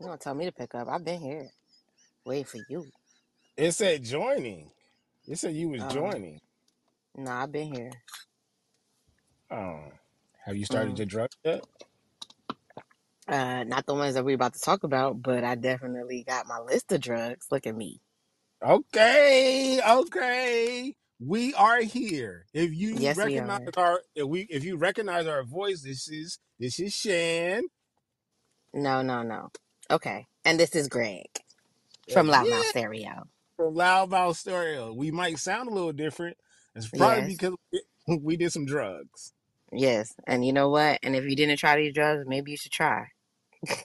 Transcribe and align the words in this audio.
You 0.00 0.06
don't 0.06 0.20
tell 0.20 0.34
me 0.34 0.46
to 0.46 0.52
pick 0.52 0.74
up. 0.74 0.88
I've 0.88 1.04
been 1.04 1.20
here. 1.20 1.48
Wait 2.24 2.48
for 2.48 2.58
you. 2.68 2.86
It 3.56 3.72
said 3.72 4.04
joining. 4.04 4.70
It 5.26 5.38
said 5.38 5.54
you 5.54 5.70
was 5.70 5.82
Oh, 5.82 5.88
joining. 5.88 6.40
no, 7.16 7.30
I've 7.32 7.52
been 7.52 7.72
here. 7.74 7.92
Oh. 9.50 9.80
Have 10.44 10.56
you 10.56 10.64
started 10.64 10.94
Mm. 10.94 10.98
your 10.98 11.06
drugs 11.06 11.36
yet? 11.44 11.64
Uh, 13.28 13.64
not 13.64 13.86
the 13.86 13.94
ones 13.94 14.14
that 14.14 14.24
we're 14.24 14.36
about 14.36 14.54
to 14.54 14.60
talk 14.60 14.84
about, 14.84 15.22
but 15.22 15.44
I 15.44 15.56
definitely 15.56 16.24
got 16.24 16.46
my 16.46 16.60
list 16.60 16.92
of 16.92 17.00
drugs. 17.00 17.48
Look 17.50 17.66
at 17.66 17.76
me. 17.76 18.00
Okay, 18.62 19.80
okay. 19.86 20.96
We 21.20 21.54
are 21.54 21.80
here. 21.82 22.46
If 22.52 22.74
you 22.74 22.94
Yes, 22.94 23.22
we 23.22 23.38
recognize 23.38 23.60
are. 23.76 23.84
our 23.84 24.02
if 24.14 24.26
we 24.26 24.42
if 24.50 24.64
you 24.64 24.76
recognize 24.76 25.26
our 25.26 25.44
voice, 25.44 25.82
this 25.82 26.08
is 26.08 26.38
this 26.58 26.78
is 26.80 26.94
Shan. 26.94 27.64
No, 28.74 29.02
no, 29.02 29.22
no. 29.22 29.50
Okay. 29.90 30.26
And 30.44 30.60
this 30.60 30.74
is 30.76 30.88
Greg 30.88 31.26
Uh, 32.10 32.14
from 32.14 32.28
Loudmouth 32.28 32.64
Stereo. 32.64 33.24
from 33.56 33.74
Loudmouth 33.74 34.36
Stereo. 34.36 34.92
We 34.94 35.10
might 35.10 35.38
sound 35.38 35.68
a 35.70 35.74
little 35.74 35.92
different. 35.92 36.36
It's 36.74 36.88
probably 36.88 37.22
Yes, 37.22 37.28
because 37.34 37.54
we 37.72 37.82
we 38.22 38.36
did 38.36 38.52
some 38.52 38.66
drugs. 38.66 39.32
yes. 39.72 40.14
And 40.26 40.44
you 40.46 40.52
know 40.52 40.70
what? 40.70 41.00
And 41.02 41.16
if 41.16 41.24
you 41.24 41.36
didn't 41.36 41.58
try 41.58 41.76
these 41.76 41.94
drugs, 41.94 42.24
maybe 42.26 42.52
you 42.52 42.56
should 42.58 42.72
try. 42.72 43.08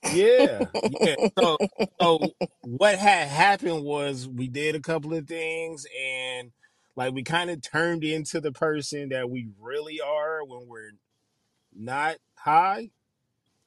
Yeah, 0.03 0.65
yeah. 1.01 1.15
So 1.39 1.59
so 2.01 2.35
what 2.63 2.97
had 2.99 3.27
happened 3.29 3.83
was 3.83 4.27
we 4.27 4.47
did 4.47 4.75
a 4.75 4.81
couple 4.81 5.13
of 5.13 5.27
things 5.27 5.85
and 5.99 6.51
like 6.95 7.13
we 7.13 7.23
kind 7.23 7.49
of 7.49 7.61
turned 7.61 8.03
into 8.03 8.41
the 8.41 8.51
person 8.51 9.09
that 9.09 9.29
we 9.29 9.49
really 9.59 10.01
are 10.01 10.43
when 10.45 10.67
we're 10.67 10.91
not 11.75 12.17
high, 12.35 12.91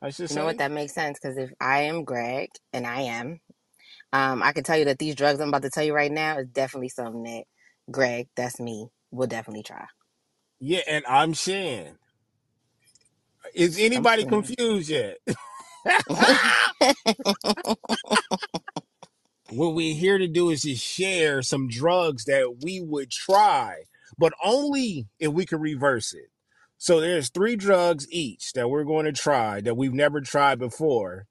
I 0.03 0.11
should 0.11 0.30
You 0.30 0.36
know 0.36 0.44
what? 0.44 0.58
That 0.58 0.72
makes 0.72 0.94
sense 0.94 1.19
because 1.20 1.36
if 1.39 1.50
I 1.61 1.83
am 1.83 2.05
Greg, 2.05 2.50
and 2.72 2.86
I 2.86 3.02
am, 3.02 3.41
um, 4.12 4.42
I 4.42 4.52
can 4.52 4.64
tell 4.64 4.78
you 4.78 4.86
that 4.86 4.98
these 4.98 5.14
drugs 5.17 5.41
I'm 5.41 5.48
about 5.48 5.62
to 5.62 5.70
tell 5.70 5.84
you 5.84 5.95
right 5.95 6.12
now 6.12 6.39
is 6.39 6.48
definitely 6.48 6.91
something 6.91 7.22
that 7.25 7.45
Greg, 7.91 8.28
that's 8.36 8.61
me, 8.61 8.89
will 9.11 9.28
definitely 9.28 9.64
try. 9.64 9.86
Yeah, 10.61 10.80
and 10.89 11.05
I'm 11.08 11.33
Shan. 11.34 11.98
Is 13.55 13.78
I'm 13.95 14.06
anybody 14.06 14.27
confused 14.27 14.91
yet? 14.91 15.19
what 19.50 19.75
we're 19.75 19.95
here 19.95 20.19
to 20.19 20.28
do 20.28 20.50
is 20.50 20.62
just 20.62 20.84
share 20.84 21.42
some 21.42 21.69
drugs 21.69 22.25
that 22.25 22.59
we 22.62 22.81
would 22.81 23.11
try, 23.11 23.84
but 24.19 24.33
only 24.42 25.06
if 25.19 25.33
we 25.33 25.47
could 25.47 25.61
reverse 25.61 26.14
it. 26.14 26.31
So 26.78 27.01
there's 27.01 27.31
three 27.31 27.56
drugs 27.56 28.06
each 28.11 28.53
that 28.55 28.69
we're 28.69 28.84
going 28.84 29.06
to 29.06 29.12
try 29.12 29.61
that 29.61 29.77
we've 29.77 29.95
never 29.95 30.20
tried 30.20 30.59
before, 30.59 31.27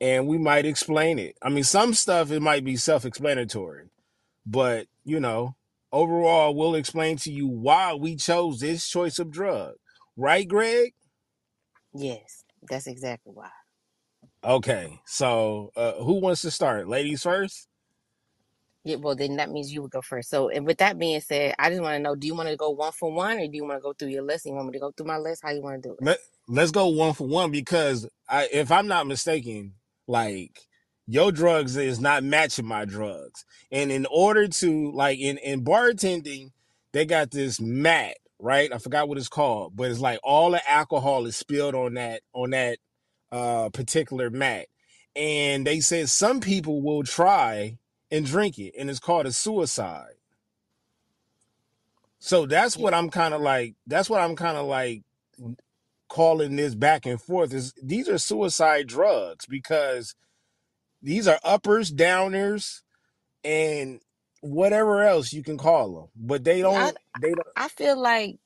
and 0.00 0.26
we 0.26 0.38
might 0.38 0.66
explain 0.66 1.18
it. 1.18 1.36
I 1.42 1.48
mean, 1.48 1.64
some 1.64 1.94
stuff 1.94 2.30
it 2.30 2.40
might 2.40 2.64
be 2.64 2.76
self-explanatory, 2.76 3.90
but 4.46 4.86
you 5.04 5.20
know, 5.20 5.56
overall, 5.92 6.54
we'll 6.54 6.74
explain 6.74 7.16
to 7.18 7.32
you 7.32 7.46
why 7.46 7.94
we 7.94 8.16
chose 8.16 8.60
this 8.60 8.88
choice 8.88 9.18
of 9.18 9.30
drug. 9.30 9.74
Right, 10.16 10.46
Greg? 10.48 10.92
yes, 11.94 12.44
that's 12.68 12.86
exactly 12.86 13.32
why. 13.32 13.50
Okay. 14.48 14.98
So, 15.04 15.72
uh, 15.76 15.92
who 16.02 16.20
wants 16.20 16.40
to 16.42 16.50
start? 16.50 16.88
Ladies 16.88 17.22
first. 17.22 17.68
Yeah, 18.84 18.96
well, 18.96 19.14
then 19.14 19.36
that 19.36 19.50
means 19.50 19.72
you 19.72 19.82
would 19.82 19.90
go 19.90 20.00
first. 20.00 20.30
So, 20.30 20.48
and 20.48 20.66
with 20.66 20.78
that 20.78 20.98
being 20.98 21.20
said, 21.20 21.54
I 21.58 21.68
just 21.68 21.82
want 21.82 21.96
to 21.96 21.98
know: 21.98 22.14
Do 22.14 22.26
you 22.26 22.34
want 22.34 22.48
to 22.48 22.56
go 22.56 22.70
one 22.70 22.92
for 22.92 23.12
one, 23.12 23.38
or 23.38 23.46
do 23.46 23.54
you 23.56 23.64
want 23.66 23.78
to 23.78 23.82
go 23.82 23.92
through 23.92 24.08
your 24.08 24.22
list? 24.22 24.46
You 24.46 24.54
want 24.54 24.68
me 24.68 24.72
to 24.72 24.78
go 24.78 24.92
through 24.92 25.06
my 25.06 25.18
list? 25.18 25.42
How 25.44 25.50
you 25.50 25.60
want 25.60 25.82
to 25.82 25.88
do 25.90 25.94
it? 25.94 25.98
Let 26.00 26.18
Let's 26.48 26.70
go 26.70 26.88
one 26.88 27.12
for 27.12 27.26
one 27.26 27.50
because 27.50 28.08
I, 28.26 28.48
if 28.50 28.72
I'm 28.72 28.86
not 28.86 29.06
mistaken, 29.06 29.74
like 30.06 30.60
your 31.06 31.30
drugs 31.30 31.76
is 31.76 32.00
not 32.00 32.24
matching 32.24 32.64
my 32.64 32.86
drugs, 32.86 33.44
and 33.70 33.92
in 33.92 34.06
order 34.10 34.48
to 34.48 34.92
like 34.92 35.18
in 35.18 35.36
in 35.38 35.62
bartending, 35.62 36.52
they 36.94 37.04
got 37.04 37.30
this 37.30 37.60
mat, 37.60 38.16
right? 38.38 38.72
I 38.72 38.78
forgot 38.78 39.10
what 39.10 39.18
it's 39.18 39.28
called, 39.28 39.76
but 39.76 39.90
it's 39.90 40.00
like 40.00 40.20
all 40.24 40.52
the 40.52 40.70
alcohol 40.70 41.26
is 41.26 41.36
spilled 41.36 41.74
on 41.74 41.94
that 41.94 42.22
on 42.32 42.50
that 42.50 42.78
uh 43.32 43.70
particular 43.70 44.30
mat, 44.30 44.66
and 45.16 45.66
they 45.66 45.80
said 45.80 46.08
some 46.08 46.40
people 46.40 46.82
will 46.82 47.02
try 47.02 47.78
and 48.10 48.26
drink 48.26 48.58
it, 48.58 48.74
and 48.78 48.90
it's 48.90 49.00
called 49.00 49.26
a 49.26 49.32
suicide. 49.32 50.14
So 52.18 52.46
that's 52.46 52.76
what 52.76 52.94
I'm 52.94 53.10
kind 53.10 53.34
of 53.34 53.40
like. 53.40 53.74
That's 53.86 54.10
what 54.10 54.20
I'm 54.20 54.36
kind 54.36 54.56
of 54.56 54.66
like 54.66 55.02
calling 56.08 56.56
this 56.56 56.74
back 56.74 57.06
and 57.06 57.20
forth. 57.20 57.54
Is 57.54 57.74
these 57.82 58.08
are 58.08 58.18
suicide 58.18 58.86
drugs 58.88 59.46
because 59.46 60.14
these 61.02 61.28
are 61.28 61.38
uppers, 61.44 61.92
downers, 61.92 62.82
and 63.44 64.00
whatever 64.40 65.02
else 65.02 65.32
you 65.32 65.42
can 65.42 65.58
call 65.58 65.94
them. 65.94 66.08
But 66.16 66.44
they 66.44 66.60
don't. 66.60 66.96
They 67.20 67.30
don't. 67.30 67.46
I 67.56 67.68
feel 67.68 68.00
like 68.00 68.38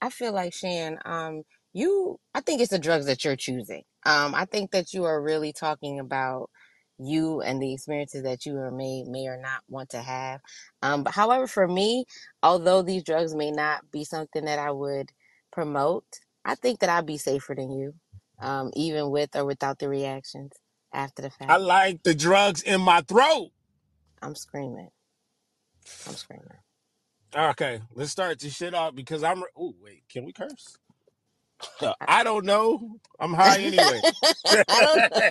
I 0.00 0.10
feel 0.10 0.32
like 0.32 0.54
Shan, 0.54 0.98
um, 1.04 1.42
you 1.72 2.18
I 2.34 2.40
think 2.40 2.60
it's 2.60 2.70
the 2.70 2.78
drugs 2.78 3.06
that 3.06 3.24
you're 3.24 3.36
choosing. 3.36 3.82
Um, 4.04 4.34
I 4.34 4.44
think 4.44 4.72
that 4.72 4.92
you 4.92 5.04
are 5.04 5.22
really 5.22 5.52
talking 5.52 6.00
about 6.00 6.50
you 6.98 7.40
and 7.40 7.62
the 7.62 7.72
experiences 7.72 8.22
that 8.24 8.44
you 8.44 8.56
are 8.58 8.70
may 8.70 9.04
may 9.04 9.26
or 9.26 9.38
not 9.40 9.62
want 9.68 9.90
to 9.90 10.02
have. 10.02 10.40
Um, 10.82 11.04
but 11.04 11.14
however, 11.14 11.46
for 11.46 11.66
me, 11.66 12.04
although 12.42 12.82
these 12.82 13.04
drugs 13.04 13.34
may 13.34 13.50
not 13.50 13.90
be 13.90 14.04
something 14.04 14.44
that 14.44 14.58
I 14.58 14.70
would 14.70 15.10
promote, 15.52 16.04
I 16.44 16.54
think 16.54 16.80
that 16.80 16.90
I'd 16.90 17.06
be 17.06 17.18
safer 17.18 17.54
than 17.54 17.70
you, 17.72 17.94
um, 18.40 18.70
even 18.74 19.10
with 19.10 19.34
or 19.36 19.44
without 19.44 19.78
the 19.78 19.88
reactions 19.88 20.52
after 20.92 21.22
the 21.22 21.30
fact. 21.30 21.50
I 21.50 21.54
fact. 21.54 21.62
like 21.62 22.02
the 22.02 22.14
drugs 22.14 22.62
in 22.62 22.80
my 22.80 23.00
throat. 23.02 23.50
I'm 24.22 24.34
screaming. 24.34 24.90
I'm 26.06 26.14
screaming. 26.14 26.46
Okay, 27.34 27.80
let's 27.94 28.10
start 28.10 28.40
this 28.40 28.56
shit 28.56 28.74
off 28.74 28.94
because 28.94 29.22
I'm. 29.22 29.42
Oh 29.56 29.74
wait, 29.80 30.02
can 30.10 30.24
we 30.24 30.32
curse? 30.32 30.76
I, 32.08 32.24
don't 32.24 32.46
know. 32.46 33.00
I'm 33.20 33.34
high 33.34 33.60
anyway. 33.62 34.04
I 34.68 34.82
don't 34.82 35.04
know. 35.10 35.22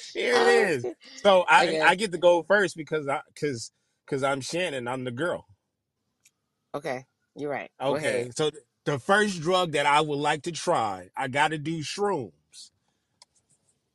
Here 0.14 0.40
it 0.42 0.48
is. 0.48 0.86
So 1.24 1.44
I 1.48 1.68
Okay. 1.68 1.82
I 1.82 1.96
get 1.96 2.12
to 2.12 2.18
go 2.18 2.42
first 2.44 2.76
because 2.76 3.08
I 3.08 3.22
because 3.34 3.72
because 4.06 4.22
I'm 4.24 4.40
Shannon. 4.42 4.88
I'm 4.88 5.04
the 5.04 5.12
girl. 5.12 5.46
Okay. 6.74 7.06
You're 7.36 7.50
right. 7.50 7.70
Go 7.86 7.94
Okay, 7.94 7.96
ahead. 7.96 8.32
so 8.36 8.50
th- 8.50 8.64
the 8.86 8.98
first 8.98 9.40
drug 9.42 9.72
that 9.72 9.86
I 9.86 10.00
would 10.02 10.18
like 10.18 10.42
to 10.44 10.52
try, 10.52 11.10
I 11.16 11.28
got 11.28 11.50
to 11.50 11.58
do 11.58 11.80
shrooms. 11.80 12.32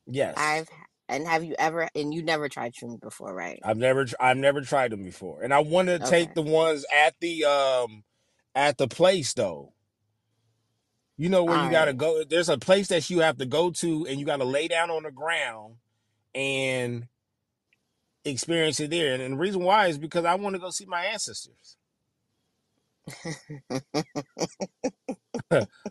Yes, 0.06 0.36
I've 0.36 0.68
and 1.08 1.26
have 1.28 1.44
you 1.44 1.56
ever 1.58 1.88
and 1.94 2.14
you 2.14 2.22
never 2.22 2.48
tried 2.48 2.74
shrooms 2.74 3.00
before, 3.00 3.34
right? 3.34 3.64
I've 3.64 3.78
never 3.78 4.06
I've 4.20 4.38
never 4.38 4.62
tried 4.62 4.92
them 4.92 5.04
before, 5.04 5.42
and 5.42 5.54
I 5.54 5.60
want 5.60 5.88
to 5.90 6.00
Okay. 6.00 6.00
take 6.00 6.34
the 6.34 6.42
ones 6.42 6.86
at 6.94 7.16
the 7.20 7.44
um 7.46 8.04
at 8.56 8.78
the 8.78 8.88
place 8.88 9.34
though. 9.34 9.74
You 11.16 11.30
know 11.30 11.44
where 11.44 11.58
All 11.58 11.58
you 11.58 11.70
gotta 11.70 11.92
right. 11.92 11.94
go. 11.94 12.24
There's 12.24 12.50
a 12.50 12.58
place 12.58 12.88
that 12.88 13.10
you 13.10 13.20
have 13.20 13.38
to 13.38 13.46
go 13.46 13.70
to, 13.72 14.06
and 14.06 14.20
you 14.20 14.26
gotta 14.26 14.44
lay 14.44 14.68
down 14.68 14.90
on 14.90 15.04
the 15.04 15.12
ground 15.12 15.76
and 16.34 17.08
experience 18.24 18.80
it 18.80 18.90
there. 18.90 19.14
And, 19.14 19.22
and 19.22 19.34
the 19.34 19.38
reason 19.38 19.62
why 19.62 19.88
is 19.88 19.98
because 19.98 20.26
I 20.26 20.36
want 20.36 20.56
to 20.56 20.60
go 20.60 20.70
see 20.70 20.86
my 20.86 21.04
ancestors. 21.06 21.78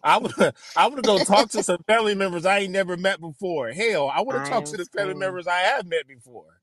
I 0.04 0.18
would 0.20 0.34
I 0.76 0.88
would 0.88 1.06
go 1.06 1.20
talk 1.20 1.50
to 1.52 1.64
some 1.64 1.84
family 1.88 2.16
members 2.16 2.46
I 2.46 2.60
ain't 2.60 2.74
never 2.74 2.98
met 2.98 3.22
before. 3.22 3.72
Hell, 3.72 4.10
I 4.14 4.22
want 4.22 4.38
to 4.38 4.42
I 4.42 4.52
am 4.52 4.64
to 4.66 4.78
the 4.78 4.86
family 4.98 5.14
screaming. 5.14 5.16
members 5.16 5.48
I 5.48 5.60
have 5.60 5.88
met 5.88 6.08
before. 6.08 6.60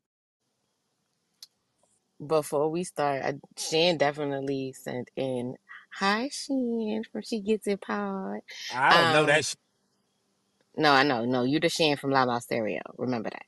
Before 2.25 2.71
we 2.71 2.85
start, 2.85 3.25
I, 3.25 3.41
Shan 3.59 3.99
definitely 3.99 4.75
sent 4.75 5.11
in 5.17 5.57
hi 5.95 6.31
Shan 6.33 7.03
from 7.13 7.23
She 7.23 7.41
Gets 7.41 7.67
It 7.67 7.81
Pod. 7.81 8.41
I 8.75 9.03
don't 9.03 9.13
know 9.13 9.21
Um 9.21 9.27
that. 9.27 9.45
Sh- 9.45 9.55
no, 10.77 10.91
I 10.91 11.03
know, 11.03 11.27
no, 11.27 11.43
you 11.43 11.61
the 11.61 11.69
Shan 11.69 11.99
from 11.99 12.13
La 12.13 12.23
Loud 12.25 12.43
Stereo. 12.43 12.81
Remember 12.97 13.31
that. 13.31 13.45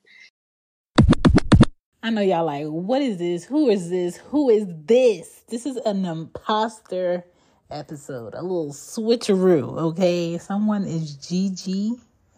I 2.02 2.10
know 2.10 2.20
y'all 2.20 2.44
like, 2.44 2.66
what 2.66 3.00
is 3.00 3.16
this? 3.16 3.44
Who 3.44 3.70
is 3.70 3.88
this? 3.88 4.18
Who 4.18 4.50
is 4.50 4.66
this? 4.68 5.42
This 5.48 5.64
is 5.64 5.76
an 5.76 6.04
imposter 6.04 7.24
episode, 7.70 8.34
a 8.34 8.42
little 8.42 8.74
switcheroo, 8.74 9.78
okay? 9.78 10.36
Someone 10.36 10.84
is 10.84 11.14
Gigi, 11.16 11.92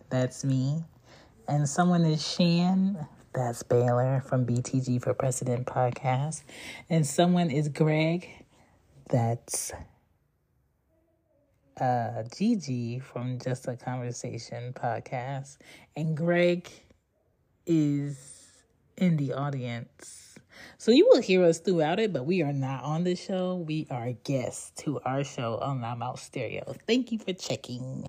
that's 0.08 0.44
me, 0.44 0.84
and 1.48 1.68
someone 1.68 2.04
is 2.04 2.24
Shan, 2.24 3.08
that's 3.34 3.64
Baylor 3.64 4.22
from 4.24 4.46
BTG 4.46 5.02
for 5.02 5.14
President 5.14 5.66
podcast, 5.66 6.44
and 6.88 7.04
someone 7.04 7.50
is 7.50 7.68
Greg, 7.68 8.28
that's 9.10 9.72
uh 11.80 12.22
Gigi 12.36 12.98
from 12.98 13.38
Just 13.38 13.68
a 13.68 13.76
Conversation 13.76 14.72
podcast, 14.72 15.58
and 15.96 16.16
Greg 16.16 16.68
is 17.66 18.64
in 18.96 19.16
the 19.16 19.32
audience. 19.32 20.38
So 20.78 20.90
you 20.90 21.06
will 21.10 21.20
hear 21.20 21.44
us 21.44 21.58
throughout 21.58 22.00
it, 22.00 22.12
but 22.12 22.24
we 22.24 22.42
are 22.42 22.52
not 22.52 22.82
on 22.82 23.04
the 23.04 23.14
show. 23.14 23.56
We 23.56 23.86
are 23.90 24.12
guests 24.24 24.72
to 24.82 25.00
our 25.04 25.22
show 25.22 25.58
on 25.58 25.82
Loud 25.82 25.98
Mouth 25.98 26.20
Stereo. 26.20 26.74
Thank 26.86 27.12
you 27.12 27.18
for 27.18 27.34
checking. 27.34 28.06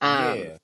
Um, 0.00 0.38
yeah. 0.38 0.56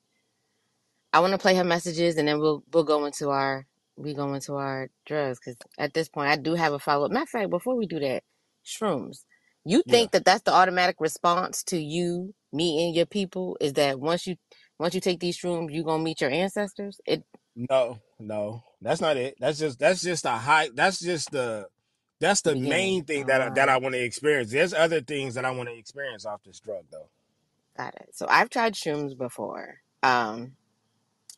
I 1.13 1.21
want 1.21 1.33
to 1.33 1.39
play 1.39 1.55
her 1.55 1.65
messages, 1.65 2.17
and 2.19 2.29
then 2.29 2.39
we'll 2.39 2.65
we'll 2.73 2.85
go 2.85 3.05
into 3.07 3.31
our 3.31 3.67
we 3.97 4.15
go 4.15 4.35
into 4.35 4.55
our 4.57 4.91
drugs 5.07 5.41
because 5.41 5.57
at 5.79 5.95
this 5.95 6.09
point 6.09 6.29
I 6.31 6.37
do 6.37 6.55
have 6.55 6.73
a 6.75 6.81
follow 6.81 7.07
up. 7.07 7.13
Matter 7.13 7.25
of 7.25 7.29
fact, 7.31 7.51
before 7.51 7.77
we 7.77 7.87
do 7.87 8.01
that, 8.01 8.25
shrooms. 8.67 9.25
You 9.65 9.83
Yeah. 9.85 9.91
think 9.91 10.13
that 10.13 10.25
that's 10.25 10.43
the 10.43 10.53
automatic 10.53 10.97
response 11.01 11.65
to 11.65 11.79
you 11.79 12.35
meeting 12.53 12.95
your 12.95 13.07
people? 13.07 13.57
Is 13.61 13.75
that 13.75 14.01
once 14.01 14.27
you 14.27 14.37
once 14.79 14.95
you 14.95 15.01
take 15.03 15.21
these 15.21 15.39
shrooms, 15.39 15.73
you 15.75 15.85
gonna 15.85 16.03
meet 16.03 16.21
your 16.23 16.31
ancestors? 16.31 17.01
It 17.07 17.25
No, 17.55 18.01
no, 18.19 18.65
that's 18.81 19.01
not 19.01 19.17
it. 19.17 19.37
That's 19.39 19.59
just 19.59 19.79
that's 19.79 20.03
just 20.03 20.25
a 20.25 20.31
high. 20.31 20.71
That's 20.75 21.01
just 21.01 21.31
the 21.33 21.69
that's 22.21 22.43
the 22.43 22.55
beginning. 22.55 22.57
main 22.57 23.05
thing 23.05 23.27
that 23.27 23.43
I, 23.43 23.51
that 23.51 23.69
I 23.69 23.77
Oh, 23.77 23.79
want 23.79 23.95
to 23.95 24.03
experience. 24.03 24.53
There's 24.53 24.73
other 24.75 25.01
things 25.03 25.35
that 25.35 25.45
I 25.45 25.51
want 25.51 25.69
to 25.69 25.77
experience 25.77 26.25
off 26.27 26.43
this 26.45 26.61
drug 26.61 26.85
though. 26.91 27.11
got 27.77 27.95
it. 27.97 28.11
So 28.15 28.27
I've 28.29 28.51
tried 28.51 28.75
shrooms 28.75 29.17
before. 29.19 29.77
Um, 30.03 30.53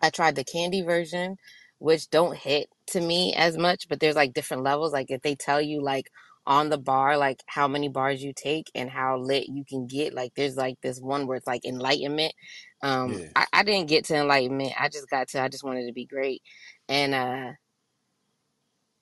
I 0.00 0.10
tried 0.10 0.36
the 0.36 0.44
candy 0.44 0.82
version, 0.82 1.36
which 1.78 2.10
don't 2.10 2.36
hit 2.36 2.68
to 2.88 3.00
me 3.00 3.34
as 3.34 3.56
much, 3.58 3.88
but 3.88 4.00
there's 4.00 4.16
like 4.16 4.32
different 4.34 4.62
levels. 4.62 4.92
Like 4.92 5.10
if 5.10 5.22
they 5.22 5.34
tell 5.34 5.60
you 5.60 5.82
like 5.82 6.10
on 6.46 6.70
the 6.70 6.78
bar, 6.78 7.16
like 7.18 7.42
how 7.46 7.68
many 7.68 7.88
bars 7.88 8.22
you 8.22 8.32
take 8.34 8.70
and 8.74 8.90
how 8.90 9.18
lit 9.18 9.48
you 9.48 9.64
can 9.68 9.86
get, 9.86 10.14
like 10.14 10.32
there's 10.36 10.56
like 10.56 10.80
this 10.82 11.00
one 11.00 11.26
where 11.26 11.36
it's 11.36 11.46
like 11.46 11.64
enlightenment. 11.64 12.34
Um, 12.82 13.12
Yeah. 13.12 13.28
I, 13.36 13.46
I 13.52 13.62
didn't 13.64 13.88
get 13.88 14.04
to 14.06 14.16
enlightenment. 14.16 14.72
I 14.80 14.88
just 14.88 15.08
got 15.10 15.28
to, 15.30 15.42
I 15.42 15.48
just 15.48 15.64
wanted 15.64 15.86
to 15.86 15.92
be 15.92 16.06
great. 16.06 16.42
And 16.88 17.14
uh 17.14 17.52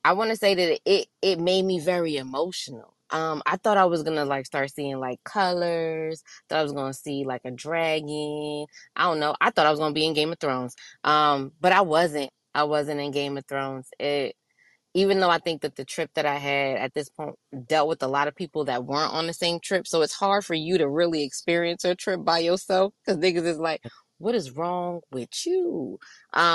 I 0.04 0.12
want 0.12 0.30
to 0.30 0.36
say 0.36 0.54
that 0.54 0.80
it 0.84 1.08
it 1.22 1.38
made 1.40 1.64
me 1.64 1.80
very 1.80 2.16
emotional. 2.16 2.96
Um, 3.10 3.42
I 3.46 3.56
thought 3.56 3.76
I 3.78 3.84
was 3.86 4.02
gonna 4.02 4.24
like 4.24 4.46
start 4.46 4.70
seeing 4.70 4.98
like 4.98 5.22
colors. 5.24 6.22
Thought 6.48 6.58
I 6.60 6.62
was 6.62 6.72
gonna 6.72 6.94
see 6.94 7.24
like 7.24 7.42
a 7.44 7.50
dragon. 7.50 8.66
I 8.96 9.04
don't 9.04 9.20
know. 9.20 9.34
I 9.40 9.50
thought 9.50 9.66
I 9.66 9.70
was 9.70 9.78
gonna 9.80 9.94
be 9.94 10.06
in 10.06 10.14
Game 10.14 10.32
of 10.32 10.38
Thrones. 10.40 10.74
Um, 11.04 11.52
but 11.60 11.72
I 11.72 11.82
wasn't. 11.82 12.30
I 12.54 12.64
wasn't 12.64 13.00
in 13.00 13.10
Game 13.12 13.36
of 13.38 13.46
Thrones. 13.46 13.88
It 13.98 14.36
even 14.94 15.20
though 15.20 15.30
I 15.30 15.38
think 15.38 15.62
that 15.62 15.76
the 15.76 15.84
trip 15.84 16.10
that 16.14 16.26
I 16.26 16.36
had 16.36 16.76
at 16.78 16.94
this 16.94 17.08
point 17.10 17.36
dealt 17.66 17.88
with 17.88 18.02
a 18.02 18.08
lot 18.08 18.28
of 18.28 18.36
people 18.36 18.64
that 18.66 18.84
weren't 18.84 19.12
on 19.12 19.26
the 19.26 19.32
same 19.32 19.60
trip, 19.60 19.86
so 19.86 20.02
it's 20.02 20.14
hard 20.14 20.44
for 20.44 20.54
you 20.54 20.78
to 20.78 20.88
really 20.88 21.24
experience 21.24 21.84
a 21.84 21.94
trip 21.96 22.24
by 22.24 22.38
yourself 22.40 22.94
because 23.04 23.20
niggas 23.20 23.46
is 23.46 23.58
like, 23.58 23.82
what 24.18 24.34
is 24.36 24.52
wrong 24.52 25.00
with 25.12 25.30
you? 25.46 25.98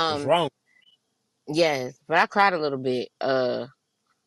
What's 0.06 0.24
Um, 0.24 0.24
wrong? 0.24 0.50
yes, 1.48 1.98
but 2.08 2.18
I 2.18 2.26
cried 2.26 2.52
a 2.54 2.58
little 2.58 2.78
bit. 2.78 3.08
Uh 3.20 3.66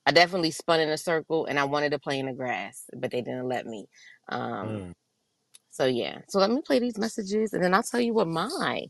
I 0.05 0.11
definitely 0.11 0.51
spun 0.51 0.81
in 0.81 0.89
a 0.89 0.97
circle 0.97 1.45
and 1.45 1.59
I 1.59 1.65
wanted 1.65 1.91
to 1.91 1.99
play 1.99 2.19
in 2.19 2.25
the 2.27 2.33
grass, 2.33 2.85
but 2.97 3.11
they 3.11 3.21
didn't 3.21 3.47
let 3.47 3.65
me. 3.65 3.87
Um, 4.29 4.83
Mm. 4.83 4.93
so 5.71 5.85
yeah. 5.85 6.19
So 6.29 6.39
let 6.39 6.51
me 6.51 6.61
play 6.65 6.79
these 6.79 6.97
messages 6.97 7.53
and 7.53 7.63
then 7.63 7.73
I'll 7.73 7.83
tell 7.83 8.01
you 8.01 8.13
what 8.13 8.27
my 8.27 8.83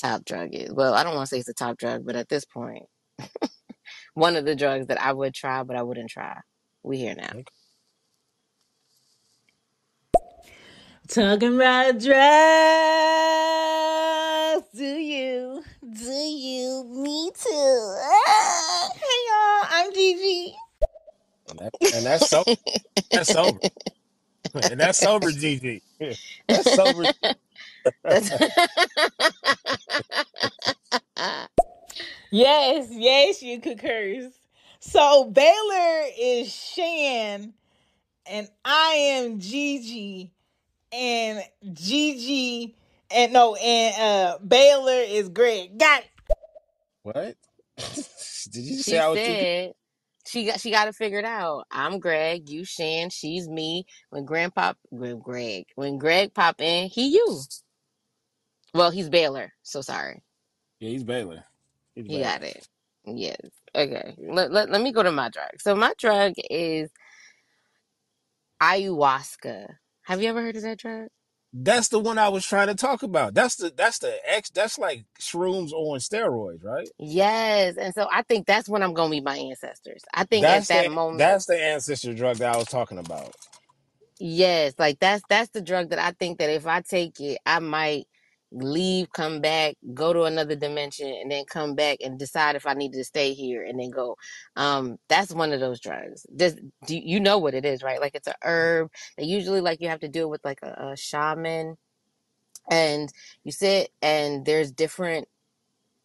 top 0.00 0.24
drug 0.24 0.50
is. 0.54 0.72
Well, 0.72 0.94
I 0.94 1.04
don't 1.04 1.14
want 1.14 1.28
to 1.28 1.34
say 1.34 1.38
it's 1.40 1.48
a 1.48 1.54
top 1.54 1.78
drug, 1.78 2.04
but 2.06 2.16
at 2.16 2.28
this 2.28 2.44
point, 2.44 2.84
one 4.14 4.36
of 4.36 4.44
the 4.44 4.56
drugs 4.56 4.86
that 4.86 5.00
I 5.00 5.12
would 5.12 5.34
try, 5.34 5.62
but 5.62 5.76
I 5.76 5.82
wouldn't 5.82 6.10
try. 6.10 6.40
We 6.82 6.98
here 6.98 7.14
now. 7.14 7.30
Okay. 7.30 7.44
Talking 11.08 11.56
about 11.56 11.98
drugs. 11.98 12.10
Do 14.74 14.84
you? 14.84 15.64
Do 15.82 16.12
you? 16.12 16.84
Me 16.88 17.30
too. 17.34 17.96
Ah, 18.00 18.90
hey 18.94 19.20
y'all, 19.28 19.66
I'm 19.70 19.92
Gigi. 19.92 20.54
And, 21.48 21.58
that, 21.58 21.72
and 21.94 22.06
that's 22.06 22.28
so 22.30 22.44
that's 23.10 23.32
sober. 23.32 23.58
and 24.70 24.78
that's 24.78 25.00
sober, 25.00 25.32
Gigi. 25.32 25.82
That's 26.48 26.72
sober. 26.74 27.06
Yes, 32.30 32.88
yes, 32.92 33.42
you 33.42 33.60
could 33.60 33.80
curse. 33.80 34.32
So 34.78 35.24
Baylor 35.24 36.04
is 36.16 36.54
Shan, 36.54 37.52
and 38.24 38.48
I 38.64 38.92
am 38.92 39.40
Gigi, 39.40 40.30
and 40.92 41.42
Gigi, 41.72 42.76
and 43.10 43.32
no, 43.32 43.56
and 43.56 44.00
uh 44.00 44.38
Baylor 44.46 44.92
is 44.92 45.28
Greg. 45.28 45.76
Got 45.76 46.02
it. 46.02 46.36
What? 47.02 47.36
Did 48.52 48.64
you 48.64 48.76
she 48.76 48.82
say 48.82 48.98
I 48.98 49.08
was 49.08 49.18
too? 49.18 49.24
said 49.24 49.72
she 50.24 50.46
got 50.46 50.60
she 50.60 50.70
got 50.70 50.86
it 50.86 50.94
figured 50.94 51.24
out. 51.24 51.64
I'm 51.72 51.98
Greg, 51.98 52.48
you 52.48 52.64
Shan, 52.64 53.10
she's 53.10 53.48
me. 53.48 53.86
When 54.10 54.24
Grandpa 54.24 54.74
when 54.90 55.18
Greg 55.18 55.66
when 55.74 55.98
Greg 55.98 56.32
pop 56.32 56.60
in, 56.60 56.88
he 56.88 57.08
you. 57.08 57.40
Well, 58.74 58.90
he's 58.90 59.08
Baylor, 59.10 59.52
so 59.62 59.82
sorry. 59.82 60.22
Yeah, 60.80 60.90
he's 60.90 61.04
Baylor. 61.04 61.44
He's 61.94 62.08
He 62.08 62.20
Baylor. 62.20 62.22
got 62.22 62.42
it. 62.44 62.68
Yes. 63.06 63.38
Okay. 63.74 64.14
Let, 64.18 64.52
let, 64.52 64.70
let 64.70 64.82
me 64.82 64.92
go 64.92 65.02
to 65.02 65.12
my 65.12 65.30
drug. 65.30 65.60
So 65.60 65.76
my 65.76 65.94
drug 65.98 66.34
is 66.50 66.90
ayahuasca. 68.62 69.68
Have 70.04 70.22
you 70.22 70.28
ever 70.30 70.42
heard 70.42 70.56
of 70.56 70.62
that 70.62 70.78
drug? 70.78 71.08
That's 71.52 71.88
the 71.88 72.00
one 72.00 72.18
I 72.18 72.30
was 72.30 72.46
trying 72.46 72.68
to 72.68 72.76
talk 72.76 73.02
about. 73.02 73.34
That's 73.34 73.56
the 73.56 73.72
that's 73.76 73.98
the 74.00 74.16
X. 74.26 74.50
That's 74.50 74.78
like 74.78 75.04
shrooms 75.20 75.72
on 75.72 75.98
steroids, 76.00 76.64
right? 76.64 76.90
Yes. 76.98 77.76
And 77.78 77.94
so 77.94 78.08
I 78.12 78.22
think 78.22 78.46
that's 78.46 78.68
when 78.68 78.82
I'm 78.82 78.94
gonna 78.94 79.10
meet 79.10 79.24
my 79.24 79.36
ancestors. 79.38 80.02
I 80.14 80.24
think 80.24 80.50
at 80.50 80.68
That's 80.68 80.68
that 80.68 80.86
the 80.86 80.90
moment, 80.90 81.34
that's 81.34 81.46
the 81.46 81.58
ancestor 81.62 82.14
drug 82.14 82.38
that 82.38 82.54
I 82.54 82.58
was 82.58 82.68
talking 82.68 82.98
about. 82.98 83.34
yes, 84.20 84.74
like 84.78 85.00
that's 85.00 85.24
that's 85.28 85.50
the 85.50 85.62
drug 85.62 85.90
that 85.90 85.98
I 86.00 86.12
think 86.12 86.38
that 86.38 86.50
if 86.50 86.66
I 86.66 86.82
take 86.82 87.20
it, 87.20 87.38
I 87.46 87.60
might 87.60 88.06
leave, 88.52 89.12
come 89.12 89.40
back, 89.40 89.76
go 89.94 90.12
to 90.12 90.24
another 90.24 90.56
dimension, 90.56 91.08
and 91.08 91.30
then 91.30 91.44
come 91.44 91.74
back 91.74 91.98
and 92.02 92.18
decide 92.18 92.56
if 92.56 92.66
I 92.66 92.74
need 92.74 92.92
to 92.92 93.04
stay 93.04 93.32
here 93.32 93.64
and 93.64 93.78
then 93.78 93.90
go. 93.90 94.16
Um, 94.56 94.98
that's 95.08 95.32
one 95.32 95.52
of 95.52 95.60
those 95.60 95.80
drugs. 95.80 96.26
Does 96.34 96.56
do 96.86 96.96
you 96.96 97.20
know 97.20 97.38
what 97.38 97.54
it 97.54 97.64
is, 97.64 97.82
right? 97.82 98.00
Like 98.00 98.14
it's 98.14 98.28
a 98.28 98.34
herb. 98.42 98.90
They 99.16 99.24
usually 99.24 99.60
like 99.60 99.80
you 99.80 99.88
have 99.88 100.00
to 100.00 100.08
deal 100.08 100.28
with 100.28 100.44
like 100.44 100.60
a, 100.62 100.92
a 100.92 100.96
shaman, 100.96 101.76
and 102.70 103.12
you 103.44 103.52
sit 103.52 103.90
and 104.02 104.44
there's 104.44 104.72
different, 104.72 105.28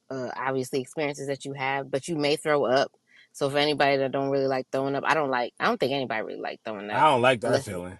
uh, 0.09 0.29
obviously 0.35 0.81
experiences 0.81 1.27
that 1.27 1.45
you 1.45 1.53
have, 1.53 1.89
but 1.89 2.07
you 2.07 2.15
may 2.15 2.35
throw 2.35 2.65
up. 2.65 2.91
So 3.33 3.49
for 3.49 3.57
anybody 3.57 3.97
that 3.97 4.11
don't 4.11 4.29
really 4.29 4.47
like 4.47 4.67
throwing 4.71 4.95
up, 4.95 5.03
I 5.05 5.13
don't 5.13 5.29
like. 5.29 5.53
I 5.59 5.65
don't 5.65 5.79
think 5.79 5.91
anybody 5.91 6.21
really 6.21 6.39
like 6.39 6.61
throwing 6.63 6.89
up. 6.89 7.01
I 7.01 7.09
don't 7.09 7.21
like 7.21 7.41
that 7.41 7.47
Unless 7.47 7.65
feeling. 7.65 7.99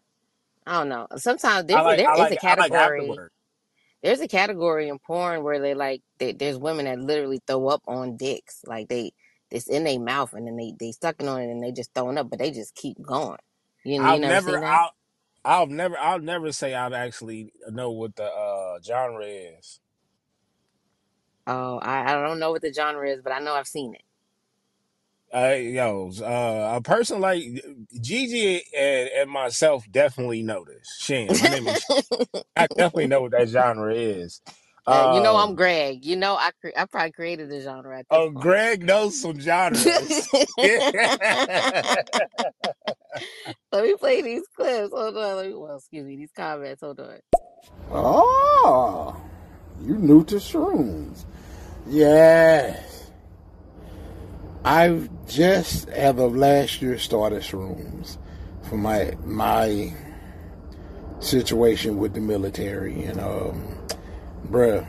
I 0.66 0.80
don't 0.80 0.90
know. 0.90 1.08
Sometimes 1.18 1.68
there's 1.68 1.84
like 1.84 1.98
there 1.98 2.10
I 2.10 2.16
like 2.16 2.32
a 2.32 2.38
category. 2.38 3.18
There's 4.06 4.22
a 4.22 4.30
category 4.30 4.90
in 4.90 5.00
porn 5.00 5.44
where 5.44 5.62
they 5.62 5.76
like 5.76 6.04
they, 6.20 6.34
there's 6.34 6.60
women 6.60 6.86
that 6.88 7.02
literally 7.02 7.42
throw 7.48 7.70
up 7.70 7.84
on 7.88 8.18
dicks 8.18 8.62
like 8.68 8.90
they 8.90 9.14
it's 9.52 9.70
in 9.70 9.86
their 9.86 10.00
mouth 10.00 10.34
and 10.34 10.48
then 10.48 10.58
they 10.58 10.74
they 10.80 10.94
sucking 10.94 11.30
on 11.30 11.42
it 11.42 11.52
and 11.52 11.64
they 11.64 11.74
just 11.74 11.92
throwing 11.96 12.20
up 12.20 12.32
but 12.32 12.40
they 12.40 12.52
just 12.52 12.76
keep 12.76 12.98
going. 13.04 13.40
You, 13.86 14.02
you 14.04 14.20
I've 14.20 14.22
never 14.22 14.44
never 14.44 14.64
I'll 14.70 14.94
I'll 15.46 15.68
never 15.68 15.98
I'll 16.00 16.20
never 16.20 16.52
say 16.54 16.76
I've 16.76 16.94
actually 16.94 17.54
know 17.70 17.92
what 17.92 18.16
the 18.18 18.26
uh 18.26 18.80
genre 18.86 19.26
is. 19.26 19.82
oh 21.48 21.80
I, 21.80 22.12
I 22.14 22.28
don't 22.28 22.40
know 22.40 22.52
what 22.52 22.64
the 22.64 22.74
genre 22.74 23.10
is 23.10 23.22
but 23.24 23.34
i 23.34 23.40
know 23.40 23.56
i've 23.56 23.68
seen 23.68 23.96
it 23.96 24.04
Uh, 25.36 25.56
yo, 25.60 26.12
uh, 26.22 26.78
a 26.78 26.82
person 26.82 27.20
like 27.20 27.44
Gigi 28.00 28.62
and, 28.78 29.10
and 29.10 29.30
myself 29.30 29.86
definitely 29.92 30.42
know 30.44 30.64
this. 30.64 30.98
Shan, 31.02 31.38
my 31.38 31.50
name 31.50 31.68
is. 31.68 31.86
I 32.56 32.68
definitely 32.68 33.08
know 33.08 33.22
what 33.24 33.32
that 33.32 33.50
genre 33.50 33.94
is. 33.94 34.42
Uh, 34.88 35.14
you 35.16 35.20
know 35.20 35.36
i'm 35.36 35.50
Um, 35.50 35.56
greg 35.56 36.06
you 36.06 36.16
know 36.16 36.36
i 36.36 36.52
cre- 36.62 36.78
i 36.78 36.86
probably 36.86 37.12
created 37.12 37.50
the 37.50 37.60
genre 37.60 37.98
at 37.98 38.06
this 38.08 38.20
oh, 38.20 38.30
point 38.30 38.36
Greg 38.40 38.84
knows 38.84 39.20
some 39.20 39.40
genres. 39.40 40.30
let 43.72 43.84
me 43.84 43.96
play 43.96 44.22
these 44.22 44.44
clips 44.56 44.92
hold 44.94 45.18
on 45.18 45.38
let 45.38 45.48
me, 45.48 45.56
well 45.56 45.78
excuse 45.78 46.06
me 46.06 46.18
these 46.18 46.32
comments 46.38 46.82
hold 46.82 47.00
on 47.00 47.18
Oh, 47.92 49.20
you 49.82 49.96
new 49.98 50.24
to 50.26 50.36
shrooms. 50.36 51.26
Yes. 51.88 53.05
I've 54.66 55.10
just, 55.28 55.90
as 55.90 56.20
of 56.20 56.38
last 56.38 56.82
year, 56.82 57.00
started 57.00 57.44
shrooms 57.44 58.18
for 58.70 58.78
my 58.78 59.14
my 59.26 59.94
situation 61.20 61.98
with 61.98 62.14
the 62.16 62.22
military. 62.22 63.04
And, 63.06 63.20
um, 63.22 63.78
bruh, 64.48 64.88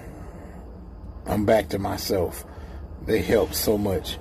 I'm 1.26 1.46
back 1.46 1.70
to 1.70 1.78
myself. 1.80 2.44
They 3.06 3.22
help 3.22 3.54
so 3.54 3.78
much. 3.78 4.18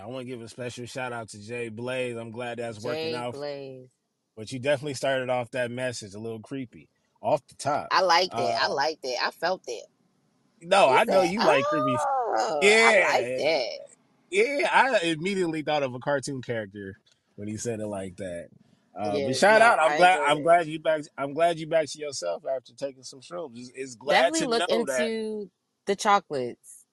I 0.00 0.06
want 0.06 0.26
to 0.26 0.32
give 0.32 0.42
a 0.42 0.48
special 0.48 0.86
shout 0.86 1.12
out 1.12 1.30
to 1.30 1.40
Jay 1.40 1.68
Blaze. 1.70 2.16
I'm 2.16 2.32
glad 2.32 2.58
that's 2.58 2.80
working 2.80 3.14
jay 3.14 3.14
out. 3.14 3.32
blaze 3.32 3.88
But 4.36 4.52
you 4.52 4.58
definitely 4.60 4.94
started 4.94 5.30
off 5.30 5.50
that 5.52 5.70
message 5.70 6.14
a 6.14 6.20
little 6.20 6.40
creepy 6.40 6.88
off 7.22 7.46
the 7.48 7.56
top. 7.56 7.92
i 7.92 8.02
liked 8.02 8.38
it 8.38 8.54
i 8.60 8.66
Uh, 8.66 8.68
liked 8.68 9.04
it 9.04 9.18
i 9.22 9.30
felt 9.32 9.62
it 9.68 9.84
No, 10.62 10.88
You 10.88 10.98
I 10.98 11.04
know 11.04 11.22
said, 11.22 11.22
you 11.22 11.42
like 11.42 11.66
creepy. 11.66 11.98
oh, 12.36 12.76
I 12.82 12.94
like 12.94 13.30
Yeah, 13.30 13.38
that. 13.38 13.78
Yeah. 14.30 14.68
I 14.72 15.00
immediately 15.04 15.62
thought 15.62 15.82
of 15.82 15.94
a 15.94 15.98
cartoon 15.98 16.42
character 16.42 16.98
when 17.36 17.48
he 17.48 17.56
said 17.56 17.80
it 17.80 17.86
like 17.86 18.16
that. 18.16 18.48
Uh, 18.98 19.20
but 19.26 19.36
shout 19.36 19.60
no, 19.60 19.66
out! 19.66 19.78
I'm 19.78 19.92
I 19.92 19.96
glad. 19.96 20.20
enjoyed 20.20 20.30
I'm 20.30 20.42
glad 20.42 20.66
you 20.68 20.80
back. 20.80 21.02
I'm 21.18 21.34
glad 21.34 21.58
you 21.58 21.66
back 21.66 21.86
to 21.90 21.98
yourself 21.98 22.44
after 22.46 22.74
taking 22.74 23.02
some 23.04 23.20
shrooms. 23.20 23.58
It's, 23.58 23.70
it's 23.74 23.94
glad 23.94 24.32
Definitely 24.32 24.40
to 24.40 24.48
look 24.48 24.70
know 24.70 24.84
that. 24.86 25.12
into 25.12 25.50
the 25.86 25.96
chocolates, 25.96 26.86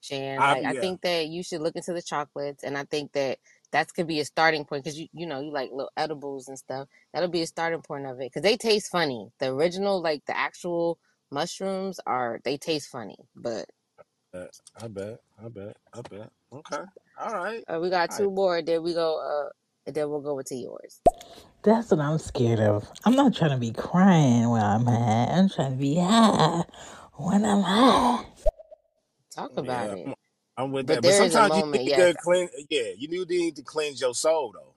Shan. 0.00 0.40
I'm 0.40 0.62
Like, 0.62 0.64
I 0.64 0.72
yeah. 0.72 0.80
think 0.80 1.02
that 1.02 1.28
you 1.28 1.42
should 1.42 1.62
look 1.62 1.76
into 1.76 1.92
the 1.92 2.02
chocolates, 2.02 2.64
and 2.64 2.78
I 2.78 2.84
think 2.84 3.12
that 3.12 3.38
that 3.72 3.92
could 3.94 4.06
be 4.06 4.20
a 4.20 4.24
starting 4.24 4.64
point 4.64 4.84
because 4.84 4.98
you, 4.98 5.08
you 5.12 5.26
know, 5.26 5.40
you 5.40 5.52
like 5.52 5.70
little 5.72 5.92
edibles 5.96 6.48
and 6.48 6.58
stuff. 6.58 6.88
That'll 7.12 7.28
be 7.28 7.42
a 7.42 7.46
starting 7.46 7.82
point 7.82 8.06
of 8.06 8.20
it 8.20 8.30
because 8.32 8.42
they 8.42 8.56
taste 8.56 8.90
funny. 8.92 9.30
The 9.40 9.52
original, 9.52 10.02
like 10.02 10.24
the 10.26 10.36
actual 10.36 10.98
mushrooms, 11.30 12.00
are 12.06 12.40
they 12.44 12.58
taste 12.58 12.90
funny, 12.90 13.16
but 13.36 13.66
I 14.80 14.88
bet. 14.88 15.20
I 15.42 15.48
bet. 15.48 15.76
I 15.94 16.02
bet. 16.02 16.30
Okay. 16.52 16.82
All 17.18 17.34
right. 17.34 17.64
uh, 17.68 17.80
we 17.80 17.90
got 17.90 18.10
All 18.10 18.18
right. 18.18 18.28
two 18.28 18.30
more. 18.30 18.62
Then 18.62 18.82
we 18.82 18.94
go. 18.94 19.18
Uh, 19.20 19.50
and 19.86 19.94
then 19.96 20.10
we'll 20.10 20.20
go 20.22 20.38
into 20.38 20.56
yours. 20.56 21.00
That's 21.62 21.90
what 21.90 22.00
I'm 22.00 22.18
scared 22.18 22.60
of. 22.60 22.88
I'm 23.04 23.16
not 23.16 23.34
trying 23.36 23.52
to 23.52 23.58
be 23.58 23.72
crying 23.72 24.50
when 24.50 24.62
I'm 24.62 24.86
high. 24.86 25.28
I'm 25.30 25.48
trying 25.50 25.72
to 25.72 25.78
be 25.78 25.96
high 25.96 26.64
when 27.16 27.44
I'm 27.44 27.62
high. 27.62 28.24
Talk 29.34 29.52
about 29.56 29.90
Yeah, 29.90 29.92
it. 29.92 30.06
I'm, 30.06 30.14
I'm 30.56 30.72
with 30.72 30.86
But 30.86 30.88
that. 30.88 31.04
But 31.04 31.14
there 31.14 31.22
is 31.22 31.34
a 31.34 31.42
sometimes 31.42 31.56
you 31.56 31.64
moment, 31.64 31.84
need 31.84 31.94
yes, 31.96 31.96
to 31.96 32.14
cleanse. 32.14 32.50
Yeah, 32.70 32.92
you 32.98 33.08
do 33.08 33.26
need 33.26 33.56
to 33.56 33.62
cleanse 33.62 34.00
your 34.00 34.14
soul 34.14 34.52
though. 34.54 34.74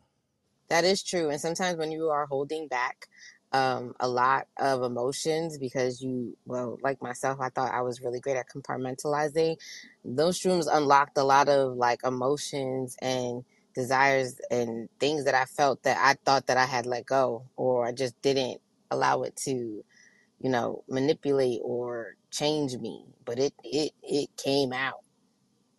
That 0.70 0.84
is 0.84 1.04
true. 1.04 1.30
And 1.30 1.40
sometimes 1.40 1.78
when 1.78 1.92
you 1.92 2.10
are 2.10 2.26
holding 2.26 2.68
back 2.68 3.08
um, 3.54 3.94
a 4.00 4.08
lot 4.08 4.48
of 4.58 4.82
emotions 4.82 5.60
because 5.60 6.02
you, 6.02 6.36
well, 6.46 6.80
like 6.82 7.02
myself, 7.02 7.40
I 7.40 7.50
thought 7.50 7.72
I 7.72 7.82
was 7.82 8.02
really 8.02 8.20
great 8.20 8.36
at 8.36 8.50
compartmentalizing. 8.50 9.58
Those 10.04 10.40
shrooms 10.40 10.68
unlocked 10.72 11.18
a 11.18 11.24
lot 11.24 11.50
of 11.50 11.78
like 11.78 12.00
emotions 12.04 12.98
and 13.02 13.46
desires 13.76 14.40
and 14.50 14.90
things 15.00 15.26
that 15.26 15.36
I 15.36 15.46
felt 15.46 15.84
that 15.84 15.98
I 16.00 16.16
thought 16.26 16.48
that 16.48 16.58
I 16.58 16.66
had 16.66 16.88
let 16.88 17.06
go 17.06 17.46
or 17.56 17.86
I 17.86 17.92
just 17.92 18.20
didn't 18.24 18.60
allow 18.90 19.22
it 19.22 19.36
to, 19.46 19.52
you 19.52 20.50
know, 20.50 20.84
manipulate 20.90 21.62
or 21.64 22.16
change 22.32 22.76
me. 22.78 23.06
But 23.24 23.38
it 23.38 23.54
it 23.64 23.92
it 24.02 24.30
came 24.36 24.74
out, 24.74 25.04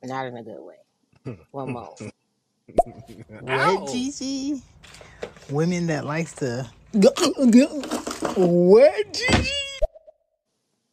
not 0.03 0.27
in 0.27 0.37
a 0.37 0.45
good 0.45 0.61
way. 0.61 1.37
One 1.51 1.73
more. 1.73 1.97
What, 3.41 3.51
Ow! 3.51 3.87
Gigi? 3.93 4.63
Women 5.51 5.89
that 5.89 6.07
likes 6.07 6.33
to. 6.37 6.71
What, 8.37 9.15
Gigi? 9.15 9.51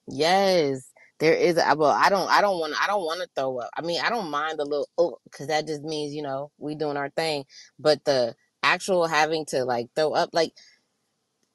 Yes, 0.07 0.91
there 1.19 1.33
is. 1.33 1.57
a- 1.57 1.75
Well, 1.77 1.91
I 1.91 2.09
don't. 2.09 2.29
I 2.29 2.41
don't 2.41 2.59
want. 2.59 2.73
I 2.81 2.87
don't 2.87 3.05
want 3.05 3.21
to 3.21 3.29
throw 3.35 3.59
up. 3.59 3.69
I 3.77 3.81
mean, 3.81 4.01
I 4.03 4.09
don't 4.09 4.31
mind 4.31 4.59
a 4.59 4.65
little 4.65 4.89
oh, 4.97 5.17
because 5.25 5.47
that 5.47 5.67
just 5.67 5.83
means 5.83 6.13
you 6.13 6.21
know 6.23 6.51
we 6.57 6.75
doing 6.75 6.97
our 6.97 7.09
thing. 7.11 7.45
But 7.79 8.05
the 8.05 8.35
actual 8.63 9.07
having 9.07 9.45
to 9.47 9.65
like 9.65 9.87
throw 9.95 10.13
up, 10.13 10.31
like 10.33 10.53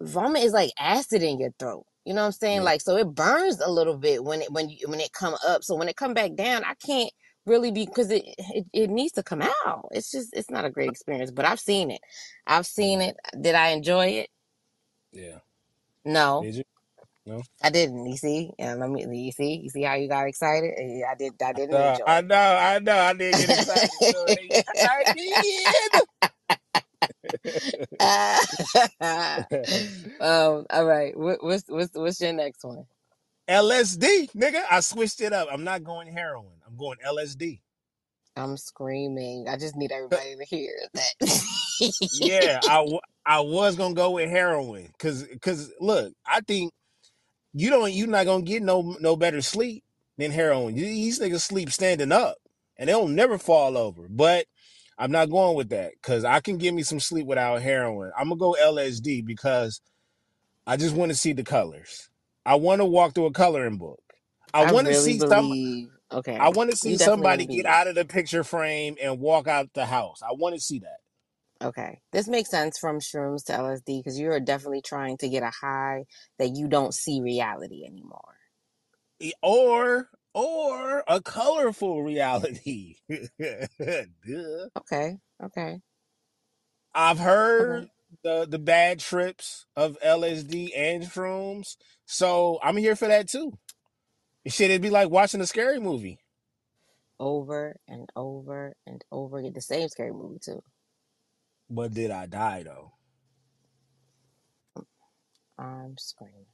vomit 0.00 0.44
is 0.44 0.52
like 0.52 0.72
acid 0.78 1.22
in 1.22 1.38
your 1.40 1.52
throat. 1.58 1.86
You 2.04 2.14
know 2.14 2.22
what 2.22 2.26
I'm 2.28 2.32
saying? 2.32 2.56
Yeah. 2.58 2.62
Like 2.64 2.80
so, 2.82 2.96
it 2.96 3.14
burns 3.14 3.60
a 3.60 3.70
little 3.70 3.96
bit 3.98 4.24
when 4.24 4.42
it 4.42 4.52
when 4.52 4.70
you 4.70 4.88
when 4.88 5.00
it 5.00 5.12
come 5.12 5.36
up. 5.46 5.64
So 5.64 5.76
when 5.76 5.88
it 5.88 5.96
come 5.96 6.14
back 6.14 6.34
down, 6.36 6.64
I 6.64 6.74
can't 6.86 7.12
really 7.46 7.72
be 7.72 7.86
because 7.86 8.10
it, 8.10 8.24
it 8.38 8.66
it 8.72 8.90
needs 8.90 9.12
to 9.14 9.22
come 9.24 9.42
out. 9.42 9.88
It's 9.92 10.10
just 10.12 10.30
it's 10.34 10.50
not 10.50 10.64
a 10.66 10.70
great 10.70 10.90
experience. 10.90 11.30
But 11.32 11.46
I've 11.46 11.60
seen 11.60 11.90
it. 11.90 12.00
I've 12.46 12.66
seen 12.66 13.00
it. 13.02 13.16
Did 13.40 13.54
I 13.56 13.68
enjoy 13.68 14.06
it? 14.06 14.30
Yeah. 15.16 15.38
No. 16.04 16.42
Did 16.42 16.56
you? 16.56 16.64
No. 17.26 17.42
I 17.62 17.70
didn't. 17.70 18.06
You 18.06 18.16
see, 18.16 18.52
and 18.58 18.80
let 18.80 18.90
me. 18.90 19.04
You 19.26 19.32
see, 19.32 19.56
you 19.56 19.70
see 19.70 19.82
how 19.82 19.94
you 19.94 20.08
got 20.08 20.26
excited. 20.28 20.73
Yeah, 20.78 21.06
I 21.12 21.16
did. 21.16 21.35
I 21.42 21.52
didn't 21.54 21.75
Uh, 21.76 21.90
enjoy 21.90 22.04
I 22.06 22.20
know. 22.23 22.37
I 22.37 22.78
know. 22.80 22.99
I 22.99 23.12
didn't 23.14 23.38
get 23.38 23.50
excited. 23.50 24.02
So 24.02 24.28
they- 24.30 24.54
I 24.82 25.04
did. 25.14 25.92
um. 30.20 30.66
All 30.70 30.87
right. 30.87 31.16
What, 31.18 31.42
what's 31.44 31.64
what's 31.68 31.94
what's 31.94 32.20
your 32.20 32.35
next 32.35 32.64
one? 32.64 32.87
LSD, 33.49 34.32
nigga. 34.32 34.62
I 34.70 34.80
switched 34.80 35.20
it 35.20 35.32
up. 35.32 35.49
I'm 35.52 35.64
not 35.64 35.85
going 35.85 36.08
heroin. 36.12 36.61
I'm 36.66 36.76
going 36.76 36.99
LSD. 37.06 37.61
I'm 38.37 38.56
screaming. 38.56 39.49
I 39.49 39.56
just 39.56 39.76
need 39.76 39.92
everybody 39.92 40.35
to 40.37 40.44
hear 40.44 40.73
that. 40.94 41.42
Yeah, 42.11 42.62
I, 42.66 42.76
w- 42.78 43.00
I 43.26 43.40
was 43.40 43.76
gonna 43.76 43.95
go 43.95 44.12
with 44.12 44.30
heroin 44.30 44.88
because 44.92 45.25
because 45.25 45.73
look, 45.80 46.12
I 46.26 46.40
think 46.42 46.73
you 47.54 47.71
don't 47.71 47.92
you're 47.92 48.09
not 48.09 48.26
gonna 48.26 48.42
get 48.45 48.62
no 48.62 48.97
no 49.00 49.16
better 49.16 49.42
sleep 49.42 49.85
than 50.18 50.33
heroin. 50.33 50.75
These 50.76 51.21
niggas 51.21 51.42
sleep 51.42 51.73
standing 51.73 52.12
up 52.12 52.37
and 52.78 52.88
they'll 52.88 53.09
never 53.09 53.38
fall 53.38 53.78
over. 53.78 54.09
But 54.11 54.47
I'm 54.99 55.12
not 55.12 55.30
going 55.30 55.56
with 55.56 55.71
that 55.71 55.92
because 56.02 56.25
I 56.25 56.40
can 56.40 56.59
give 56.59 56.75
me 56.75 56.83
some 56.85 57.00
sleep 57.00 57.26
without 57.26 57.62
heroin. 57.62 58.12
I'm 58.18 58.28
gonna 58.30 58.38
go 58.40 58.56
LSD 58.61 59.25
because 59.26 59.80
I 60.66 60.78
just 60.78 60.97
want 60.97 61.11
to 61.12 61.16
see 61.18 61.35
the 61.35 61.45
colors. 61.45 62.11
I 62.47 62.56
want 62.56 62.80
to 62.80 62.87
walk 62.87 63.14
through 63.14 63.26
a 63.26 63.33
coloring 63.33 63.78
book. 63.78 64.00
I, 64.54 64.62
I 64.62 64.73
want 64.73 64.88
to 64.88 64.95
really 64.95 64.97
see 64.97 65.21
some. 65.21 65.54
Okay, 66.12 66.40
I 66.40 66.50
want 66.50 66.71
to 66.71 66.76
see 66.76 66.99
somebody 66.99 67.47
believe. 67.47 67.49
get 67.49 67.66
out 67.66 67.88
of 67.88 67.97
the 67.97 68.04
picture 68.06 68.45
frame 68.45 68.97
and 69.02 69.21
walk 69.21 69.49
out 69.49 69.71
the 69.75 69.87
house. 69.87 70.23
I 70.23 70.33
want 70.35 70.56
to 70.56 70.62
see 70.62 70.80
that. 70.80 70.99
Okay, 71.62 72.00
this 72.12 72.28
makes 72.28 72.50
sense 72.50 72.78
from 72.78 72.98
shrooms 73.00 73.44
to 73.46 73.52
LSD 73.54 73.98
because 74.00 74.18
you 74.18 74.30
are 74.30 74.40
definitely 74.40 74.82
trying 74.82 75.16
to 75.18 75.28
get 75.28 75.42
a 75.42 75.50
high 75.50 76.04
that 76.38 76.54
you 76.54 76.68
don't 76.68 76.94
see 76.94 77.20
reality 77.20 77.84
anymore. 77.86 78.36
Or 79.42 80.10
or 80.34 81.04
a 81.08 81.20
colorful 81.22 82.02
reality. 82.02 82.96
Duh. 83.08 84.68
Okay. 84.76 85.18
Okay. 85.42 85.80
I've 86.94 87.18
Okay. 87.60 87.84
heard 87.84 87.90
the 88.22 88.46
the 88.48 88.58
bad 88.58 89.00
trips 89.00 89.66
of 89.76 89.98
LSD 90.00 90.72
and 90.75 91.04
shrooms, 91.04 91.76
so 92.06 92.58
I'm 92.62 92.76
here 92.76 92.96
for 92.96 93.08
that 93.08 93.28
too. 93.28 93.58
Shit, 94.46 94.70
it'd 94.70 94.82
be 94.82 94.90
like 94.90 95.10
watching 95.10 95.40
a 95.42 95.46
scary 95.46 95.80
movie. 95.80 96.20
over 97.18 97.76
and 97.88 98.10
over 98.16 98.75
and 98.86 99.04
over 99.12 99.38
again. 99.38 99.52
The 99.54 99.60
same 99.60 99.88
scary 99.88 100.12
movie 100.12 100.38
too. 100.38 100.62
But 101.68 101.92
did 101.92 102.11
I 102.11 102.26
die 102.26 102.62
though? 102.64 102.92
I'm 105.58 105.96
screaming. 105.99 106.46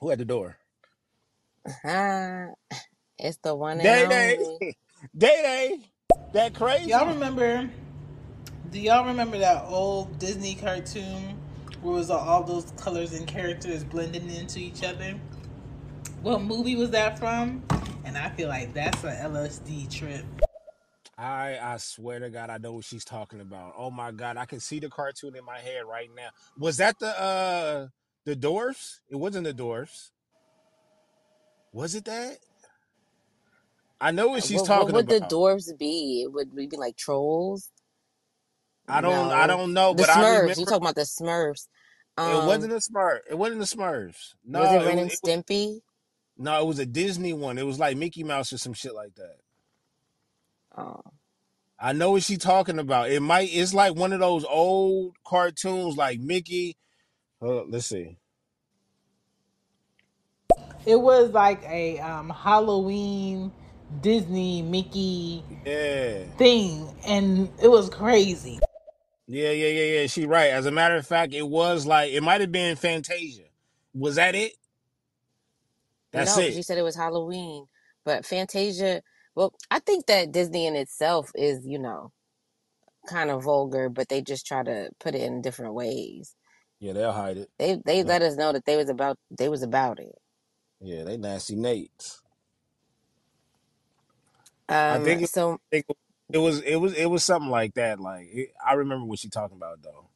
Who 0.00 0.10
at 0.10 0.18
the 0.18 0.24
door? 0.24 0.58
It's 3.22 3.36
the 3.42 3.54
one 3.54 3.72
and 3.72 3.82
Day 3.82 4.04
only. 4.04 4.58
Day, 4.58 4.76
Day 5.18 5.42
Day, 5.42 5.78
that 6.32 6.54
crazy. 6.54 6.88
Y'all 6.88 7.06
remember? 7.06 7.68
Do 8.70 8.80
y'all 8.80 9.04
remember 9.04 9.36
that 9.38 9.64
old 9.66 10.18
Disney 10.18 10.54
cartoon 10.54 11.36
where 11.82 11.94
it 11.94 11.98
was 11.98 12.10
all 12.10 12.42
those 12.44 12.72
colors 12.78 13.12
and 13.12 13.26
characters 13.26 13.84
blending 13.84 14.30
into 14.30 14.58
each 14.58 14.82
other? 14.82 15.20
What 16.22 16.40
movie 16.40 16.76
was 16.76 16.90
that 16.90 17.18
from? 17.18 17.62
And 18.04 18.16
I 18.16 18.30
feel 18.30 18.48
like 18.48 18.72
that's 18.72 19.04
an 19.04 19.16
LSD 19.32 19.90
trip. 19.94 20.24
I 21.20 21.58
I 21.62 21.78
swear 21.78 22.20
to 22.20 22.30
God, 22.30 22.50
I 22.50 22.58
know 22.58 22.74
what 22.74 22.86
she's 22.86 23.04
talking 23.06 23.40
about. 23.40 23.74
Oh 23.78 23.92
my 23.92 24.12
God, 24.12 24.38
I 24.38 24.46
can 24.46 24.60
see 24.60 24.80
the 24.80 24.90
cartoon 24.90 25.36
in 25.36 25.44
my 25.46 25.58
head 25.60 25.84
right 25.88 26.10
now. 26.16 26.30
Was 26.58 26.78
that 26.78 26.98
the 27.00 27.08
uh 27.20 27.88
the 28.26 28.36
dwarfs? 28.36 29.02
It 29.10 29.16
wasn't 29.16 29.46
the 29.46 29.54
dwarfs. 29.54 30.12
Was 31.72 31.94
it 31.96 32.06
that? 32.06 32.38
I 34.00 34.12
know 34.12 34.30
what 34.30 34.44
she's 34.44 34.62
What, 34.62 34.70
what 34.70 34.90
talking 34.90 34.94
would 34.94 35.08
the 35.08 35.20
about. 35.20 35.22
dwarves 35.22 35.76
be? 35.78 36.26
Would 36.28 36.54
we 36.54 36.66
be 36.68 36.76
like 36.78 36.96
trolls? 36.96 37.70
I 38.88 39.00
don't 39.02 39.32
I 39.32 39.46
No. 39.46 39.48
don't 39.48 39.74
know, 39.74 39.94
The 39.94 40.02
but 40.02 40.10
I 40.10 40.22
Smurfs. 40.24 40.58
remember 40.60 40.60
You 40.60 40.66
talking 40.66 40.84
about 40.84 40.96
the 40.96 41.02
Smurfs? 41.02 41.68
it 42.24 42.40
Um, 42.42 42.42
wasn't 42.42 42.72
the 42.72 42.80
Smurf. 42.80 43.20
It 43.30 43.38
wasn't 43.38 43.60
the 43.60 43.66
Smurfs. 43.66 44.34
No, 44.44 44.60
was 44.60 44.72
it 44.72 44.82
it 44.82 44.82
Ren 44.82 44.98
was, 44.98 45.00
and 45.00 45.10
it 45.10 45.20
was 45.22 45.22
Stimpy? 45.22 45.80
no, 46.38 46.60
it 46.62 46.66
was 46.66 46.78
a 46.80 46.86
Disney 46.86 47.32
one. 47.34 47.58
It 47.58 47.66
was 47.66 47.78
like 47.80 47.96
Mickey 47.96 48.24
Mouse 48.24 48.52
or 48.52 48.58
some 48.58 48.74
shit 48.74 48.94
like 48.94 49.14
that. 49.16 49.36
Oh, 50.76 51.00
I 51.78 51.92
know 51.92 52.12
what 52.12 52.22
she's 52.22 52.38
talking 52.38 52.78
about. 52.78 53.10
It 53.10 53.20
might 53.20 53.50
it's 53.52 53.74
like 53.74 53.94
one 53.94 54.12
of 54.12 54.20
those 54.20 54.44
old 54.44 55.16
cartoons 55.26 55.96
like 55.96 56.20
Mickey. 56.20 56.76
Uh, 57.42 57.64
let's 57.64 57.86
see. 57.86 58.18
It 60.86 60.96
was 61.00 61.30
like 61.32 61.62
a 61.64 61.98
um, 62.00 62.30
Halloween 62.30 63.52
Disney 64.00 64.62
Mickey 64.62 65.44
Yeah. 65.64 66.24
thing, 66.38 66.88
and 67.06 67.48
it 67.62 67.68
was 67.68 67.90
crazy. 67.90 68.60
Yeah, 69.26 69.50
yeah, 69.52 69.68
yeah, 69.68 70.00
yeah. 70.00 70.06
She 70.06 70.26
right. 70.26 70.50
As 70.50 70.66
a 70.66 70.70
matter 70.70 70.96
of 70.96 71.06
fact, 71.06 71.34
it 71.34 71.48
was 71.48 71.86
like 71.86 72.12
it 72.12 72.22
might 72.22 72.40
have 72.40 72.52
been 72.52 72.76
Fantasia. 72.76 73.44
Was 73.94 74.16
that 74.16 74.34
it? 74.34 74.52
That's 76.12 76.36
no, 76.36 76.40
because 76.40 76.56
you 76.56 76.62
it. 76.62 76.64
said 76.64 76.78
it 76.78 76.82
was 76.82 76.96
Halloween, 76.96 77.66
but 78.04 78.26
Fantasia. 78.26 79.02
Well, 79.40 79.54
I 79.72 79.80
think 79.80 80.06
that 80.08 80.32
Disney 80.32 80.66
in 80.66 80.76
itself 80.76 81.32
is, 81.36 81.66
you 81.66 81.80
know, 81.80 82.12
kind 83.08 83.30
of 83.30 83.44
vulgar, 83.44 83.88
but 83.90 84.08
they 84.08 84.22
just 84.22 84.46
try 84.46 84.62
to 84.64 84.90
put 85.00 85.14
it 85.14 85.22
in 85.22 85.42
different 85.42 85.74
ways. 85.74 86.36
Yeah, 86.80 86.94
they'll 86.94 87.12
hide 87.12 87.38
it. 87.38 87.50
They 87.58 87.80
they 87.84 88.02
Yeah, 88.02 88.04
let 88.04 88.22
us 88.22 88.36
know 88.36 88.52
that 88.52 88.66
they 88.66 88.76
was 88.76 88.90
about 88.90 89.18
they 89.36 89.48
was 89.48 89.62
about 89.62 90.00
it. 90.00 90.16
yeah 90.80 91.04
they 91.04 91.16
nasty 91.18 91.56
Nates. 91.56 92.18
I 94.88 94.98
Um, 94.98 95.00
think 95.00 95.22
it, 95.22 95.30
so 95.30 95.58
it, 95.72 95.86
it 96.32 96.38
was 96.38 96.60
it 96.62 96.76
was 96.76 96.94
it 96.94 97.06
was 97.06 97.24
something 97.24 97.50
like 97.50 97.74
that. 97.74 98.00
Like 98.00 98.28
it, 98.32 98.50
I 98.66 98.74
remember 98.74 99.06
what 99.06 99.20
she 99.20 99.30
talking 99.30 99.56
about 99.58 99.82
though. 99.82 100.08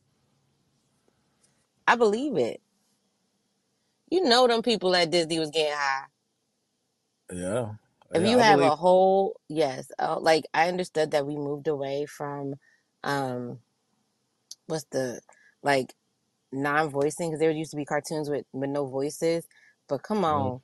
I 1.88 1.96
believe 1.96 2.36
it. 2.38 2.60
You 4.10 4.24
know 4.24 4.46
them 4.48 4.62
people 4.62 4.94
at 4.96 5.10
Disney 5.10 5.38
was 5.40 5.50
getting 5.50 5.74
high. 5.76 6.04
Yeah, 7.32 7.74
If 8.12 8.24
yeah, 8.24 8.26
you 8.26 8.38
I 8.38 8.42
have 8.42 8.60
believe. 8.60 8.62
a 8.62 8.76
whole 8.76 9.40
yes, 9.48 9.90
uh, 9.98 10.18
like 10.20 10.44
I 10.54 10.68
understood 10.68 11.12
that 11.12 11.26
we 11.26 11.36
moved 11.36 11.68
away 11.68 12.06
from 12.06 12.56
um 13.04 13.60
what's 14.66 14.86
the 14.92 15.20
like 15.62 15.94
non-voicing 16.52 17.30
because 17.30 17.40
there 17.40 17.50
used 17.50 17.72
to 17.72 17.76
be 17.76 17.84
cartoons 17.84 18.30
with 18.30 18.46
with 18.52 18.70
no 18.70 18.86
voices, 18.86 19.46
but 19.88 20.02
come 20.02 20.24
Mhm. 20.30 20.50
on, 20.50 20.60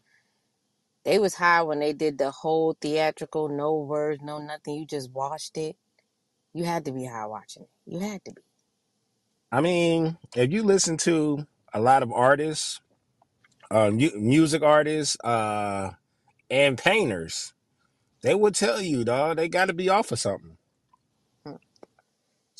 they 1.04 1.18
was 1.18 1.34
high 1.36 1.62
when 1.62 1.80
they 1.80 1.92
did 1.94 2.18
the 2.18 2.30
whole 2.32 2.76
theatrical, 2.80 3.48
no 3.48 3.76
words, 3.76 4.22
no 4.22 4.38
nothing. 4.38 4.76
You 4.76 4.86
just 4.86 5.10
watched 5.12 5.56
it. 5.58 5.76
You 6.54 6.64
had 6.64 6.84
to 6.86 6.92
be 6.92 7.06
high 7.06 7.26
watching 7.26 7.64
it. 7.64 7.70
You 7.86 8.00
had 8.00 8.24
to 8.26 8.32
be. 8.32 8.42
I 9.52 9.60
mean, 9.60 10.18
if 10.36 10.52
you 10.52 10.62
listen 10.62 10.96
to 10.98 11.46
a 11.74 11.80
lot 11.80 12.02
of 12.02 12.12
artists, 12.12 12.80
uh, 13.70 13.90
mu- 13.90 14.18
music 14.20 14.62
artists, 14.62 15.16
uh, 15.24 15.92
and 16.50 16.78
painters, 16.78 17.54
they 18.22 18.34
would 18.34 18.54
tell 18.54 18.80
you, 18.82 19.04
dog, 19.04 19.36
they 19.36 19.48
got 19.48 19.66
to 19.66 19.74
be 19.74 19.88
off 19.88 20.12
of 20.12 20.18
something. 20.18 20.56
Hmm. 21.46 21.56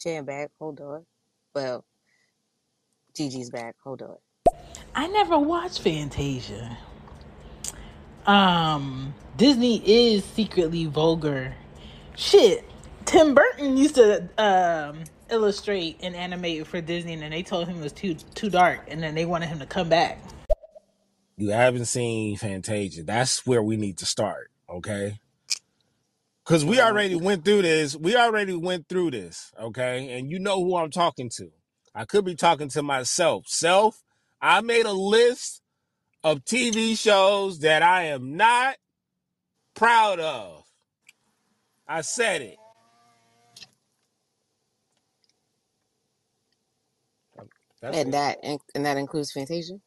Sharing 0.01 0.25
back, 0.25 0.51
hold 0.59 0.81
on. 0.81 1.07
Well, 1.55 1.85
Gigi's 3.17 3.51
back, 3.51 3.77
hold 3.85 4.03
on. 4.03 4.17
I 4.95 5.07
never 5.09 5.39
watched 5.39 5.81
Fantasia. 5.83 6.79
Um, 8.27 9.15
Disney 9.37 9.83
is 9.85 10.25
secretly 10.25 10.87
vulgar. 10.87 11.55
Shit, 12.17 12.65
Tim 13.07 13.35
Burton 13.35 13.77
used 13.77 13.97
to 13.97 14.29
um 14.39 15.05
illustrate 15.31 15.99
and 16.03 16.17
animate 16.17 16.67
for 16.67 16.81
Disney, 16.81 17.15
and 17.15 17.23
then 17.23 17.31
they 17.31 17.43
told 17.43 17.69
him 17.69 17.79
it 17.79 17.83
was 17.83 17.93
too 17.93 18.15
too 18.35 18.51
dark, 18.51 18.85
and 18.89 19.03
then 19.03 19.15
they 19.15 19.25
wanted 19.25 19.49
him 19.49 19.59
to 19.61 19.67
come 19.67 19.89
back. 19.89 20.21
You 21.41 21.49
haven't 21.53 21.87
seen 21.87 22.37
Fantasia. 22.37 23.03
That's 23.03 23.47
where 23.47 23.63
we 23.63 23.79
need 23.79 23.97
to 23.99 24.05
start, 24.05 24.51
okay? 24.69 25.21
Because 26.45 26.67
we 26.67 26.79
already 26.79 27.17
went 27.17 27.47
through 27.47 27.63
this. 27.63 27.97
We 27.97 28.15
already 28.15 28.55
went 28.55 28.91
through 28.91 29.13
this, 29.13 29.51
okay? 29.59 30.19
And 30.19 30.31
you 30.31 30.39
know 30.39 30.63
who 30.63 30.77
I'm 30.77 30.91
talking 30.91 31.31
to. 31.37 31.51
I 31.95 32.05
could 32.05 32.27
be 32.27 32.35
talking 32.35 32.69
to 32.69 32.83
myself. 32.83 33.47
Self, 33.49 34.03
I 34.43 34.61
made 34.61 34.85
a 34.85 34.93
list 34.93 35.63
of 36.23 36.45
TV 36.45 36.99
shows 36.99 37.61
that 37.61 37.83
I 37.83 38.03
am 38.05 38.37
not 38.37 38.77
proud 39.75 40.21
of. 40.21 40.65
I 41.89 42.03
said 42.03 42.43
it. 42.43 42.57
That's 47.81 47.97
and 47.97 48.09
it. 48.11 48.13
that 48.13 48.39
and, 48.43 48.61
and 48.75 48.85
that 48.85 48.99
includes 48.99 49.33
Fantasia. 49.33 49.81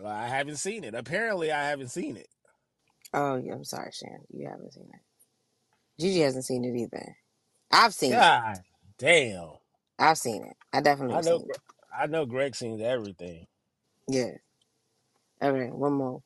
Well, 0.00 0.12
I 0.12 0.28
haven't 0.28 0.56
seen 0.56 0.84
it. 0.84 0.94
Apparently, 0.94 1.52
I 1.52 1.68
haven't 1.68 1.90
seen 1.90 2.16
it. 2.16 2.28
Oh, 3.14 3.36
yeah, 3.36 3.54
I'm 3.54 3.64
sorry, 3.64 3.90
Shan. 3.92 4.20
You 4.30 4.48
haven't 4.48 4.72
seen 4.74 4.88
it. 4.92 5.00
Gigi 6.02 6.20
hasn't 6.20 6.44
seen 6.44 6.64
it 6.64 6.76
either. 6.76 7.16
I've 7.72 7.94
seen 7.94 8.20
it. 8.20 8.20
God 8.20 8.58
damn. 8.98 9.50
I've 9.98 10.18
seen 10.18 10.44
it. 10.44 10.56
I 10.72 10.80
definitely 10.82 11.14
I 11.14 11.16
have 11.16 11.24
know. 11.24 11.38
seen 11.38 11.50
it. 11.50 11.58
I 11.96 12.06
know. 12.06 12.26
Greg 12.26 12.56
seen 12.56 12.80
everything. 12.82 13.46
Yeah. 14.08 14.32
All 15.42 15.52
right, 15.52 15.72
one 15.74 15.94
more. 15.94 16.22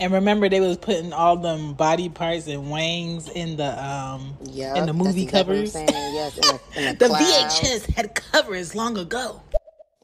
And 0.00 0.12
remember, 0.12 0.48
they 0.48 0.60
was 0.60 0.76
putting 0.78 1.12
all 1.12 1.36
them 1.36 1.74
body 1.74 2.08
parts 2.08 2.46
and 2.48 2.70
wangs 2.70 3.28
in 3.28 3.56
the 3.56 3.84
um 3.84 4.38
in 4.74 4.86
the 4.86 4.92
that's 4.94 4.94
movie 4.94 5.22
exactly 5.22 5.54
what 5.54 5.60
I'm 5.60 5.68
covers. 5.68 5.72
saying. 5.72 6.14
Yes, 6.14 6.38
in 6.38 6.48
the 6.48 6.60
in 6.76 6.84
the, 6.86 6.94
the 6.98 7.08
clouds. 7.08 7.60
VHS 7.60 7.94
had 7.94 8.14
covers 8.14 8.74
long 8.74 8.98
ago. 8.98 9.42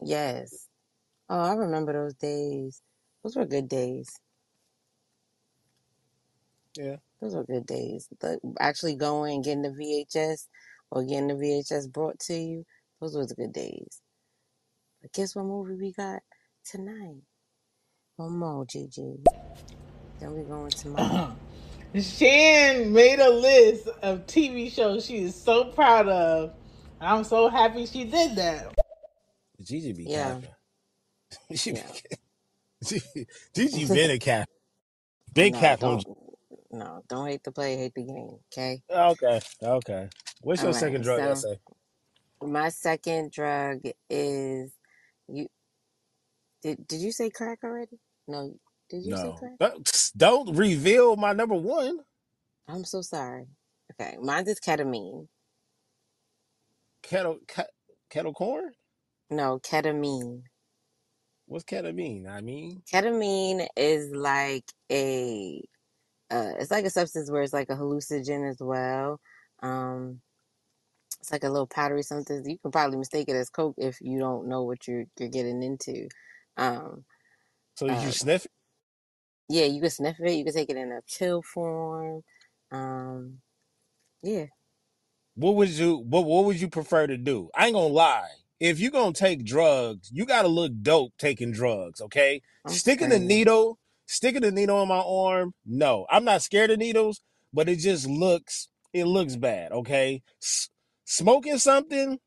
Yes. 0.03 0.69
Oh, 1.35 1.41
I 1.41 1.55
remember 1.55 1.95
those 1.95 2.13
days. 2.13 2.83
Those 3.25 3.37
were 3.37 3.47
good 3.47 3.67
days. 3.67 4.21
Yeah. 6.77 6.97
Those 7.23 7.35
were 7.35 7.45
good 7.45 7.65
days. 7.65 8.07
The, 8.21 8.39
actually 8.61 8.97
going 8.97 9.37
and 9.37 9.45
getting 9.45 9.63
the 9.63 9.71
VHS 9.71 10.49
or 10.91 11.03
getting 11.05 11.29
the 11.29 11.35
VHS 11.35 11.91
brought 11.91 12.19
to 12.27 12.35
you. 12.35 12.67
Those 13.01 13.17
was 13.17 13.33
good 13.33 13.55
days. 13.55 14.03
But 15.01 15.15
guess 15.15 15.35
what 15.35 15.47
movie 15.47 15.77
we 15.77 15.93
got 15.93 16.21
tonight? 16.67 17.23
One 18.17 18.37
more, 18.37 18.67
Gigi. 18.67 19.17
Then 20.21 20.35
we 20.35 20.43
going 20.43 20.69
tomorrow. 20.69 21.35
Shan 21.99 22.93
made 22.93 23.21
a 23.21 23.31
list 23.31 23.89
of 24.03 24.27
TV 24.27 24.71
shows 24.71 25.07
she 25.07 25.17
is 25.21 25.35
so 25.35 25.65
proud 25.65 26.09
of. 26.09 26.53
I'm 27.01 27.25
so 27.25 27.49
happy 27.49 27.87
she 27.87 28.05
did 28.05 28.37
that. 28.37 28.75
Gigi 29.63 29.95
be 29.95 30.05
Yeah. 30.05 30.35
capping. 30.35 30.51
She 31.57 31.73
Yeah. 31.73 31.93
Gigi 33.55 33.87
been 33.87 34.11
a 34.13 34.19
cap. 34.21 34.49
Big 35.35 35.55
no, 35.55 35.57
cap 35.57 35.85
on. 35.85 36.01
don't. 36.01 36.19
No, 36.73 37.03
don't 37.09 37.29
hate 37.29 37.45
the 37.45 37.53
play, 37.53 37.77
hate 37.79 37.95
the 37.95 38.05
game. 38.05 38.39
Okay. 38.53 38.83
Okay. 38.91 39.41
Okay. 39.63 40.09
What's 40.43 40.63
All 40.63 40.65
your 40.65 40.73
right. 40.73 40.75
second 40.75 41.03
drug 41.03 41.25
So 41.25 41.27
essay? 41.27 41.59
my 42.43 42.71
second 42.71 43.33
drug 43.33 43.81
is 44.11 44.73
you. 45.29 45.49
Did 46.63 46.87
Did 46.89 47.01
you 47.03 47.13
say 47.13 47.31
crack 47.31 47.61
already? 47.65 47.99
No. 48.29 48.55
Did 48.91 49.05
you 49.05 49.17
say 49.17 49.33
No. 49.33 49.39
crack? 49.39 49.59
Don't, 49.61 50.13
don't 50.17 50.57
reveal 50.57 51.17
my 51.17 51.33
number 51.33 51.57
one. 51.57 52.01
I'm 52.69 52.85
so 52.85 53.03
sorry. 53.03 53.47
Okay, 53.93 54.17
mine 54.23 54.49
is 54.49 54.61
ketamine. 54.61 55.29
Kettle 57.03 57.39
ke- 57.49 57.71
kettle 58.11 58.35
corn. 58.35 58.73
No, 59.31 59.61
ketamine. 59.61 60.43
What's 61.53 61.65
ketamine? 61.65 62.29
I 62.29 62.41
mean, 62.41 62.83
Ketamine 62.93 63.67
is 63.77 64.11
like 64.15 64.65
a. 64.91 65.63
Uh, 66.31 66.53
it's 66.59 66.71
like 66.71 66.87
a 66.87 66.91
substance 66.91 67.31
where 67.31 67.43
it's 67.43 67.53
like 67.53 67.69
a 67.69 67.77
hallucinogen 67.77 68.49
as 68.49 68.59
well. 68.61 69.21
Um, 69.63 70.23
it's 71.21 71.31
like 71.31 71.45
a 71.45 71.51
little 71.51 71.67
powdery 71.67 72.03
something. 72.03 72.43
You 72.49 72.59
can 72.59 72.71
probably 72.71 72.99
mistake 72.99 73.29
it 73.29 73.37
as 73.37 73.51
coke 73.51 73.77
if 73.79 74.01
you 74.01 74.19
don't 74.19 74.49
know 74.49 74.63
what 74.65 74.89
you're 74.89 75.05
you're 75.19 75.29
getting 75.29 75.63
into. 75.63 76.09
Um, 76.57 77.05
so 77.77 77.87
you 77.87 77.93
uh, 77.93 78.11
sniff 78.11 78.47
it. 78.47 78.53
yeah, 79.49 79.67
you 79.67 79.81
can 79.81 79.91
sniff 79.91 80.17
it. 80.21 80.33
You 80.33 80.45
can 80.45 80.55
take 80.55 80.71
it 80.71 80.77
in 80.79 80.93
a 80.93 81.03
pill 81.19 81.43
form. 81.43 82.23
Um, 82.71 83.41
yeah, 84.23 84.47
What 85.35 85.57
would 85.57 85.71
you 85.71 85.97
what 85.99 86.25
What 86.25 86.47
would 86.47 86.61
you 86.61 86.69
prefer 86.69 87.07
to 87.07 87.19
do? 87.19 87.51
I 87.55 87.67
ain't 87.67 87.75
gonna 87.75 87.89
lie. 87.93 88.31
If 88.63 88.81
you're 88.81 88.93
gonna 88.93 89.15
take 89.15 89.45
drugs, 89.45 90.11
you 90.15 90.27
gotta 90.27 90.49
look 90.49 90.73
dope 90.83 91.15
taking 91.19 91.53
drugs. 91.53 92.01
Okay, 92.03 92.43
I'm 92.67 92.73
sticking 92.73 93.11
the 93.11 93.21
needle, 93.21 93.79
sticking 94.07 94.43
the 94.43 94.53
needle 94.53 94.83
in 94.83 94.89
my 94.89 95.01
arm. 95.07 95.55
No, 95.67 96.07
I'm 96.11 96.25
not 96.25 96.43
scared 96.43 96.71
of 96.71 96.81
needles, 96.81 97.23
but 97.55 97.69
it 97.71 97.79
just 97.79 98.09
looks 98.09 98.69
it 98.95 99.07
looks 99.07 99.37
bad. 99.37 99.73
Okay, 99.73 100.23
S- 100.43 100.71
smoking 101.07 101.59
something. 101.59 102.21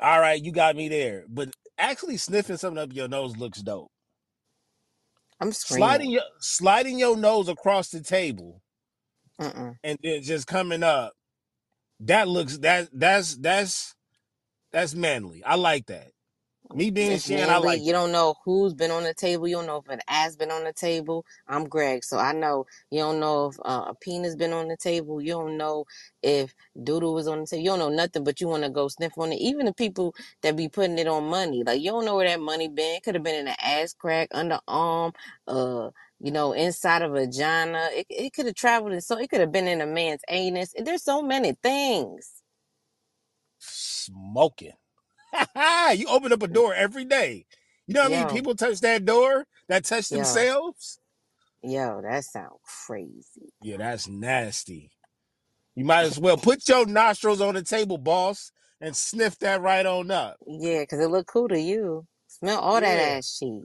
All 0.00 0.20
right, 0.20 0.42
you 0.42 0.52
got 0.52 0.76
me 0.76 0.88
there. 0.88 1.24
But 1.28 1.50
actually 1.78 2.18
sniffing 2.18 2.58
something 2.58 2.82
up 2.82 2.94
your 2.94 3.08
nose 3.08 3.36
looks 3.38 3.62
dope. 3.62 3.92
I'm 5.40 5.52
Sliding 5.52 6.10
your 6.10 6.24
sliding 6.40 6.98
your 6.98 7.16
nose 7.16 7.48
across 7.48 7.90
the 7.90 8.02
table 8.02 8.62
Mm-mm. 9.40 9.76
and 9.84 9.98
then 10.02 10.22
just 10.22 10.46
coming 10.48 10.82
up. 10.84 11.14
That 12.00 12.28
looks 12.28 12.58
that 12.60 12.90
that's 12.92 13.36
that's 13.36 13.94
that's 14.72 14.94
manly. 14.94 15.44
I 15.44 15.56
like 15.56 15.86
that. 15.86 16.12
Me 16.72 16.90
being 16.90 17.18
It's 17.18 17.20
Shan, 17.20 17.50
I 17.50 17.58
manly. 17.58 17.58
like 17.58 17.84
You 17.84 17.92
don't 17.92 18.12
know 18.12 18.36
who's 18.44 18.74
been 18.74 18.90
on 18.90 19.04
the 19.04 19.14
table. 19.14 19.48
You 19.48 19.56
don't 19.56 19.66
know 19.66 19.78
if 19.78 19.88
an 19.90 20.00
ass 20.08 20.36
been 20.36 20.50
on 20.50 20.64
the 20.64 20.72
table. 20.72 21.26
I'm 21.48 21.68
Greg, 21.68 22.04
so 22.04 22.18
I 22.18 22.32
know 22.32 22.66
you 22.90 23.00
don't 23.00 23.20
know 23.20 23.48
if 23.48 23.56
uh, 23.66 23.86
a 23.88 23.94
penis 24.00 24.36
been 24.36 24.54
on 24.54 24.68
the 24.68 24.78
table. 24.78 25.20
You 25.20 25.32
don't 25.34 25.58
know 25.58 25.84
if 26.22 26.54
doodle 26.82 27.14
was 27.14 27.28
on 27.28 27.40
the 27.40 27.46
table. 27.46 27.62
You 27.64 27.70
don't 27.70 27.80
know 27.80 27.90
nothing, 27.90 28.24
but 28.24 28.40
you 28.40 28.48
want 28.48 28.64
to 28.64 28.70
go 28.70 28.88
sniff 28.88 29.12
on 29.18 29.32
it. 29.32 29.40
Even 29.42 29.66
the 29.66 29.74
people 29.74 30.14
that 30.42 30.56
be 30.56 30.68
putting 30.70 30.98
it 30.98 31.06
on 31.08 31.24
money, 31.30 31.64
like 31.64 31.82
you 31.82 31.90
don't 31.90 32.06
know 32.06 32.16
where 32.16 32.28
that 32.28 32.40
money 32.40 32.68
been. 32.68 32.96
It 32.96 33.02
could 33.04 33.16
have 33.16 33.24
been 33.24 33.40
in 33.40 33.48
an 33.48 33.56
ass 33.62 33.94
crack, 33.94 34.30
underarm, 34.30 35.14
uh, 35.48 35.90
you 36.20 36.32
know, 36.32 36.54
inside 36.54 37.02
of 37.02 37.12
a 37.14 37.26
vagina. 37.26 37.90
It 37.92 38.06
it 38.10 38.32
could 38.34 38.46
have 38.46 38.56
traveled, 38.56 38.92
and 38.92 39.04
so 39.04 39.18
it 39.18 39.30
could 39.30 39.40
have 39.40 39.52
been 39.52 39.68
in 39.68 39.82
a 39.82 39.86
man's 39.86 40.22
anus. 40.30 40.74
There's 40.78 41.04
so 41.04 41.22
many 41.22 41.56
things. 41.62 42.39
Smoking. 43.60 44.72
you 45.94 46.06
open 46.08 46.32
up 46.32 46.42
a 46.42 46.48
door 46.48 46.74
every 46.74 47.04
day. 47.04 47.46
You 47.86 47.94
know 47.94 48.02
how 48.02 48.08
I 48.08 48.24
mean? 48.24 48.28
people 48.28 48.54
touch 48.54 48.80
that 48.80 49.04
door 49.04 49.46
that 49.68 49.84
touch 49.84 50.10
yo, 50.10 50.18
themselves? 50.18 50.98
yo, 51.62 52.00
that 52.02 52.24
sound 52.24 52.52
crazy. 52.86 53.52
Yeah, 53.62 53.78
that's 53.78 54.08
nasty. 54.08 54.90
You 55.74 55.84
might 55.84 56.04
as 56.04 56.18
well 56.18 56.36
put 56.36 56.68
your 56.68 56.86
nostrils 56.86 57.40
on 57.40 57.54
the 57.54 57.62
table, 57.62 57.98
boss, 57.98 58.52
and 58.80 58.96
sniff 58.96 59.38
that 59.38 59.60
right 59.60 59.84
on 59.84 60.10
up. 60.10 60.36
Yeah, 60.46 60.80
because 60.80 61.00
it 61.00 61.08
look 61.08 61.26
cool 61.26 61.48
to 61.48 61.60
you. 61.60 62.06
Smell 62.28 62.58
all 62.60 62.80
that 62.80 63.16
ass 63.16 63.38
cheek. 63.38 63.64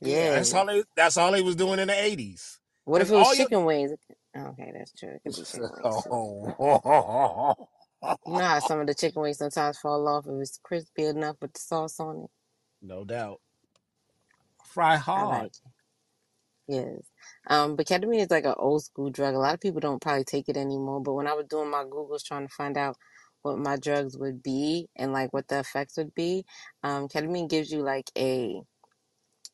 yeah. 0.00 0.16
Yeah. 0.16 0.30
That's 0.36 0.54
all 0.54 0.66
they. 0.66 0.84
That's 0.96 1.16
all 1.16 1.32
they 1.32 1.42
was 1.42 1.56
doing 1.56 1.78
in 1.78 1.88
the 1.88 2.02
eighties. 2.02 2.58
What 2.84 3.02
if 3.02 3.10
it 3.10 3.14
was 3.14 3.26
all 3.26 3.34
your 3.34 3.46
chicken 3.46 3.64
wings? 3.64 3.92
Okay, 4.36 4.72
that's 4.76 4.92
true. 4.92 5.10
It 5.10 5.22
could 5.24 5.36
be 5.36 5.42
chicken 5.42 5.70
wings 5.72 5.96
too. 6.02 6.02
So, 6.02 6.54
oh. 6.60 7.54
You 7.58 7.66
know 8.26 8.40
how 8.40 8.58
some 8.60 8.80
of 8.80 8.86
the 8.86 8.94
chicken 8.94 9.22
wings 9.22 9.38
sometimes 9.38 9.78
fall 9.78 10.06
off 10.08 10.26
if 10.26 10.32
it's 10.40 10.58
crispy 10.62 11.04
enough 11.06 11.36
with 11.40 11.52
the 11.52 11.60
sauce 11.60 12.00
on 12.00 12.24
it. 12.24 12.30
no 12.82 13.04
doubt. 13.04 13.40
Fry 14.64 14.96
I 15.16 15.20
hard. 15.20 15.28
like 15.28 15.46
it. 15.46 15.72
Yes. 16.68 17.02
Um, 17.48 17.76
but 17.76 17.86
ketamine 17.86 18.20
is 18.22 18.30
like 18.30 18.44
an 18.44 18.54
old 18.58 18.84
school 18.84 19.10
drug. 19.10 19.34
A 19.34 19.38
lot 19.38 19.54
of 19.54 19.60
people 19.60 19.80
don't 19.80 20.00
probably 20.02 20.24
take 20.24 20.48
it 20.48 20.56
anymore. 20.56 21.00
But 21.00 21.14
when 21.14 21.26
I 21.26 21.32
was 21.34 21.46
doing 21.46 21.70
my 21.70 21.84
Googles 21.84 22.24
trying 22.24 22.48
to 22.48 22.54
find 22.54 22.76
out 22.76 22.96
what 23.42 23.58
my 23.58 23.76
drugs 23.76 24.18
would 24.18 24.42
be 24.42 24.88
and 24.96 25.12
like 25.12 25.32
what 25.32 25.48
the 25.48 25.60
effects 25.60 25.96
would 25.96 26.14
be, 26.14 26.44
um, 26.82 27.08
ketamine 27.08 27.48
gives 27.48 27.70
you 27.70 27.82
like 27.82 28.10
a 28.18 28.60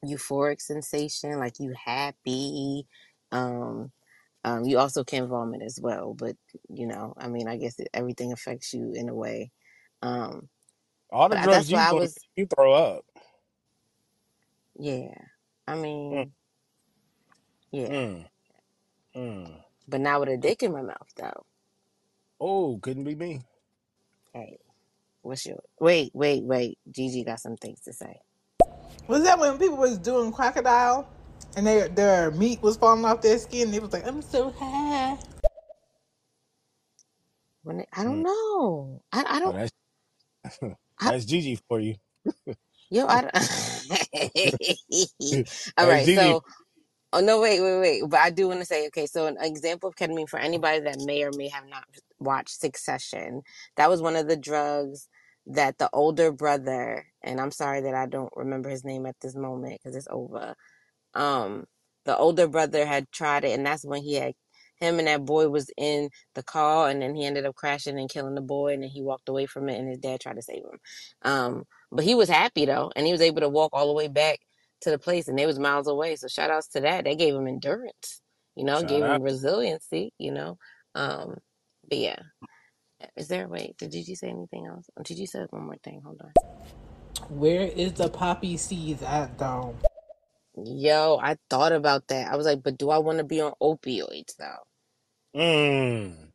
euphoric 0.04 0.60
sensation, 0.60 1.38
like 1.38 1.60
you 1.60 1.74
happy. 1.84 2.86
Um, 3.30 3.92
um, 4.44 4.64
you 4.64 4.78
also 4.78 5.04
can 5.04 5.26
vomit 5.28 5.62
as 5.62 5.78
well, 5.80 6.14
but 6.14 6.36
you 6.68 6.86
know, 6.86 7.14
I 7.16 7.28
mean, 7.28 7.48
I 7.48 7.56
guess 7.56 7.78
it, 7.78 7.88
everything 7.94 8.32
affects 8.32 8.72
you 8.74 8.92
in 8.94 9.08
a 9.08 9.14
way. 9.14 9.50
Um, 10.02 10.48
All 11.10 11.28
the 11.28 11.36
but 11.36 11.42
I- 11.42 11.44
drugs 11.44 11.68
that's 11.68 11.72
why 11.72 11.78
you 11.80 11.86
I 11.86 11.90
do, 11.90 11.96
was, 11.96 12.18
you 12.36 12.46
throw 12.46 12.72
up. 12.72 13.04
yeah. 14.78 15.14
I 15.66 15.76
mean, 15.76 16.32
yeah. 17.70 17.88
Mm. 17.88 18.26
Mm. 19.16 19.54
But 19.88 20.00
now 20.00 20.20
with 20.20 20.28
a 20.30 20.36
dick 20.36 20.62
in 20.62 20.72
my 20.72 20.82
mouth, 20.82 21.08
though. 21.16 21.46
Oh, 22.40 22.78
couldn't 22.82 23.04
be 23.04 23.14
me. 23.14 23.42
Hey, 24.34 24.58
what's 25.22 25.46
your? 25.46 25.60
Wait, 25.78 26.10
wait, 26.14 26.42
wait. 26.42 26.78
Gigi 26.90 27.22
got 27.22 27.38
some 27.40 27.56
things 27.56 27.80
to 27.82 27.92
say. 27.92 28.18
Was 29.06 29.22
that 29.24 29.38
when 29.38 29.58
people 29.58 29.76
was 29.76 29.98
doing 29.98 30.32
crocodile 30.32 31.08
and 31.56 31.66
their 31.66 31.88
their 31.88 32.30
meat 32.32 32.62
was 32.62 32.76
falling 32.76 33.04
off 33.04 33.22
their 33.22 33.38
skin? 33.38 33.70
They 33.72 33.80
was 33.80 33.92
like, 33.92 34.06
I'm 34.06 34.22
so 34.22 34.50
high. 34.52 35.18
When 37.64 37.80
it, 37.80 37.88
I 37.92 38.04
don't 38.04 38.18
Mm. 38.18 38.22
know. 38.22 39.02
I 39.12 39.24
I 39.28 39.40
Oh, 39.44 39.50
don't. 39.50 39.52
that's 39.52 39.72
I, 41.00 41.08
that's 41.08 41.24
Gigi 41.26 41.58
for 41.68 41.80
you. 41.80 41.96
yo, 42.90 43.06
I. 43.08 43.22
Don't, 43.22 43.34
All 45.78 45.80
That's 45.80 45.88
right, 45.88 46.04
Gigi. 46.04 46.10
so. 46.10 46.36
Oh 47.12 47.22
no, 47.22 47.42
wait, 47.42 47.60
wait, 47.60 47.80
wait. 47.80 48.04
But 48.08 48.20
I 48.20 48.30
do 48.30 48.48
want 48.48 48.60
to 48.60 48.66
say, 48.66 48.86
okay, 48.88 49.08
so 49.08 49.26
an 49.26 49.38
example 49.42 49.90
of 49.90 49.96
ketamine 49.96 50.30
for 50.30 50.38
anybody 50.38 50.80
that 50.82 51.00
may 51.00 51.24
or 51.24 51.32
may 51.32 51.48
have 51.50 51.68
not 51.68 51.86
watched 52.20 52.60
Succession, 52.60 53.42
that 53.78 53.90
was 53.90 54.00
one 54.02 54.16
of 54.16 54.28
the 54.28 54.38
drugs 54.38 55.08
that 55.48 55.80
the 55.80 55.90
older 55.92 56.32
brother, 56.32 57.08
and 57.24 57.42
I'm 57.42 57.50
sorry 57.50 57.82
that 57.82 57.96
I 57.96 58.06
don't 58.06 58.32
remember 58.36 58.70
his 58.70 58.86
name 58.86 59.08
at 59.08 59.16
this 59.22 59.36
moment 59.36 59.80
because 59.82 59.96
it's 59.96 60.08
over. 60.12 60.54
Um, 61.14 61.64
the 62.04 62.16
older 62.16 62.48
brother 62.48 62.84
had 62.86 63.10
tried 63.12 63.44
it, 63.44 63.56
and 63.56 63.64
that's 63.66 63.84
when 63.84 64.02
he 64.02 64.14
had 64.14 64.34
him 64.82 64.98
and 64.98 65.06
that 65.06 65.24
boy 65.24 65.48
was 65.48 65.70
in 65.76 66.10
the 66.34 66.42
car, 66.42 66.88
and 66.88 67.00
then 67.00 67.14
he 67.14 67.24
ended 67.24 67.46
up 67.46 67.54
crashing 67.54 67.98
and 67.98 68.10
killing 68.10 68.34
the 68.34 68.40
boy, 68.40 68.74
and 68.74 68.82
then 68.82 68.90
he 68.90 69.00
walked 69.02 69.28
away 69.28 69.46
from 69.46 69.68
it, 69.68 69.78
and 69.78 69.88
his 69.88 69.98
dad 69.98 70.20
tried 70.20 70.36
to 70.36 70.42
save 70.42 70.64
him. 70.64 70.78
Um, 71.22 71.64
but 71.90 72.04
he 72.04 72.14
was 72.14 72.28
happy 72.28 72.66
though, 72.66 72.90
and 72.96 73.06
he 73.06 73.12
was 73.12 73.20
able 73.22 73.40
to 73.40 73.48
walk 73.48 73.70
all 73.72 73.86
the 73.86 73.92
way 73.92 74.08
back 74.08 74.40
to 74.82 74.90
the 74.90 74.98
place, 74.98 75.28
and 75.28 75.38
they 75.38 75.46
was 75.46 75.58
miles 75.58 75.86
away. 75.86 76.16
So 76.16 76.28
shout 76.28 76.50
outs 76.50 76.68
to 76.68 76.80
that. 76.80 77.04
They 77.04 77.14
gave 77.14 77.34
him 77.34 77.46
endurance, 77.46 78.20
you 78.56 78.64
know, 78.64 78.80
Shout 78.80 78.88
gave 78.88 79.04
him 79.04 79.10
out. 79.10 79.22
resiliency, 79.22 80.12
you 80.18 80.32
know. 80.32 80.58
Um, 80.94 81.36
but 81.88 81.98
yeah, 81.98 82.16
is 83.16 83.28
there 83.28 83.46
a 83.46 83.48
way? 83.48 83.74
Did 83.78 83.92
Gigi 83.92 84.14
say 84.16 84.28
anything 84.28 84.66
else? 84.66 84.86
Oh, 84.98 85.02
Gigi 85.02 85.26
said 85.26 85.46
one 85.50 85.66
more 85.66 85.76
thing. 85.84 86.02
Hold 86.04 86.20
on. 86.22 86.32
Where 87.28 87.62
is 87.68 87.92
the 87.94 88.08
poppy 88.08 88.56
seeds 88.56 89.02
at 89.02 89.38
though? 89.38 89.74
Yo, 90.56 91.18
I 91.22 91.38
thought 91.50 91.72
about 91.72 92.08
that. 92.08 92.32
I 92.32 92.36
was 92.36 92.46
like, 92.46 92.62
but 92.62 92.78
do 92.78 92.90
I 92.90 92.98
want 92.98 93.18
to 93.18 93.24
be 93.24 93.40
on 93.40 93.54
opioids 93.62 94.36
though? 94.38 94.56
Mm. 95.36 96.32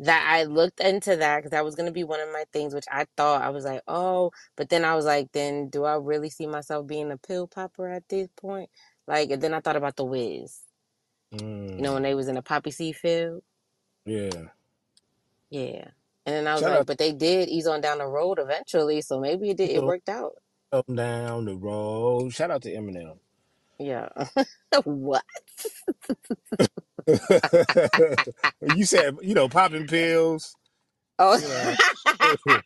that 0.00 0.26
I 0.30 0.44
looked 0.44 0.80
into 0.80 1.16
that 1.16 1.38
because 1.38 1.52
that 1.52 1.64
was 1.64 1.74
going 1.76 1.86
to 1.86 1.92
be 1.92 2.04
one 2.04 2.20
of 2.20 2.30
my 2.32 2.44
things, 2.52 2.74
which 2.74 2.86
I 2.92 3.06
thought 3.16 3.42
I 3.42 3.50
was 3.50 3.64
like, 3.64 3.82
oh, 3.88 4.32
but 4.56 4.68
then 4.68 4.84
I 4.84 4.94
was 4.94 5.06
like, 5.06 5.32
then 5.32 5.70
do 5.70 5.84
I 5.84 5.96
really 5.96 6.30
see 6.30 6.46
myself 6.48 6.86
being 6.86 7.10
a 7.12 7.18
pill 7.18 7.46
popper 7.48 7.88
at 7.88 8.08
this 8.10 8.28
point? 8.36 8.70
Like, 9.08 9.30
and 9.30 9.42
then 9.42 9.54
I 9.54 9.60
thought 9.60 9.76
about 9.76 9.96
the 9.96 10.04
Wiz, 10.04 10.58
Mm. 11.34 11.78
you 11.78 11.82
know, 11.82 11.94
when 11.94 12.02
they 12.04 12.14
was 12.14 12.28
in 12.28 12.36
the 12.36 12.42
poppy 12.42 12.70
seed 12.72 12.96
field, 12.96 13.42
Yeah. 14.06 14.48
yeah. 15.50 15.88
And 16.26 16.34
then 16.36 16.48
I 16.48 16.56
was 16.56 16.62
Shout 16.62 16.70
like, 16.70 16.80
out 16.80 16.86
but 16.86 16.98
they 16.98 17.12
did 17.12 17.48
ease 17.48 17.66
on 17.68 17.80
down 17.82 17.98
the 17.98 18.06
road 18.06 18.38
eventually, 18.40 19.02
so 19.02 19.20
maybe 19.20 19.50
it 19.50 19.58
did, 19.58 19.70
it 19.70 19.82
to 19.82 19.84
worked 19.84 20.08
out. 20.10 20.34
Come 20.72 20.96
down 20.96 21.46
the 21.46 21.56
road. 21.56 22.32
Shout 22.34 22.50
out 22.52 22.62
to 22.62 22.72
Eminem. 22.74 23.18
Yeah. 23.80 24.10
what? 24.84 25.24
you 28.76 28.84
said, 28.86 29.16
you 29.22 29.34
know, 29.34 29.48
popping 29.48 29.86
pills. 29.88 30.56
Oh, 31.18 31.38
You 31.38 31.48
know. 31.48 31.76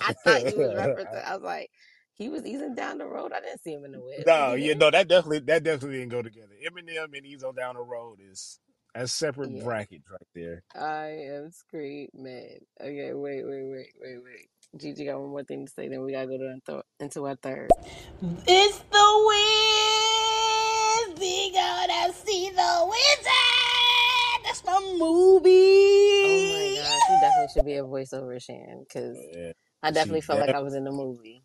I 0.00 0.14
thought 0.24 0.46
you 0.46 0.56
was 0.58 0.72
referencing. 0.72 1.24
I 1.24 1.34
was 1.36 1.44
like, 1.44 1.70
he 2.14 2.28
was 2.28 2.46
easing 2.46 2.74
down 2.74 2.98
the 2.98 3.06
road. 3.06 3.32
I 3.34 3.40
didn't 3.40 3.62
see 3.62 3.72
him 3.74 3.84
in 3.84 3.92
the 3.92 4.00
Wiz. 4.00 4.26
no, 4.26 4.34
Was 4.34 4.54
he 4.54 4.60
yeah, 4.60 4.74
there? 4.74 4.76
no, 4.76 4.90
that 4.90 5.08
definitely 5.08 5.40
that 5.40 5.64
definitely 5.64 5.98
didn't 5.98 6.12
go 6.12 6.22
together. 6.22 6.54
Eminem 6.66 7.16
and 7.16 7.26
Ease 7.26 7.44
on 7.44 7.54
Down 7.56 7.76
the 7.76 7.82
Road 7.82 8.18
is 8.20 8.60
a 8.94 9.08
separate 9.08 9.50
Yeah. 9.52 9.64
brackets 9.64 10.10
right 10.10 10.28
there. 10.34 10.64
I 10.76 11.06
am 11.30 11.50
screaming. 11.52 12.60
Okay, 12.80 13.12
wait, 13.14 13.44
wait, 13.46 13.64
wait, 13.64 13.92
wait, 14.00 14.18
wait. 14.24 14.48
Gigi 14.76 15.06
got 15.06 15.20
one 15.20 15.30
more 15.30 15.44
thing 15.44 15.66
to 15.66 15.72
say, 15.72 15.88
then 15.88 16.02
we 16.04 16.12
gotta 16.12 16.28
go 16.28 16.38
to 16.38 16.52
into, 16.52 16.82
into 17.00 17.26
our 17.26 17.36
third. 17.36 17.74
It's 18.46 18.78
the 18.78 19.24
Wiz. 19.26 20.07
We 21.18 21.52
gonna 21.52 22.12
see 22.12 22.50
the 22.50 22.86
wizard. 22.88 24.44
That's 24.44 24.64
my 24.64 24.80
movie. 24.98 25.50
Oh 26.24 26.40
my 26.40 26.82
gosh, 26.82 27.10
you 27.10 27.18
definitely 27.20 27.48
should 27.54 27.66
be 27.66 27.76
a 27.76 27.84
voiceover, 27.84 28.40
Shan, 28.42 28.84
because 28.88 29.16
Yeah. 29.32 29.52
I 29.82 29.90
definitely 29.90 30.20
She 30.20 30.26
felt 30.26 30.40
like 30.40 30.54
I 30.54 30.60
was 30.60 30.74
in 30.74 30.84
the 30.84 30.92
movie. 30.92 31.42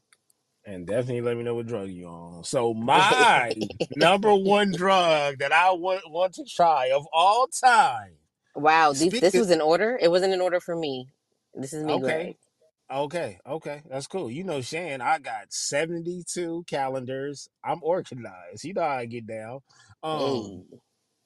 and 0.65 0.87
definitely 0.87 1.21
let 1.21 1.37
me 1.37 1.43
know 1.43 1.55
what 1.55 1.67
drug 1.67 1.89
you 1.89 2.07
on. 2.07 2.43
So 2.43 2.73
my 2.75 3.55
number 3.95 4.33
one 4.35 4.71
drug 4.71 5.39
that 5.39 5.51
I 5.51 5.71
want 5.71 6.09
want 6.09 6.33
to 6.35 6.45
try 6.45 6.91
of 6.95 7.05
all 7.13 7.47
time. 7.47 8.13
wow, 8.55 8.93
these, 8.93 9.19
this 9.19 9.33
was 9.33 9.51
in 9.51 9.61
order. 9.61 9.97
It 10.01 10.09
wasn't 10.11 10.33
in 10.33 10.41
order 10.41 10.59
for 10.59 10.75
me. 10.75 11.09
This 11.55 11.73
is 11.73 11.83
me, 11.83 11.93
okay, 11.93 12.01
Greg. 12.01 12.35
Okay, 12.93 13.39
okay, 13.47 13.81
that's 13.89 14.07
cool. 14.07 14.31
You 14.31 14.43
know, 14.43 14.61
Shan, 14.61 15.01
I 15.01 15.19
got 15.19 15.51
seventy 15.51 16.23
two 16.31 16.63
calendars. 16.67 17.49
I'm 17.63 17.79
organized. 17.83 18.63
You 18.65 18.73
know 18.73 18.81
how 18.83 18.89
I 18.97 19.05
get 19.05 19.27
down. 19.27 19.59
Um, 20.03 20.47
Hey, 20.47 20.63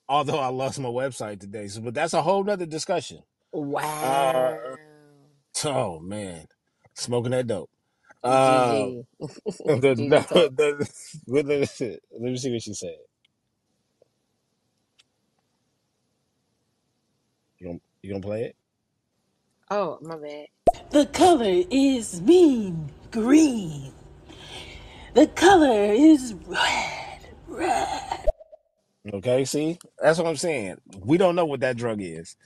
although 0.10 0.40
I 0.40 0.48
lost 0.50 0.80
my 0.80 0.90
website 0.90 1.40
today, 1.40 1.68
so 1.68 1.82
but 1.82 1.94
that's 1.96 2.14
a 2.14 2.22
whole 2.24 2.44
nother 2.44 2.66
discussion. 2.68 3.20
wow, 3.54 4.60
Oh 5.66 6.00
man, 6.00 6.48
smoking 6.96 7.32
that 7.32 7.48
dope. 7.48 7.70
Uh, 8.24 8.90
the, 9.66 9.96
Gigi 9.96 10.24
the, 10.24 10.26
talk. 10.26 10.52
the, 10.56 10.90
let 11.28 11.46
me 11.46 11.66
see 11.66 11.98
let 12.12 12.22
me 12.32 12.38
see 12.38 12.52
what 12.52 12.62
she 12.64 12.74
said. 12.74 12.96
You 17.60 17.68
gonna 17.68 17.80
you 18.04 18.12
gonna 18.12 18.22
play 18.24 18.44
it? 18.46 18.56
Oh, 19.72 20.00
my 20.02 20.18
bad. 20.18 20.48
The 20.92 21.06
color 21.08 21.64
is 21.70 22.22
mean 22.22 22.92
green. 23.12 23.94
The 25.14 25.28
color 25.28 25.94
is 25.94 26.34
red. 26.48 27.20
Red. 27.48 28.28
Okay, 29.14 29.46
see, 29.46 29.80
that's 30.02 30.20
what 30.20 30.28
I'm 30.28 30.36
saying. 30.38 30.78
We 31.06 31.18
don't 31.18 31.36
know 31.36 31.46
what 31.46 31.62
that 31.62 31.78
drug 31.78 32.00
is, 32.02 32.38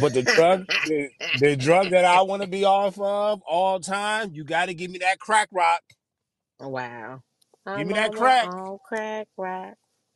but 0.00 0.14
the 0.14 0.22
drug, 0.22 0.66
the, 0.84 1.10
the 1.34 1.56
drug 1.56 1.90
that 1.90 2.04
I 2.04 2.22
want 2.22 2.42
to 2.42 2.48
be 2.48 2.64
off 2.64 2.98
of 3.00 3.42
all 3.46 3.80
time, 3.80 4.32
you 4.34 4.44
got 4.44 4.66
to 4.66 4.74
give 4.74 4.90
me 4.90 4.98
that 4.98 5.18
crack 5.18 5.48
rock. 5.52 5.82
wow. 6.60 7.22
Give 7.74 7.86
I'm 7.86 7.88
me 7.88 7.94
that 7.94 8.12
on 8.12 8.16
my 8.16 8.32
crack. 8.32 8.48
own 8.48 8.78
crack 8.86 9.28
rock. 9.36 9.74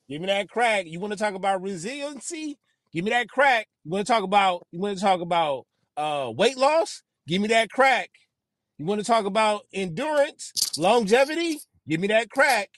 Give 0.08 0.20
me 0.20 0.26
that 0.28 0.48
crack. 0.48 0.86
You 0.86 1.00
want 1.00 1.12
to 1.12 1.18
talk 1.18 1.34
about 1.34 1.62
resiliency? 1.62 2.58
Give 2.92 3.04
me 3.04 3.10
that 3.10 3.28
crack. 3.28 3.66
You 3.84 3.92
want 3.92 4.06
to 4.06 4.12
talk 4.12 4.24
about 4.24 4.66
you 4.70 4.80
want 4.80 4.96
to 4.98 5.02
talk 5.04 5.20
about 5.20 5.66
uh 5.96 6.32
weight 6.34 6.56
loss? 6.56 7.02
Give 7.28 7.42
me 7.42 7.48
that 7.48 7.70
crack. 7.70 8.10
You 8.78 8.86
want 8.86 9.00
to 9.00 9.06
talk 9.06 9.26
about 9.26 9.66
endurance, 9.72 10.54
longevity? 10.78 11.60
Give 11.88 12.00
me 12.00 12.08
that 12.08 12.30
crack. 12.30 12.70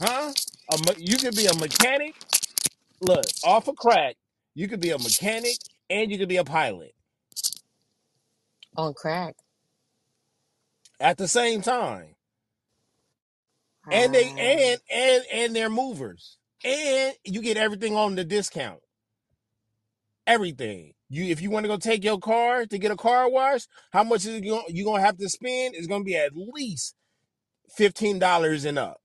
Huh? 0.00 0.34
A 0.72 0.78
me- 0.78 0.96
you 1.04 1.18
could 1.18 1.36
be 1.36 1.46
a 1.46 1.54
mechanic. 1.54 2.16
Look, 3.00 3.26
off 3.44 3.68
a 3.68 3.74
crack, 3.74 4.16
you 4.54 4.68
could 4.68 4.80
be 4.80 4.90
a 4.90 4.98
mechanic 4.98 5.58
and 5.90 6.10
you 6.12 6.18
could 6.18 6.28
be 6.28 6.38
a 6.38 6.44
pilot 6.44 6.94
On 8.76 8.94
crack. 8.94 9.36
at 11.00 11.18
the 11.18 11.28
same 11.28 11.62
time. 11.62 12.16
And 13.90 14.14
they 14.14 14.32
Wow. 14.32 14.38
and 14.38 14.80
and 14.92 15.24
and 15.32 15.56
they're 15.56 15.70
movers. 15.70 16.38
And 16.64 17.14
you 17.24 17.42
get 17.42 17.56
everything 17.58 17.96
on 17.96 18.16
the 18.16 18.24
discount. 18.24 18.80
everything. 20.28 20.94
You 21.12 21.26
if 21.26 21.42
you 21.42 21.50
want 21.50 21.64
to 21.64 21.68
go 21.68 21.76
take 21.76 22.02
your 22.02 22.18
car 22.18 22.64
to 22.64 22.78
get 22.78 22.90
a 22.90 22.96
car 22.96 23.28
wash, 23.28 23.66
how 23.92 24.02
much 24.02 24.24
is 24.24 24.40
you 24.40 24.84
gonna 24.84 25.02
have 25.02 25.18
to 25.18 25.28
spend? 25.28 25.74
It's 25.74 25.86
gonna 25.86 26.04
be 26.04 26.16
at 26.16 26.32
least 26.34 26.94
fifteen 27.76 28.18
dollars 28.18 28.64
and 28.64 28.78
up. 28.78 28.96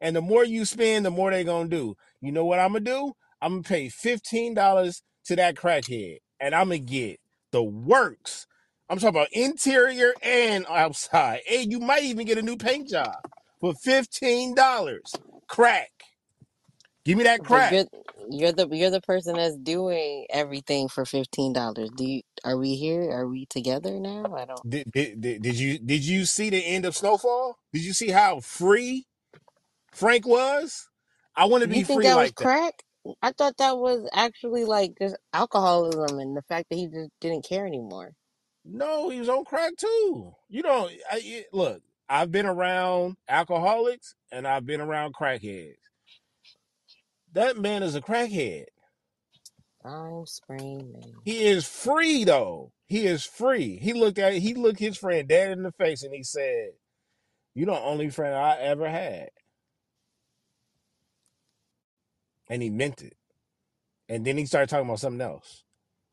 And 0.00 0.14
the 0.14 0.20
more 0.20 0.44
you 0.44 0.64
spend, 0.64 1.04
the 1.04 1.10
more 1.10 1.32
they're 1.32 1.42
gonna 1.42 1.68
do. 1.68 1.96
You 2.20 2.30
know 2.30 2.44
what 2.44 2.60
I'm 2.60 2.74
gonna 2.74 2.84
do? 2.84 3.12
I'm 3.42 3.54
gonna 3.54 3.62
pay 3.64 3.88
fifteen 3.88 4.54
dollars 4.54 5.02
to 5.24 5.34
that 5.34 5.56
crackhead, 5.56 6.18
and 6.38 6.54
I'm 6.54 6.68
gonna 6.68 6.78
get 6.78 7.18
the 7.50 7.64
works. 7.64 8.46
I'm 8.88 8.98
talking 8.98 9.08
about 9.08 9.32
interior 9.32 10.14
and 10.22 10.64
outside, 10.68 11.40
and 11.50 11.72
you 11.72 11.80
might 11.80 12.04
even 12.04 12.24
get 12.24 12.38
a 12.38 12.42
new 12.42 12.56
paint 12.56 12.88
job 12.88 13.16
for 13.60 13.74
fifteen 13.74 14.54
dollars. 14.54 15.12
Crack, 15.48 15.90
give 17.08 17.18
me 17.18 17.24
that 17.24 17.44
But 17.48 17.64
crack. 17.64 17.70
you're 17.70 17.86
you're 18.30 18.52
the 18.52 18.68
you're 18.70 18.90
the 18.90 19.00
person 19.02 19.36
that's 19.36 19.56
doing 19.56 20.26
everything 20.30 20.88
for 20.88 21.04
fifteen 21.06 21.52
dollars. 21.52 21.90
Do 21.96 22.04
you 22.06 22.22
are 22.44 22.58
we 22.58 22.76
here? 22.76 23.10
Are 23.12 23.28
we 23.28 23.46
together 23.46 24.00
now? 24.00 24.34
I 24.36 24.46
don't. 24.46 24.62
Did, 24.68 24.90
did, 24.92 25.20
did, 25.20 25.42
did 25.42 25.56
you 25.58 25.78
did 25.78 26.04
you 26.04 26.24
see 26.26 26.50
the 26.50 26.64
end 26.64 26.86
of 26.86 26.96
Snowfall? 26.96 27.58
Did 27.72 27.84
you 27.84 27.94
see 27.94 28.10
how 28.10 28.40
free 28.40 29.06
Frank 29.92 30.26
was? 30.26 30.88
I 31.36 31.46
want 31.46 31.62
to 31.62 31.68
You 31.68 31.80
be 31.80 31.84
think 31.84 32.02
free 32.02 32.04
that 32.04 32.18
was 32.18 32.32
like 32.32 32.36
that. 32.38 32.42
crack? 32.42 32.84
I 33.22 33.32
thought 33.32 33.58
that 33.58 33.78
was 33.78 34.08
actually 34.14 34.64
like 34.64 34.94
just 35.00 35.16
alcoholism 35.34 36.18
and 36.20 36.36
the 36.36 36.42
fact 36.42 36.68
that 36.70 36.76
he 36.76 36.88
just 36.88 37.10
didn't 37.20 37.44
care 37.48 37.66
anymore. 37.66 38.12
No, 38.64 39.10
he 39.10 39.20
was 39.20 39.30
on 39.30 39.44
crack 39.46 39.76
too. 39.76 40.34
You 40.48 40.62
know, 40.62 40.88
I, 41.10 41.20
it, 41.24 41.46
look, 41.52 41.82
I've 42.08 42.32
been 42.32 42.46
around 42.46 43.16
alcoholics 43.28 44.14
and 44.32 44.46
I've 44.48 44.66
been 44.66 44.80
around 44.82 45.14
crackheads. 45.14 45.76
That 47.34 47.58
man 47.58 47.82
is 47.82 47.94
a 47.96 48.00
crackhead. 48.02 48.66
I'm 49.84 50.26
screaming. 50.26 51.14
He 51.24 51.44
is 51.46 51.66
free 51.68 52.24
though. 52.24 52.72
He 52.86 53.06
is 53.06 53.24
free. 53.24 53.78
He 53.78 53.92
looked 53.94 54.18
at 54.18 54.34
he 54.34 54.54
looked 54.54 54.80
his 54.80 54.98
friend 54.98 55.28
dead 55.28 55.52
in 55.52 55.62
the 55.64 55.72
face 55.72 56.02
and 56.04 56.14
he 56.14 56.22
said, 56.24 56.70
"You're 57.54 57.66
the 57.66 57.80
only 57.80 58.10
friend 58.10 58.34
I 58.34 58.56
ever 58.58 58.88
had," 58.90 59.30
and 62.50 62.62
he 62.62 62.70
meant 62.70 63.02
it. 63.02 63.16
And 64.08 64.26
then 64.26 64.38
he 64.38 64.46
started 64.46 64.70
talking 64.70 64.86
about 64.88 65.00
something 65.00 65.20
else. 65.22 65.64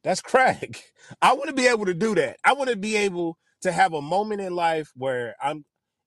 That's 0.03 0.21
crack. 0.21 0.83
I 1.23 1.33
want 1.33 1.49
to 1.49 1.55
be 1.55 1.67
able 1.67 1.85
to 1.87 1.95
do 1.95 2.15
that. 2.15 2.37
I 2.45 2.53
want 2.53 2.71
to 2.71 2.77
be 2.77 2.97
able 2.97 3.37
to 3.63 3.71
have 3.71 3.93
a 3.93 4.01
moment 4.01 4.41
in 4.41 4.55
life 4.55 4.91
where 4.95 5.35
I'm 5.43 5.65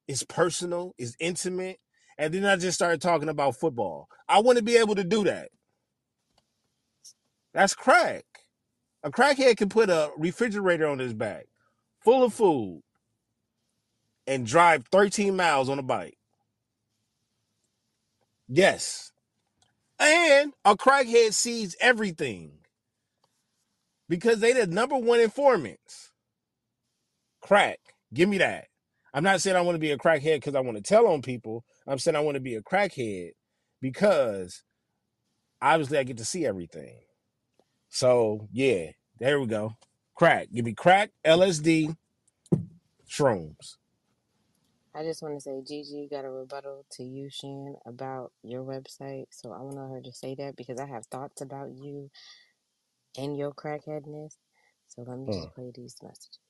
it's 0.09 0.25
personal, 0.25 0.95
it's 0.99 1.17
intimate, 1.21 1.79
and 2.19 2.35
then 2.35 2.45
I 2.45 2.57
just 2.57 2.77
started 2.77 3.01
talking 3.01 3.29
about 3.29 3.57
football. 3.57 4.09
I 4.29 4.41
want 4.41 4.59
to 4.59 4.65
be 4.65 4.77
able 4.77 4.97
to 4.97 5.05
do 5.05 5.25
that. 5.25 5.51
That's 7.55 7.75
crack. 7.75 8.25
A 9.05 9.11
crackhead 9.11 9.57
can 9.57 9.69
put 9.69 9.89
a 9.89 10.11
refrigerator 10.19 10.87
on 10.87 10.99
his 10.99 11.15
back 11.15 11.47
full 12.01 12.25
of 12.25 12.35
food 12.35 12.83
and 14.27 14.47
drive 14.47 14.85
13 14.91 15.37
miles 15.37 15.69
on 15.69 15.79
a 15.79 15.83
bike. 15.83 16.19
Yes. 18.49 19.13
And 19.99 20.53
a 20.65 20.77
crackhead 20.77 21.33
sees 21.33 21.77
everything 21.81 22.53
because 24.09 24.41
they 24.41 24.53
the 24.53 24.67
number 24.67 24.97
one 24.97 25.21
informants. 25.21 26.11
Crack. 27.41 27.79
Give 28.13 28.29
me 28.29 28.39
that. 28.39 28.69
I'm 29.15 29.25
not 29.25 29.41
saying 29.41 29.57
I 29.57 29.63
want 29.63 29.77
to 29.77 29.81
be 29.81 29.93
a 29.93 29.99
crackhead 29.99 30.37
because 30.37 30.55
I 30.55 30.61
want 30.61 30.77
to 30.77 30.83
tell 30.83 31.07
on 31.09 31.23
people. 31.23 31.65
I'm 31.87 31.99
saying 31.99 32.17
I 32.17 32.21
want 32.21 32.37
to 32.37 32.41
be 32.41 32.57
a 32.57 32.63
crackhead 32.63 33.31
because 33.81 34.63
obviously 35.63 35.99
I 35.99 36.05
get 36.05 36.19
to 36.19 36.25
see 36.25 36.47
everything. 36.47 37.01
So 37.91 38.49
yeah, 38.53 38.93
there 39.21 39.41
we 39.41 39.47
go. 39.47 39.73
Crack. 40.17 40.49
Give 40.55 40.65
me 40.65 40.75
crack, 40.75 41.11
LSD, 41.27 41.97
shrooms. 43.11 43.77
I 44.95 45.05
just 45.05 45.23
want 45.23 45.37
to 45.37 45.41
say, 45.41 45.63
Gigi 45.67 46.09
got 46.11 46.25
a 46.25 46.31
rebuttal 46.31 46.85
to 46.93 47.05
you, 47.05 47.31
Shan, 47.31 47.77
about 47.87 48.33
your 48.43 48.65
website. 48.65 49.27
So 49.31 49.53
I 49.53 49.61
want 49.63 49.79
her 49.93 50.03
to 50.03 50.13
say 50.13 50.35
that 50.37 50.57
because 50.57 50.81
I 50.81 50.87
have 50.87 51.07
thoughts 51.07 51.43
about 51.43 51.71
you 51.73 52.11
and 53.19 53.37
your 53.39 53.53
crackheadness. 53.53 54.37
So 54.89 55.03
let 55.07 55.19
me 55.19 55.29
Hmm. 55.29 55.33
just 55.33 55.53
play 55.55 55.73
these 55.75 55.97
messages. 56.03 56.41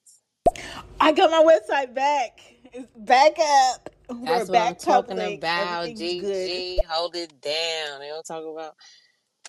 I 1.01 1.13
got 1.13 1.31
my 1.31 1.43
website 1.43 1.95
back. 1.95 2.41
It's 2.73 2.89
back 2.97 3.33
up. 3.39 3.91
We're 4.11 4.27
That's 4.27 4.49
what 4.49 4.59
I'm 4.59 4.73
back 4.73 4.79
talking 4.79 5.17
public. 5.19 5.39
about, 5.39 5.87
Everything's 5.87 6.21
good. 6.21 6.49
Gigi. 6.49 6.79
Hold 6.89 7.17
it 7.17 7.41
down. 7.41 8.01
They 8.01 8.09
don't 8.09 8.25
talk 8.27 8.45
about. 8.45 8.75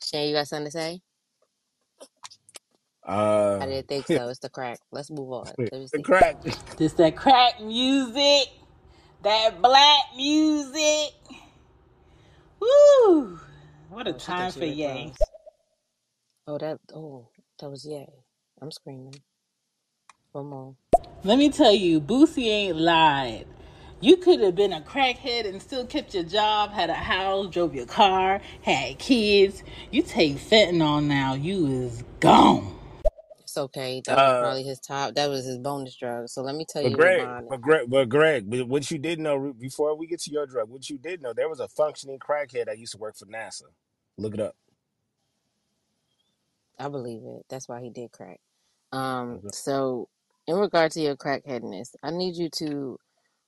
Shan, 0.04 0.28
you 0.28 0.34
got 0.34 0.48
something 0.48 0.66
to 0.66 0.72
say? 0.72 1.02
I 3.06 3.14
Uh, 3.14 3.66
didn't 3.66 3.88
think 3.88 4.08
so. 4.08 4.30
It's 4.30 4.40
the 4.40 4.50
crack. 4.50 4.80
Let's 4.92 5.10
move 5.10 5.32
on. 5.32 5.46
Let 5.58 5.74
me 5.74 5.88
the 5.92 5.98
see. 5.98 6.04
crack. 6.04 6.42
This 6.78 6.94
that 6.94 7.16
crack 7.16 7.62
music, 7.62 8.50
that 9.24 9.62
black 9.62 10.02
music. 10.16 11.14
Woo! 12.60 13.40
What 13.90 14.08
a 14.08 14.14
Oh, 14.14 14.18
she 14.18 14.26
time 14.26 14.52
thinks 14.52 14.56
for 14.56 14.66
you 14.66 14.72
Rick 14.72 14.78
Yay. 14.78 15.06
Ross. 15.08 15.18
Oh, 16.48 16.58
that. 16.58 16.80
Oh, 16.94 17.30
that 17.60 17.70
was 17.70 17.86
yay. 17.86 18.08
I'm 18.62 18.72
screaming. 18.72 19.16
One 20.32 20.48
more. 20.48 20.76
Let 21.24 21.38
me 21.38 21.52
tell 21.52 21.74
you, 21.74 22.02
Boosie 22.02 22.48
ain't 22.48 22.78
lied. 22.78 23.46
You 24.02 24.18
could 24.18 24.42
have 24.42 24.56
been 24.56 24.74
a 24.74 24.82
crackhead 24.82 25.48
and 25.48 25.62
still 25.62 25.86
kept 25.86 26.16
your 26.16 26.24
job, 26.24 26.72
had 26.72 26.90
a 26.90 26.96
house, 26.96 27.50
drove 27.50 27.76
your 27.76 27.86
car, 27.86 28.42
had 28.64 29.00
kids. 29.00 29.64
You 29.92 30.02
take 30.04 30.38
fentanyl 30.38 31.04
now, 31.06 31.36
you 31.36 31.68
is 31.68 32.04
gone. 32.22 32.76
It's 33.42 33.58
okay. 33.58 34.04
That 34.08 34.22
was 34.24 34.34
Uh, 34.34 34.40
probably 34.40 34.64
his 34.64 34.80
top. 34.80 35.16
That 35.16 35.30
was 35.30 35.46
his 35.46 35.60
bonus 35.60 35.96
drug. 35.96 36.30
So 36.30 36.42
let 36.44 36.56
me 36.56 36.66
tell 36.70 36.84
but 36.84 36.92
you, 36.92 36.98
Greg, 36.98 37.32
Ramon. 37.38 37.44
but 37.50 37.62
Greg, 37.62 37.90
but 37.90 38.10
Greg, 38.10 38.50
but 38.50 38.68
what 38.68 38.92
you 38.92 38.98
did 39.00 39.20
know 39.20 39.54
before 39.54 39.96
we 39.98 40.08
get 40.08 40.22
to 40.22 40.32
your 40.32 40.48
drug, 40.48 40.70
what 40.70 40.90
you 40.90 40.98
did 41.00 41.22
know, 41.22 41.34
there 41.34 41.50
was 41.50 41.60
a 41.62 41.68
functioning 41.70 42.20
crackhead 42.20 42.66
that 42.68 42.80
used 42.80 42.94
to 42.94 43.00
work 43.00 43.18
for 43.18 43.26
NASA. 43.28 43.64
Look 44.18 44.36
it 44.36 44.42
up. 44.42 44.56
I 46.80 46.90
believe 46.90 47.22
it. 47.26 47.46
That's 47.50 47.70
why 47.70 47.82
he 47.82 47.90
did 47.90 48.12
crack. 48.12 48.40
Um. 48.92 49.42
So 49.52 50.10
in 50.50 50.58
regard 50.58 50.92
to 50.94 51.02
your 51.02 51.18
crackheadness, 51.18 51.90
I 52.04 52.12
need 52.12 52.38
you 52.38 52.50
to 52.60 53.00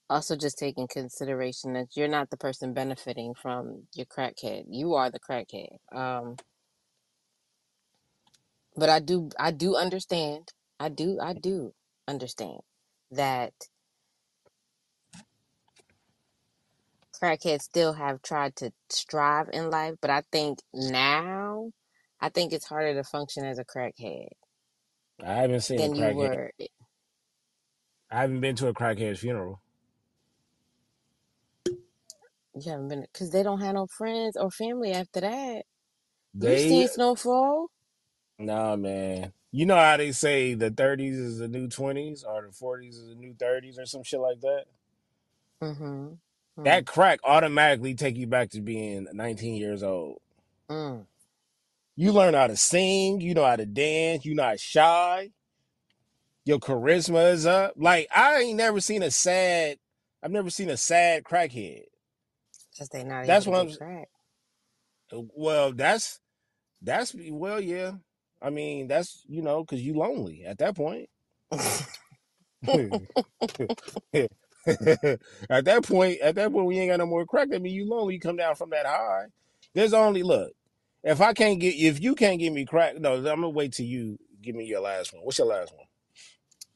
also 0.09 0.35
just 0.37 0.59
take 0.59 0.77
in 0.77 0.87
consideration 0.87 1.73
that 1.73 1.89
you're 1.95 2.07
not 2.09 2.29
the 2.31 2.37
person 2.37 2.73
benefiting 2.73 3.33
from 3.35 3.83
your 3.95 4.07
crackhead. 4.07 4.65
You 4.69 4.95
are 4.95 5.11
the 5.11 5.19
crackhead. 5.21 5.77
Um. 5.95 6.37
But 8.77 8.89
I 8.89 9.01
do. 9.01 9.29
I 9.39 9.51
do 9.51 9.77
understand. 9.77 10.49
I 10.79 10.89
do. 10.89 11.19
I 11.21 11.33
do 11.35 11.73
understand 12.09 12.61
that 13.11 13.53
crackheads 17.21 17.63
still 17.63 17.93
have 17.93 18.21
tried 18.23 18.55
to 18.57 18.71
strive 18.89 19.49
in 19.53 19.69
life, 19.71 19.95
but 20.01 20.11
I 20.11 20.23
think 20.31 20.59
now, 20.73 21.71
I 22.21 22.29
think 22.29 22.53
it's 22.53 22.67
harder 22.67 22.95
to 22.95 23.03
function 23.03 23.45
as 23.45 23.59
a 23.59 23.65
crackhead 23.65 24.29
I 25.23 25.33
haven't 25.35 25.61
seen 25.61 25.83
a 25.85 25.89
than 25.89 25.95
you 25.95 26.11
crackhead. 26.11 26.13
were. 26.13 26.51
I 28.12 28.21
haven't 28.21 28.41
been 28.41 28.56
to 28.58 28.67
a 28.67 28.74
crackhead's 28.74 29.19
funeral. 29.19 29.62
You 31.65 32.69
haven't 32.69 32.89
been 32.89 33.06
because 33.12 33.32
they 33.32 33.43
don't 33.43 33.62
have 33.62 33.76
no 33.76 33.88
friends 33.88 34.36
or 34.36 34.52
family 34.52 34.91
after 34.91 35.21
that. 35.21 35.63
They, 36.34 36.63
You 36.63 36.69
seen 36.69 36.88
Snowfall? 36.89 37.67
nah 38.38 38.76
man. 38.76 39.32
You 39.52 39.65
know 39.65 39.76
how 39.76 39.97
they 39.97 40.12
say 40.12 40.54
the 40.54 40.71
30s 40.71 41.13
is 41.13 41.38
the 41.38 41.47
new 41.47 41.67
20s 41.67 42.26
or 42.26 42.41
the 42.41 42.54
40s 42.54 42.89
is 42.89 43.08
the 43.10 43.15
new 43.15 43.34
30s 43.34 43.80
or 43.80 43.86
some 43.86 44.04
shit 44.04 44.19
like 44.19 44.39
that? 44.41 44.65
Mm-hmm. 45.62 46.63
That 46.63 46.86
crack 46.86 47.19
automatically 47.24 47.95
take 47.95 48.17
you 48.17 48.28
back 48.28 48.50
to 48.52 48.62
being 48.62 49.08
19 49.12 49.56
years 49.56 49.84
old. 49.84 50.19
Mm. 50.69 51.06
You 51.95 52.12
learn 52.13 52.34
how 52.34 52.47
to 52.47 52.58
sing, 52.58 53.21
you 53.21 53.34
know 53.34 53.45
how 53.45 53.58
to 53.58 53.65
dance, 53.65 54.26
you're 54.26 54.36
not 54.36 54.60
shy. 54.60 55.32
Your 56.45 56.60
charisma 56.60 57.32
is 57.32 57.45
up. 57.45 57.73
Like 57.75 58.08
I 58.15 58.39
ain't 58.39 58.58
never 58.58 58.82
seen 58.82 59.04
a 59.04 59.12
sad. 59.12 59.77
I've 60.23 60.32
never 60.32 60.49
seen 60.49 60.69
a 60.69 60.77
sad 60.77 61.23
crackhead. 61.23 61.84
Because 62.71 62.89
they 62.89 63.04
not 63.04 63.27
That's 63.27 63.45
what 63.45 63.60
I'm. 63.60 63.75
crack. 63.75 64.10
Uh, 65.12 65.21
well, 65.36 65.73
that's 65.73 66.19
that's 66.82 67.15
well, 67.30 67.62
yeah. 67.62 67.93
I 68.41 68.49
mean, 68.49 68.88
that's 68.88 69.23
you 69.27 69.41
know, 69.41 69.63
because 69.63 69.82
you 69.82 69.93
lonely 69.93 70.43
at 70.45 70.58
that 70.60 70.75
point. 70.75 71.10
at 71.51 71.60
that 75.65 75.84
point, 75.84 76.19
at 76.21 76.36
that 76.36 76.51
point, 76.51 76.65
we 76.65 76.80
ain't 76.80 76.91
got 76.91 76.99
no 76.99 77.06
more 77.06 77.25
crack. 77.25 77.49
I 77.54 77.60
mean 77.60 77.73
you 77.73 77.88
lonely. 77.88 78.15
You 78.15 78.19
come 78.19 78.38
down 78.38 78.56
from 78.56 78.71
that 78.71 78.86
high. 78.86 79.25
There's 79.73 79.93
only 79.93 80.23
look. 80.23 80.51
If 81.04 81.21
I 81.21 81.34
can't 81.34 81.60
get, 81.60 81.75
if 81.75 82.01
you 82.01 82.15
can't 82.15 82.39
give 82.39 82.54
me 82.54 82.65
crack, 82.65 82.99
no, 82.99 83.15
I'm 83.15 83.23
gonna 83.23 83.49
wait 83.49 83.73
till 83.73 83.86
you 83.86 84.17
give 84.41 84.56
me 84.56 84.65
your 84.65 84.82
last 84.82 85.13
one. 85.13 85.23
What's 85.23 85.38
your 85.38 85.47
last 85.47 85.73
one? 85.75 85.86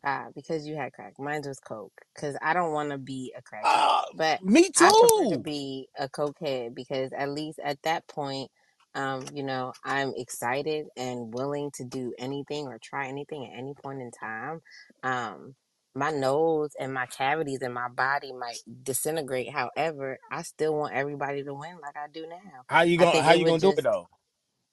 Ah, 0.05 0.27
because 0.35 0.67
you 0.67 0.75
had 0.77 0.93
crack. 0.93 1.15
Mine 1.19 1.43
was 1.45 1.59
coke. 1.59 1.93
Because 2.15 2.37
I 2.41 2.53
don't 2.53 2.73
want 2.73 2.91
to 2.91 2.99
be 2.99 3.33
a 3.37 3.41
crackhead, 3.43 3.65
Ah, 3.65 4.05
but 4.13 4.41
me 4.41 4.69
too. 4.71 4.85
I 4.85 4.93
prefer 4.93 5.25
to 5.29 5.39
be 5.39 5.89
a 5.99 6.09
cokehead 6.09 6.75
because 6.75 7.11
at 7.13 7.29
least 7.31 7.59
at 7.63 7.81
that 7.83 8.07
point, 8.07 8.51
um, 8.95 9.25
you 9.33 9.43
know, 9.43 9.73
I'm 9.85 10.13
excited 10.17 10.87
and 10.97 11.33
willing 11.33 11.71
to 11.75 11.85
do 11.85 12.13
anything 12.19 12.67
or 12.67 12.79
try 12.83 13.07
anything 13.07 13.45
at 13.51 13.57
any 13.59 13.75
point 13.75 14.01
in 14.01 14.11
time. 14.11 14.61
Um, 15.03 15.55
my 15.95 16.11
nose 16.11 16.71
and 16.79 16.93
my 16.93 17.07
cavities 17.07 17.61
and 17.61 17.73
my 17.73 17.89
body 17.89 18.33
might 18.33 18.59
disintegrate. 18.83 19.51
However, 19.51 20.19
I 20.31 20.43
still 20.43 20.75
want 20.75 20.95
everybody 20.95 21.43
to 21.43 21.53
win 21.53 21.77
like 21.81 21.97
I 21.97 22.07
do 22.13 22.27
now. 22.27 22.63
How 22.67 22.83
you 22.83 22.97
gonna 22.97 23.23
How 23.23 23.33
you 23.33 23.45
gonna 23.45 23.61
do 23.61 23.73
it 23.77 23.83
though? 23.83 24.09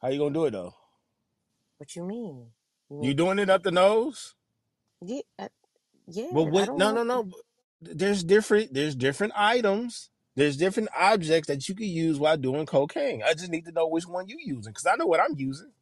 How 0.03 0.09
you 0.09 0.18
gonna 0.18 0.35
do 0.35 0.47
it 0.47 0.53
though? 0.53 0.75
What 1.79 1.97
you 1.97 2.05
mean? 2.05 2.49
You 2.90 2.97
You 3.01 3.14
mean 3.14 3.14
doing 3.14 3.38
it 3.40 3.51
up 3.51 3.62
the 3.64 3.73
nose? 3.73 4.35
Yeah, 5.02 5.22
uh, 5.38 5.48
But. 6.30 6.44
I 6.56 6.66
what? 6.66 6.66
don't 6.66 6.78
No, 6.78 6.90
know. 6.90 6.92
no, 6.92 7.04
no. 7.04 7.30
There's 7.80 8.24
different. 8.24 8.74
There's 8.74 8.96
different 8.96 9.34
items. 9.36 10.10
There's 10.36 10.56
different 10.56 10.90
objects 10.98 11.48
that 11.48 11.68
you 11.68 11.74
can 11.74 11.86
use 11.88 12.18
while 12.18 12.36
doing 12.38 12.66
cocaine. 12.66 13.22
I 13.22 13.34
just 13.34 13.50
need 13.50 13.66
to 13.66 13.72
know 13.72 13.88
which 13.88 14.06
one 14.06 14.28
you 14.28 14.36
using 14.40 14.72
because 14.72 14.86
I 14.86 14.96
know 14.96 15.06
what 15.06 15.20
I'm 15.20 15.36
using. 15.38 15.72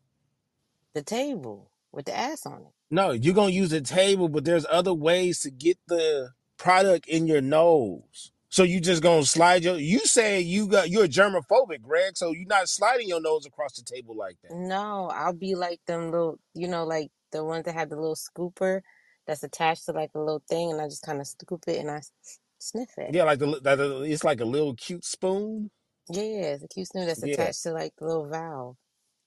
The 0.95 1.03
table 1.03 1.71
with 1.93 2.07
the 2.07 2.17
ass 2.17 2.47
on 2.47 2.63
it. 2.63 2.75
No, 2.91 3.13
you're 3.13 3.35
gonna 3.35 3.53
use 3.53 3.73
a 3.73 3.83
table, 3.83 4.31
but 4.31 4.47
there's 4.47 4.67
other 4.71 4.95
ways 4.95 5.41
to 5.43 5.53
get 5.53 5.79
the 5.89 6.31
product 6.59 7.07
in 7.09 7.29
your 7.29 7.43
nose. 7.43 8.33
So 8.51 8.65
you 8.65 8.81
just 8.81 9.03
gonna 9.03 9.27
slide 9.27 9.65
your 9.65 9.77
you 9.79 10.01
say 10.01 10.41
you 10.41 10.69
got 10.69 10.91
you're 10.91 11.09
germophobic, 11.09 11.83
Greg, 11.83 12.17
so 12.17 12.33
you're 12.33 12.49
not 12.49 12.71
sliding 12.71 13.09
your 13.09 13.23
nose 13.23 13.47
across 13.47 13.75
the 13.75 13.85
table 13.85 14.17
like 14.17 14.39
that. 14.45 14.51
No, 14.51 15.11
I'll 15.13 15.33
be 15.33 15.55
like 15.57 15.81
them 15.87 16.11
little, 16.13 16.39
you 16.55 16.69
know, 16.69 16.85
like 16.85 17.11
the 17.33 17.45
ones 17.45 17.65
that 17.65 17.75
have 17.75 17.91
the 17.91 17.97
little 17.97 18.17
scooper 18.17 18.83
that's 19.31 19.45
attached 19.45 19.87
to 19.87 19.93
like 19.95 20.13
a 20.17 20.21
little 20.21 20.45
thing, 20.51 20.73
and 20.73 20.83
I 20.83 20.87
just 20.89 21.05
kind 21.05 21.21
of 21.23 21.29
scoop 21.29 21.65
it 21.69 21.81
and 21.81 21.91
I 21.91 21.99
s- 21.99 22.13
sniff 22.61 22.91
it. 22.99 23.15
Yeah, 23.15 23.25
like 23.25 23.41
the, 23.41 23.47
the 23.63 24.03
it's 24.03 24.25
like 24.25 24.41
a 24.41 24.47
little 24.47 24.75
cute 24.77 25.05
spoon. 25.05 25.71
Yeah, 26.11 26.55
it's 26.55 26.65
a 26.65 26.69
cute 26.69 26.89
snoot 26.89 27.07
that's 27.09 27.23
Yeah. 27.23 27.25
attached 27.25 27.65
to 27.65 27.73
like 27.73 27.95
the 27.99 28.07
little 28.07 28.29
valve. 28.29 28.77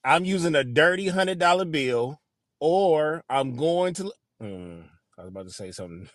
I'm 0.04 0.26
using 0.26 0.56
a 0.56 0.63
dirty 0.63 1.10
hundred 1.10 1.39
dollar 1.39 1.66
bill, 1.66 2.22
or 2.60 3.24
I'm 3.30 3.56
going 3.58 3.94
to 3.96 4.12
hmm, 4.42 4.82
I 5.18 5.24
was 5.24 5.30
about 5.30 5.48
to 5.48 5.54
say 5.54 5.72
something. 5.72 6.10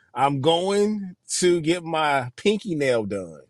I'm 0.14 0.40
going 0.42 1.16
to 1.38 1.60
get 1.62 1.84
my 1.84 2.30
pinky 2.36 2.74
nail 2.74 3.04
done 3.06 3.42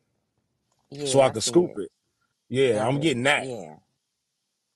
so 1.04 1.20
Yeah, 1.20 1.28
I 1.28 1.30
I 1.30 1.40
see 1.40 1.42
scoop 1.42 1.72
it. 1.72 1.78
it. 1.78 1.90
Yeah, 2.48 2.86
Got 2.86 2.88
I'm 2.88 2.98
it. 2.98 3.00
getting 3.00 3.24
that. 3.24 3.48
Yeah. 3.48 3.76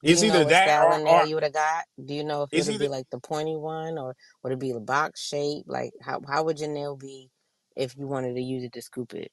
Do 0.05 0.13
It's 0.13 0.23
you 0.23 0.29
know 0.29 0.35
either 0.35 0.45
what 0.45 0.49
that 0.51 0.67
style 0.69 0.87
or, 0.87 0.99
of 0.99 1.03
nail 1.05 1.15
or 1.15 1.27
you 1.27 1.35
would 1.37 1.45
have 1.45 1.53
got? 1.53 1.85
Do 2.05 2.15
you 2.15 2.25
know 2.25 2.43
if 2.45 2.51
it 2.53 2.59
it's 2.59 2.67
would 2.67 2.75
either 2.75 2.85
be 2.85 2.89
like 2.89 3.07
the 3.11 3.21
pointy 3.21 3.57
one 3.57 3.99
or 3.99 4.17
would 4.43 4.53
it 4.53 4.59
be 4.59 4.73
the 4.73 4.81
box 4.81 5.25
shape? 5.27 5.65
Like 5.67 5.93
how 6.03 6.21
how 6.29 6.45
would 6.45 6.61
your 6.61 6.71
nail 6.71 6.97
be 6.97 7.31
if 7.77 7.97
you 7.97 8.07
wanted 8.07 8.35
to 8.35 8.43
use 8.43 8.65
it 8.65 8.73
to 8.73 8.83
scoop 8.83 9.15
it? 9.15 9.31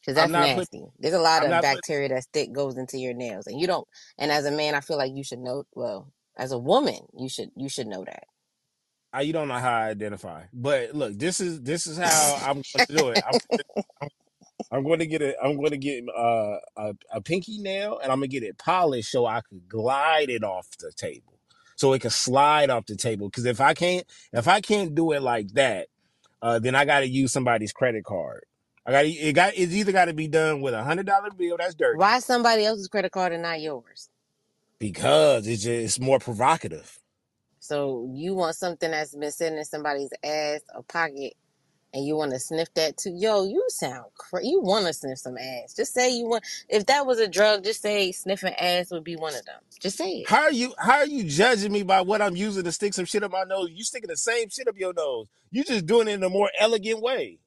Because 0.00 0.16
I'm 0.18 0.30
that's 0.30 0.32
not 0.32 0.54
putting 0.56 0.80
nasty. 0.82 0.92
There's 0.98 1.14
a 1.14 1.20
lot 1.20 1.42
I'm 1.42 1.44
of 1.44 1.50
not 1.50 1.62
putting 1.62 1.76
bacteria 1.76 2.08
that 2.10 2.24
stick 2.24 2.52
goes 2.52 2.76
into 2.76 2.98
your 2.98 3.14
nails, 3.14 3.46
and 3.46 3.60
you 3.60 3.66
don't. 3.66 3.86
And 4.18 4.32
as 4.32 4.46
a 4.46 4.50
man, 4.50 4.74
I 4.74 4.80
feel 4.80 4.98
like 4.98 5.12
you 5.14 5.24
should 5.24 5.38
know. 5.40 5.64
Well, 5.74 6.12
as 6.36 6.52
a 6.52 6.58
woman, 6.58 6.98
you 7.16 7.28
should 7.28 7.50
you 7.56 7.68
should 7.68 7.86
know 7.86 8.04
that. 8.04 8.24
I, 9.12 9.22
you 9.22 9.32
don't 9.32 9.48
know 9.48 9.54
how 9.54 9.72
I 9.72 9.88
identify. 9.88 10.44
But 10.52 10.94
look, 10.94 11.18
this 11.18 11.40
is 11.40 11.60
this 11.62 11.86
is 11.86 11.98
how 11.98 12.38
I'm 12.46 12.62
going 12.62 12.86
to 12.86 12.96
do 12.96 13.08
it. 13.10 13.22
I'm 14.70 14.84
going 14.84 15.00
to 15.00 15.06
get 15.06 15.22
it. 15.22 15.36
I'm 15.42 15.56
going 15.56 15.70
to 15.70 15.78
get 15.78 16.04
uh, 16.16 16.58
a 16.76 16.94
a 17.12 17.20
pinky 17.22 17.58
nail, 17.58 17.98
and 18.02 18.12
I'm 18.12 18.18
gonna 18.18 18.28
get 18.28 18.42
it 18.42 18.58
polished 18.58 19.10
so 19.10 19.26
I 19.26 19.40
could 19.42 19.68
glide 19.68 20.30
it 20.30 20.44
off 20.44 20.68
the 20.78 20.92
table, 20.92 21.38
so 21.76 21.92
it 21.94 22.00
can 22.02 22.10
slide 22.10 22.70
off 22.70 22.86
the 22.86 22.96
table. 22.96 23.28
Because 23.28 23.46
if 23.46 23.60
I 23.60 23.74
can't, 23.74 24.06
if 24.32 24.48
I 24.48 24.60
can't 24.60 24.94
do 24.94 25.12
it 25.12 25.22
like 25.22 25.48
that, 25.54 25.88
uh, 26.42 26.58
then 26.60 26.74
I 26.74 26.84
got 26.84 27.00
to 27.00 27.08
use 27.08 27.32
somebody's 27.32 27.72
credit 27.72 28.04
card. 28.04 28.44
I 28.86 28.92
got 28.92 29.06
it. 29.06 29.32
Got 29.34 29.54
it's 29.56 29.74
either 29.74 29.92
got 29.92 30.06
to 30.06 30.14
be 30.14 30.28
done 30.28 30.60
with 30.62 30.74
a 30.74 30.84
hundred 30.84 31.06
dollar 31.06 31.30
bill 31.30 31.56
that's 31.58 31.74
dirty 31.74 31.98
Why 31.98 32.20
somebody 32.20 32.64
else's 32.66 32.88
credit 32.88 33.12
card 33.12 33.32
and 33.32 33.42
not 33.42 33.60
yours? 33.60 34.10
because 34.78 35.46
it's 35.46 35.62
just 35.64 35.70
it's 35.84 36.00
more 36.00 36.18
provocative. 36.18 36.98
So 37.60 38.10
you 38.14 38.34
want 38.34 38.56
something 38.56 38.90
that's 38.90 39.14
been 39.16 39.32
sitting 39.32 39.58
in 39.58 39.64
somebody's 39.64 40.10
ass 40.24 40.60
or 40.74 40.82
pocket, 40.84 41.34
and 41.94 42.06
you 42.06 42.16
want 42.16 42.32
to 42.32 42.38
sniff 42.38 42.72
that 42.74 42.96
too? 42.96 43.12
Yo, 43.14 43.44
you 43.44 43.64
sound 43.68 44.06
crazy. 44.16 44.48
You 44.48 44.60
want 44.60 44.86
to 44.86 44.92
sniff 44.92 45.18
some 45.18 45.36
ass? 45.36 45.74
Just 45.74 45.92
say 45.92 46.10
you 46.10 46.28
want. 46.28 46.44
If 46.68 46.86
that 46.86 47.06
was 47.06 47.18
a 47.18 47.28
drug, 47.28 47.64
just 47.64 47.82
say 47.82 48.12
sniffing 48.12 48.54
ass 48.54 48.90
would 48.90 49.04
be 49.04 49.16
one 49.16 49.34
of 49.34 49.44
them. 49.44 49.60
Just 49.80 49.98
say 49.98 50.18
it. 50.18 50.28
How 50.28 50.42
are 50.42 50.52
you 50.52 50.74
how 50.78 50.98
are 50.98 51.06
you 51.06 51.24
judging 51.24 51.72
me 51.72 51.82
by 51.82 52.00
what 52.00 52.22
I'm 52.22 52.36
using 52.36 52.64
to 52.64 52.72
stick 52.72 52.94
some 52.94 53.04
shit 53.04 53.22
up 53.22 53.32
my 53.32 53.44
nose? 53.44 53.70
You 53.72 53.84
sticking 53.84 54.08
the 54.08 54.16
same 54.16 54.48
shit 54.48 54.68
up 54.68 54.78
your 54.78 54.94
nose. 54.94 55.26
You 55.50 55.64
just 55.64 55.86
doing 55.86 56.08
it 56.08 56.12
in 56.12 56.22
a 56.22 56.30
more 56.30 56.50
elegant 56.58 57.02
way. 57.02 57.38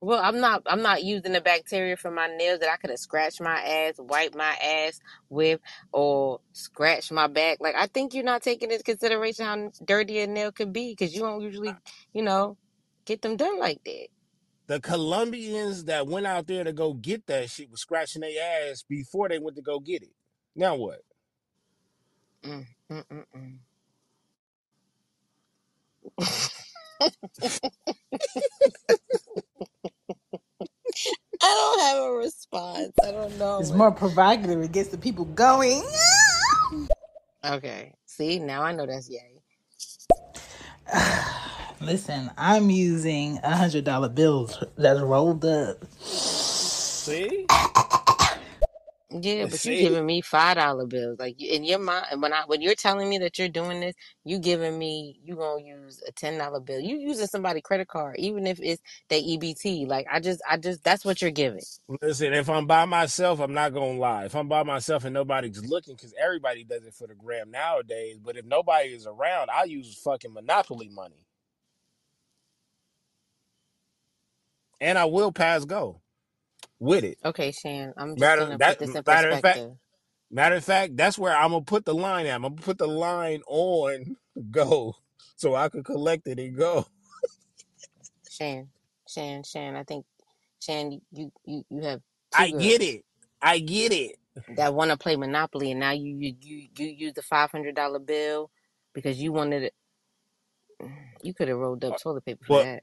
Well, 0.00 0.20
I'm 0.20 0.40
not. 0.40 0.64
I'm 0.66 0.82
not 0.82 1.04
using 1.04 1.32
the 1.32 1.40
bacteria 1.40 1.96
from 1.96 2.16
my 2.16 2.26
nails 2.26 2.58
that 2.58 2.72
I 2.72 2.76
could 2.76 2.90
have 2.90 2.98
scratched 2.98 3.40
my 3.40 3.60
ass, 3.62 3.94
wiped 3.98 4.34
my 4.34 4.56
ass 4.56 4.98
with, 5.28 5.60
or 5.92 6.40
scratched 6.52 7.12
my 7.12 7.28
back. 7.28 7.58
Like 7.60 7.76
I 7.76 7.86
think 7.86 8.12
you're 8.12 8.24
not 8.24 8.42
taking 8.42 8.72
into 8.72 8.82
consideration 8.82 9.44
how 9.44 9.70
dirty 9.84 10.18
a 10.18 10.26
nail 10.26 10.50
could 10.50 10.72
be 10.72 10.90
because 10.90 11.14
you 11.14 11.20
don't 11.20 11.40
usually, 11.40 11.72
you 12.12 12.22
know, 12.22 12.56
get 13.04 13.22
them 13.22 13.36
done 13.36 13.58
like 13.58 13.82
that. 13.84 14.08
The 14.66 14.80
Colombians 14.80 15.84
that 15.84 16.06
went 16.06 16.26
out 16.26 16.46
there 16.46 16.64
to 16.64 16.72
go 16.72 16.94
get 16.94 17.26
that 17.26 17.50
shit 17.50 17.70
was 17.70 17.80
scratching 17.80 18.22
their 18.22 18.70
ass 18.70 18.82
before 18.88 19.28
they 19.28 19.38
went 19.38 19.56
to 19.56 19.62
go 19.62 19.80
get 19.80 20.02
it. 20.02 20.12
Now 20.54 20.76
what? 20.76 21.00
Mm, 22.44 22.66
mm, 22.90 23.04
mm, 23.06 23.24
mm. 23.36 23.58
I 31.42 31.48
don't 31.48 31.80
have 31.80 32.04
a 32.04 32.12
response. 32.12 32.92
I 33.04 33.10
don't 33.10 33.36
know. 33.38 33.58
It's 33.58 33.72
more 33.72 33.90
provocative. 33.90 34.62
It 34.62 34.72
gets 34.72 34.90
the 34.90 34.98
people 34.98 35.24
going. 35.24 35.82
Okay. 37.44 37.94
See, 38.06 38.38
now 38.38 38.62
I 38.62 38.72
know 38.72 38.86
that's 38.86 39.10
yay. 39.10 39.42
Listen, 41.82 42.30
I'm 42.38 42.70
using 42.70 43.40
a 43.42 43.56
hundred 43.56 43.84
dollar 43.84 44.08
bills 44.08 44.62
that's 44.76 45.00
rolled 45.00 45.44
up. 45.44 45.84
See? 45.98 47.46
Yeah, 49.10 49.46
but 49.46 49.64
you're 49.64 49.76
giving 49.76 50.06
me 50.06 50.20
five 50.20 50.56
dollar 50.56 50.86
bills. 50.86 51.18
Like 51.18 51.42
in 51.42 51.64
your 51.64 51.80
mind, 51.80 52.22
when 52.22 52.32
I 52.32 52.44
when 52.46 52.62
you're 52.62 52.76
telling 52.76 53.08
me 53.08 53.18
that 53.18 53.36
you're 53.36 53.48
doing 53.48 53.80
this, 53.80 53.94
you 54.24 54.38
giving 54.38 54.78
me 54.78 55.18
you 55.24 55.34
gonna 55.34 55.62
use 55.62 56.00
a 56.06 56.12
ten 56.12 56.38
dollar 56.38 56.60
bill. 56.60 56.78
You 56.78 56.96
using 56.96 57.26
somebody 57.26 57.60
credit 57.60 57.88
card, 57.88 58.16
even 58.18 58.46
if 58.46 58.60
it's 58.62 58.80
their 59.08 59.20
EBT. 59.20 59.88
Like 59.88 60.06
I 60.10 60.20
just 60.20 60.40
I 60.48 60.58
just 60.58 60.84
that's 60.84 61.04
what 61.04 61.20
you're 61.20 61.32
giving. 61.32 61.62
Listen, 62.00 62.32
if 62.32 62.48
I'm 62.48 62.66
by 62.66 62.84
myself, 62.84 63.40
I'm 63.40 63.54
not 63.54 63.74
gonna 63.74 63.98
lie. 63.98 64.26
If 64.26 64.36
I'm 64.36 64.48
by 64.48 64.62
myself 64.62 65.04
and 65.04 65.12
nobody's 65.12 65.62
looking, 65.64 65.96
because 65.96 66.14
everybody 66.22 66.64
does 66.64 66.86
it 66.86 66.94
for 66.94 67.08
the 67.08 67.14
gram 67.14 67.50
nowadays. 67.50 68.18
But 68.22 68.36
if 68.36 68.44
nobody 68.46 68.90
is 68.90 69.06
around, 69.06 69.50
I 69.50 69.64
use 69.64 70.00
fucking 70.02 70.32
monopoly 70.32 70.88
money, 70.88 71.26
and 74.82 74.98
I 74.98 75.06
will 75.06 75.32
pass 75.32 75.64
go 75.66 76.02
with 76.80 77.04
it. 77.04 77.18
Okay, 77.24 77.52
Shan, 77.52 77.94
I'm 77.96 78.16
just 78.16 78.20
Matter 78.20 78.38
gonna 78.38 78.58
that 78.58 78.78
put 78.78 78.78
this 78.80 78.94
in 78.94 79.04
matter 79.06 79.30
of 79.30 79.40
fact, 79.40 79.62
matter 80.30 80.56
of 80.56 80.64
fact, 80.64 80.96
that's 80.96 81.18
where 81.18 81.36
I'm 81.36 81.50
gonna 81.52 81.64
put 81.64 81.84
the 81.86 81.94
line 81.94 82.26
at. 82.26 82.36
I'm 82.36 82.42
gonna 82.42 82.56
put 82.56 82.78
the 82.78 82.88
line 82.88 83.42
on 83.48 84.16
go, 84.52 84.96
so 85.36 85.54
I 85.56 85.68
can 85.70 85.84
collect 85.84 86.28
it 86.28 86.38
and 86.40 86.56
go. 86.56 86.86
Shan, 88.30 88.68
Shan, 89.08 89.44
Shan. 89.44 89.76
I 89.76 89.84
think 89.84 90.06
Shan, 90.60 91.00
you 91.12 91.32
you 91.44 91.64
you 91.70 91.82
have 91.82 92.02
two 92.32 92.46
I 92.46 92.50
girls 92.50 92.74
get 92.74 92.82
it. 92.82 93.04
I 93.42 93.60
get 93.60 93.92
it. 93.92 94.16
that 94.48 94.74
want 94.74 94.90
to 94.92 94.98
play 94.98 95.16
Monopoly, 95.16 95.72
and 95.72 95.80
now 95.80 95.92
you 95.92 96.16
you 96.18 96.34
you 96.40 96.68
you 96.76 96.86
use 96.88 97.14
the 97.14 97.22
five 97.22 97.50
hundred 97.50 97.76
dollar 97.76 97.98
bill 98.00 98.50
because 98.94 99.20
you 99.20 99.32
wanted 99.32 99.64
it. 99.64 99.74
You 101.22 101.34
could 101.34 101.48
have 101.48 101.58
rolled 101.58 101.84
up 101.84 101.94
uh, 101.94 101.98
toilet 101.98 102.24
paper 102.26 102.44
for 102.46 102.56
But 102.56 102.60
that. 102.60 102.82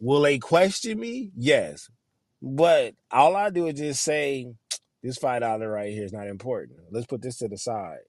Will 0.00 0.22
they 0.22 0.38
question 0.38 1.00
me? 1.00 1.32
Yes. 1.36 1.90
But 2.42 2.94
all 3.10 3.36
I 3.36 3.50
do 3.50 3.66
is 3.68 3.78
just 3.78 4.02
say, 4.02 4.48
this 5.02 5.18
five 5.18 5.42
dollar 5.42 5.70
right 5.70 5.92
here 5.92 6.04
is 6.04 6.12
not 6.12 6.28
important. 6.28 6.80
Let's 6.90 7.06
put 7.06 7.22
this 7.22 7.38
to 7.38 7.48
the 7.48 7.58
side. 7.58 8.00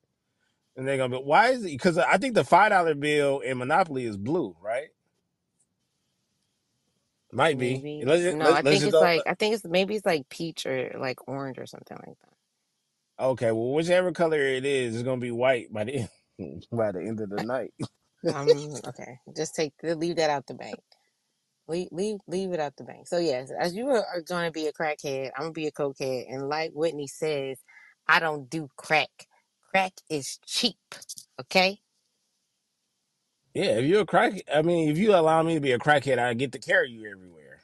And 0.77 0.87
they're 0.87 0.97
gonna 0.97 1.19
be, 1.19 1.23
why 1.23 1.49
is 1.49 1.63
it? 1.63 1.71
Because 1.71 1.97
I 1.97 2.17
think 2.17 2.35
the 2.35 2.43
five 2.45 2.71
dollar 2.71 2.95
bill 2.95 3.41
in 3.41 3.57
Monopoly 3.59 4.05
is 4.05 4.17
blue, 4.17 4.55
right? 4.63 4.89
Might 7.31 7.59
be. 7.59 7.75
Maybe 7.75 8.05
Let's 8.05 8.23
no, 8.33 8.45
let's, 8.45 8.57
I 8.57 8.61
think 8.63 8.83
it's 8.83 9.01
like 9.01 9.23
I 9.27 9.35
think 9.35 9.55
it's 9.55 9.65
maybe 9.65 9.95
it's 9.95 10.05
like 10.05 10.29
peach 10.29 10.65
or 10.65 10.95
like 10.99 11.27
orange 11.27 11.59
or 11.59 11.65
something 11.65 11.97
like 11.97 12.17
that. 12.19 12.33
Okay, 13.19 13.51
well, 13.51 13.73
whichever 13.73 14.11
color 14.11 14.39
it 14.41 14.65
is, 14.65 14.95
it's 14.95 15.03
gonna 15.03 15.21
be 15.21 15.31
white 15.31 15.71
by 15.71 15.85
the 15.85 16.09
end, 16.39 16.67
by 16.71 16.91
the 16.91 16.99
end 17.01 17.21
of 17.21 17.29
the 17.29 17.41
night. 17.41 17.73
Um, 18.27 18.81
okay, 18.87 19.19
just 19.35 19.55
take 19.55 19.73
leave 19.83 20.17
that 20.17 20.29
out 20.29 20.47
the 20.47 20.53
bank. 20.55 20.79
Leave 21.71 21.89
leave 21.93 22.19
leave 22.27 22.53
it 22.53 22.61
out 22.61 22.77
the 22.77 22.85
bank. 22.85 23.07
So 23.07 23.19
yes, 23.19 23.51
as 23.59 23.75
you 23.75 23.89
are, 23.89 24.05
are 24.15 24.21
going 24.21 24.45
to 24.47 24.51
be 24.53 24.67
a 24.67 24.73
crackhead, 24.73 25.31
I'm 25.37 25.43
gonna 25.45 25.53
be 25.53 25.67
a 25.67 25.73
cokehead, 25.73 26.25
and 26.33 26.49
like 26.49 26.73
Whitney 26.73 27.07
says, 27.07 27.59
I 28.07 28.19
don't 28.21 28.49
do 28.51 28.69
crack. 28.77 29.27
Crack 29.71 29.93
is 30.09 30.39
cheap. 30.45 30.77
Okay. 31.41 31.79
Yeah, 33.55 33.79
if 33.79 33.85
you're 33.85 34.01
a 34.03 34.07
crack, 34.07 34.43
I 34.53 34.63
mean, 34.63 34.89
if 34.89 34.97
you 34.99 35.15
allow 35.15 35.43
me 35.43 35.55
to 35.55 35.61
be 35.61 35.73
a 35.73 35.79
crackhead, 35.79 36.19
I 36.19 36.33
get 36.35 36.53
to 36.53 36.59
carry 36.59 36.91
you 36.91 37.11
everywhere. 37.11 37.59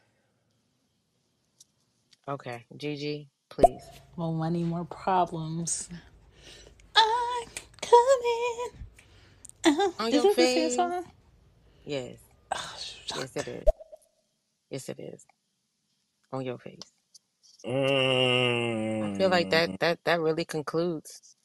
Okay, 2.29 2.65
Gigi, 2.77 3.29
please. 3.49 3.83
More 4.17 4.33
money, 4.33 4.63
more 4.63 4.85
problems. 4.85 5.89
I'm 6.95 7.49
coming. 7.81 8.69
Uh, 9.65 9.91
On 9.99 10.11
did 10.11 10.13
your 10.13 10.25
you 10.25 10.31
ever 10.31 10.47
sing 10.47 10.69
face. 10.69 10.75
song? 10.75 11.05
Yes, 11.85 12.17
Oh, 12.53 12.75
yes 13.15 13.35
it 13.37 13.47
is. 13.47 13.76
Yes 14.69 14.89
it 14.89 14.99
is. 14.99 15.25
On 16.31 16.43
your 16.45 16.59
face. 16.59 16.81
I 19.01 19.09
feel 19.17 19.29
like 19.29 19.47
Mm. 19.47 19.51
that 19.51 19.79
that 19.79 19.99
that 20.05 20.21
really 20.21 20.45
concludes 20.45 21.35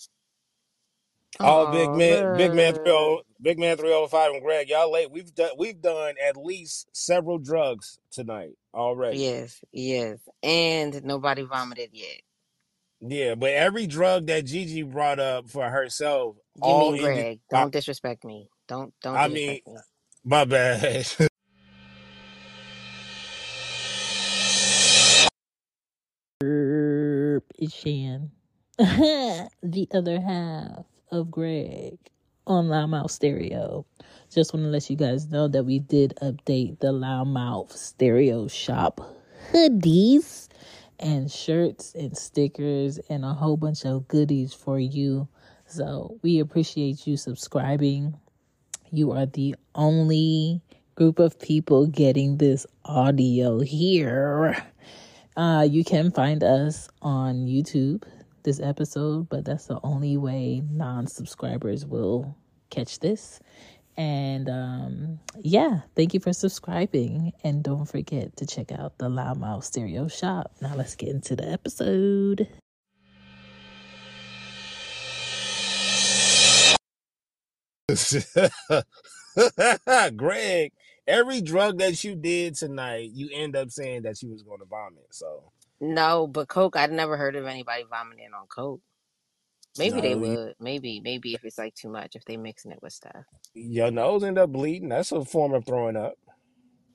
Oh, 1.42 1.66
big 1.66 1.88
Oh, 1.88 1.96
man, 1.96 2.36
big 2.36 2.54
man, 2.54 2.74
three 2.74 2.90
look. 2.90 2.92
oh, 2.92 3.22
big 3.40 3.58
man, 3.58 3.76
three 3.76 3.92
oh 3.92 4.06
five, 4.08 4.32
and 4.32 4.42
Greg, 4.42 4.68
y'all 4.70 4.92
late. 4.92 5.10
We've 5.10 5.34
done, 5.34 5.50
we've 5.58 5.80
done 5.80 6.14
at 6.24 6.36
least 6.36 6.88
several 6.92 7.38
drugs 7.38 7.98
tonight 8.10 8.52
already. 8.74 9.18
Yes, 9.18 9.60
yes. 9.72 10.18
And 10.42 11.04
nobody 11.04 11.42
vomited 11.42 11.90
yet. 11.92 12.22
Yeah, 13.00 13.34
but 13.36 13.50
every 13.52 13.86
drug 13.86 14.26
that 14.28 14.46
Gigi 14.46 14.82
brought 14.82 15.20
up 15.20 15.48
for 15.50 15.68
herself, 15.70 16.36
You 16.56 16.62
all 16.64 16.92
mean 16.92 16.98
ended. 16.98 17.26
Greg. 17.26 17.40
I, 17.52 17.62
Don't 17.62 17.72
disrespect 17.72 18.24
me. 18.24 18.50
Don't 18.68 18.94
don't 19.02 19.14
I 19.16 19.28
mean, 19.28 19.60
disrespect 19.60 19.66
me. 19.68 19.78
my 20.24 20.44
bad. 20.46 21.06
It's 27.62 27.76
Shan. 27.76 28.32
the 28.76 29.86
other 29.94 30.20
half 30.20 30.84
of 31.12 31.30
Greg 31.30 31.96
on 32.44 32.66
Loudmouth 32.66 33.12
Stereo. 33.12 33.86
Just 34.34 34.52
want 34.52 34.66
to 34.66 34.68
let 34.70 34.90
you 34.90 34.96
guys 34.96 35.30
know 35.30 35.46
that 35.46 35.62
we 35.62 35.78
did 35.78 36.12
update 36.20 36.80
the 36.80 36.88
Loudmouth 36.88 37.70
Stereo 37.70 38.48
shop 38.48 39.00
hoodies 39.52 40.48
and 40.98 41.30
shirts 41.30 41.94
and 41.94 42.18
stickers 42.18 42.98
and 43.08 43.24
a 43.24 43.32
whole 43.32 43.56
bunch 43.56 43.84
of 43.84 44.08
goodies 44.08 44.52
for 44.52 44.80
you. 44.80 45.28
So 45.66 46.18
we 46.22 46.40
appreciate 46.40 47.06
you 47.06 47.16
subscribing. 47.16 48.18
You 48.90 49.12
are 49.12 49.26
the 49.26 49.54
only 49.76 50.62
group 50.96 51.20
of 51.20 51.38
people 51.38 51.86
getting 51.86 52.38
this 52.38 52.66
audio 52.84 53.60
here. 53.60 54.66
Uh, 55.36 55.66
you 55.68 55.84
can 55.84 56.10
find 56.10 56.44
us 56.44 56.88
on 57.00 57.46
YouTube, 57.46 58.04
this 58.42 58.60
episode, 58.60 59.28
but 59.28 59.44
that's 59.44 59.66
the 59.66 59.80
only 59.82 60.16
way 60.16 60.62
non 60.70 61.06
subscribers 61.06 61.86
will 61.86 62.36
catch 62.70 62.98
this. 63.00 63.40
And 63.96 64.48
um, 64.48 65.20
yeah, 65.40 65.80
thank 65.94 66.14
you 66.14 66.20
for 66.20 66.32
subscribing. 66.32 67.32
And 67.44 67.62
don't 67.62 67.86
forget 67.86 68.36
to 68.38 68.46
check 68.46 68.72
out 68.72 68.98
the 68.98 69.08
Loudmouth 69.08 69.64
Stereo 69.64 70.08
Shop. 70.08 70.52
Now 70.60 70.74
let's 70.74 70.96
get 70.96 71.10
into 71.10 71.36
the 71.36 71.48
episode. 71.48 72.48
Greg, 80.16 80.72
every 81.06 81.40
drug 81.42 81.78
that 81.78 82.02
you 82.04 82.14
did 82.16 82.54
tonight, 82.56 83.10
you 83.14 83.30
end 83.32 83.56
up 83.56 83.70
saying 83.70 84.02
that 84.02 84.22
you 84.22 84.30
was 84.30 84.42
going 84.42 84.60
to 84.60 84.66
vomit. 84.66 85.06
So 85.12 85.52
No, 85.80 86.26
but 86.26 86.48
Coke, 86.48 86.76
I'd 86.76 86.92
never 86.92 87.16
heard 87.16 87.36
of 87.36 87.46
anybody 87.46 87.84
vomiting 87.90 88.30
on 88.38 88.46
Coke. 88.48 88.82
Maybe 89.78 90.00
they 90.02 90.14
no, 90.14 90.20
would. 90.20 90.54
Maybe, 90.60 91.00
maybe 91.02 91.34
if 91.34 91.44
it's 91.44 91.58
like 91.58 91.74
too 91.74 91.90
much, 91.90 92.16
if 92.16 92.24
they 92.26 92.36
mixing 92.36 92.72
it 92.72 92.82
with 92.82 92.92
stuff. 92.94 93.24
your 93.54 93.90
nose 93.90 94.24
end 94.24 94.38
up 94.38 94.52
bleeding. 94.52 94.90
That's 94.90 95.12
a 95.12 95.24
form 95.24 95.54
of 95.54 95.66
throwing 95.66 95.96
up. 95.96 96.14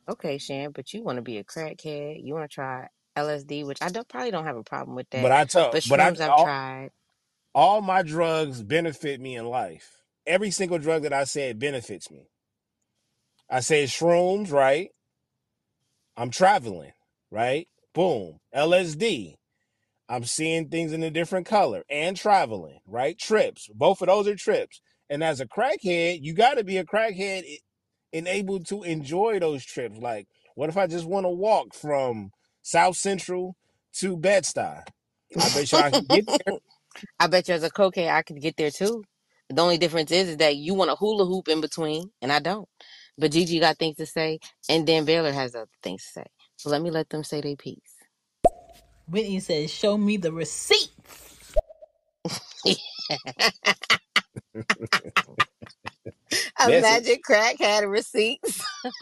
Okay, 0.10 0.38
Shan, 0.38 0.72
but 0.72 0.94
you 0.94 1.04
want 1.04 1.18
to 1.18 1.22
be 1.24 1.38
a 1.38 1.44
crackhead. 1.44 2.24
You 2.24 2.34
want 2.36 2.50
to 2.50 2.54
try 2.54 2.88
LSD, 3.18 3.66
which 3.66 3.80
I 3.82 3.90
don't 3.90 4.08
probably 4.08 4.32
don't 4.32 4.46
have 4.46 4.58
a 4.58 4.64
problem 4.64 4.96
with 4.96 5.10
that. 5.12 5.24
But 5.24 5.32
I 5.32 5.46
tell, 5.46 5.72
But 5.72 5.84
but 5.88 6.00
I 6.00 6.12
shrooms 6.12 6.22
I've 6.22 6.30
all, 6.32 6.44
tried. 6.44 6.92
all 7.56 7.82
my 7.82 8.04
drugs 8.04 8.64
benefit 8.64 9.22
me 9.22 9.36
in 9.36 9.46
life. 9.48 9.97
Every 10.28 10.52
single 10.52 10.80
drug 10.80 11.04
that 11.04 11.14
I 11.14 11.26
said 11.26 11.60
benefits 11.60 12.12
me. 12.12 12.30
I 13.50 13.62
said 13.62 13.90
shrooms, 13.90 14.52
right? 14.52 14.92
I'm 16.18 16.32
traveling, 16.32 16.94
right? 17.32 17.68
Boom. 17.94 18.40
LSD. 18.56 19.36
I'm 20.10 20.24
seeing 20.26 20.70
things 20.70 20.94
in 20.94 21.04
a 21.04 21.10
different 21.12 21.48
color 21.48 21.84
and 21.90 22.16
traveling, 22.18 22.80
right? 22.88 23.18
Trips. 23.18 23.70
Both 23.74 24.02
of 24.02 24.08
those 24.08 24.28
are 24.28 24.36
trips. 24.36 24.82
And 25.10 25.24
as 25.24 25.42
a 25.42 25.48
crackhead, 25.48 26.20
you 26.22 26.34
got 26.34 26.56
to 26.58 26.64
be 26.64 26.78
a 26.78 26.86
crackhead 26.86 27.44
and 28.14 28.28
able 28.28 28.60
to 28.66 28.84
enjoy 28.84 29.40
those 29.40 29.66
trips. 29.66 29.98
Like, 30.00 30.28
what 30.56 30.70
if 30.70 30.78
I 30.78 30.88
just 30.88 31.06
want 31.06 31.26
to 31.26 31.30
walk 31.30 31.74
from 31.74 32.32
South 32.62 32.98
Central 32.98 33.56
to 33.96 34.18
Bed-Stuy? 34.18 34.84
I 35.40 35.50
bet 35.50 35.72
you 35.72 35.80
I 35.80 35.92
can 35.92 36.06
get 36.06 36.26
there. 36.46 36.56
I 37.20 37.28
bet 37.28 37.48
you 37.50 37.56
as 37.56 37.64
a 37.64 37.72
cokehead 37.72 38.12
I 38.12 38.24
could 38.24 38.42
get 38.42 38.58
there 38.58 38.72
too. 38.72 39.04
The 39.50 39.62
only 39.62 39.78
difference 39.78 40.12
is, 40.12 40.30
is 40.30 40.38
that 40.38 40.56
you 40.58 40.74
want 40.74 40.92
a 40.92 40.96
hula 40.96 41.26
hoop 41.26 41.48
in 41.48 41.62
between, 41.62 42.12
and 42.22 42.32
I 42.32 42.40
don't. 42.40 42.68
But 43.18 43.32
Gigi 43.32 43.60
got 43.60 43.78
things 43.78 43.98
to 43.98 44.06
say, 44.06 44.40
and 44.70 44.88
then 44.88 45.06
Baylor 45.06 45.32
has 45.32 45.56
other 45.56 45.70
things 45.84 46.04
to 46.06 46.10
say. 46.22 46.26
So 46.58 46.70
let 46.70 46.82
me 46.82 46.92
let 46.92 47.10
them 47.10 47.24
say 47.24 47.42
their 47.42 47.56
piece. 47.56 47.80
Whitney 49.08 49.40
says, 49.40 49.74
Show 49.74 49.98
me 49.98 50.18
the 50.18 50.32
receipt. 50.34 50.90
Imagine 56.68 57.18
crack 57.24 57.58
had 57.60 57.86
receipts. 57.86 58.64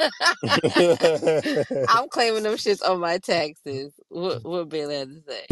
I'm 1.88 2.10
claiming 2.10 2.44
them 2.44 2.56
shits 2.56 2.88
on 2.88 3.00
my 3.00 3.18
taxes. 3.20 3.94
What 4.10 4.40
what 4.44 4.70
Baylor 4.70 4.94
had 4.94 5.10
to 5.10 5.22
say? 5.28 5.46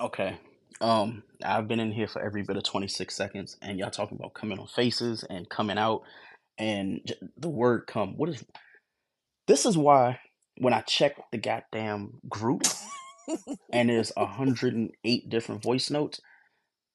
Okay. 0.00 0.36
Um, 0.80 1.24
I've 1.44 1.68
been 1.68 1.80
in 1.80 1.92
here 1.92 2.08
for 2.08 2.22
every 2.22 2.44
bit 2.44 2.56
of 2.58 2.64
26 2.64 3.14
seconds, 3.16 3.58
and 3.62 3.78
y'all 3.78 3.90
talking 3.90 4.18
about 4.18 4.34
coming 4.34 4.60
on 4.60 4.68
faces 4.68 5.24
and 5.28 5.48
coming 5.50 5.78
out, 5.78 6.02
and 6.58 7.02
j- 7.06 7.16
the 7.38 7.50
word 7.50 7.86
come. 7.88 8.16
What 8.16 8.30
is 8.30 8.44
this? 9.48 9.66
Is 9.66 9.78
why 9.78 10.20
when 10.58 10.74
I 10.74 10.82
check 10.82 11.16
the 11.32 11.38
goddamn 11.38 12.20
group 12.28 12.62
and 13.72 13.90
there's 13.90 14.12
108 14.16 15.30
different 15.30 15.62
voice 15.62 15.90
notes, 15.90 16.20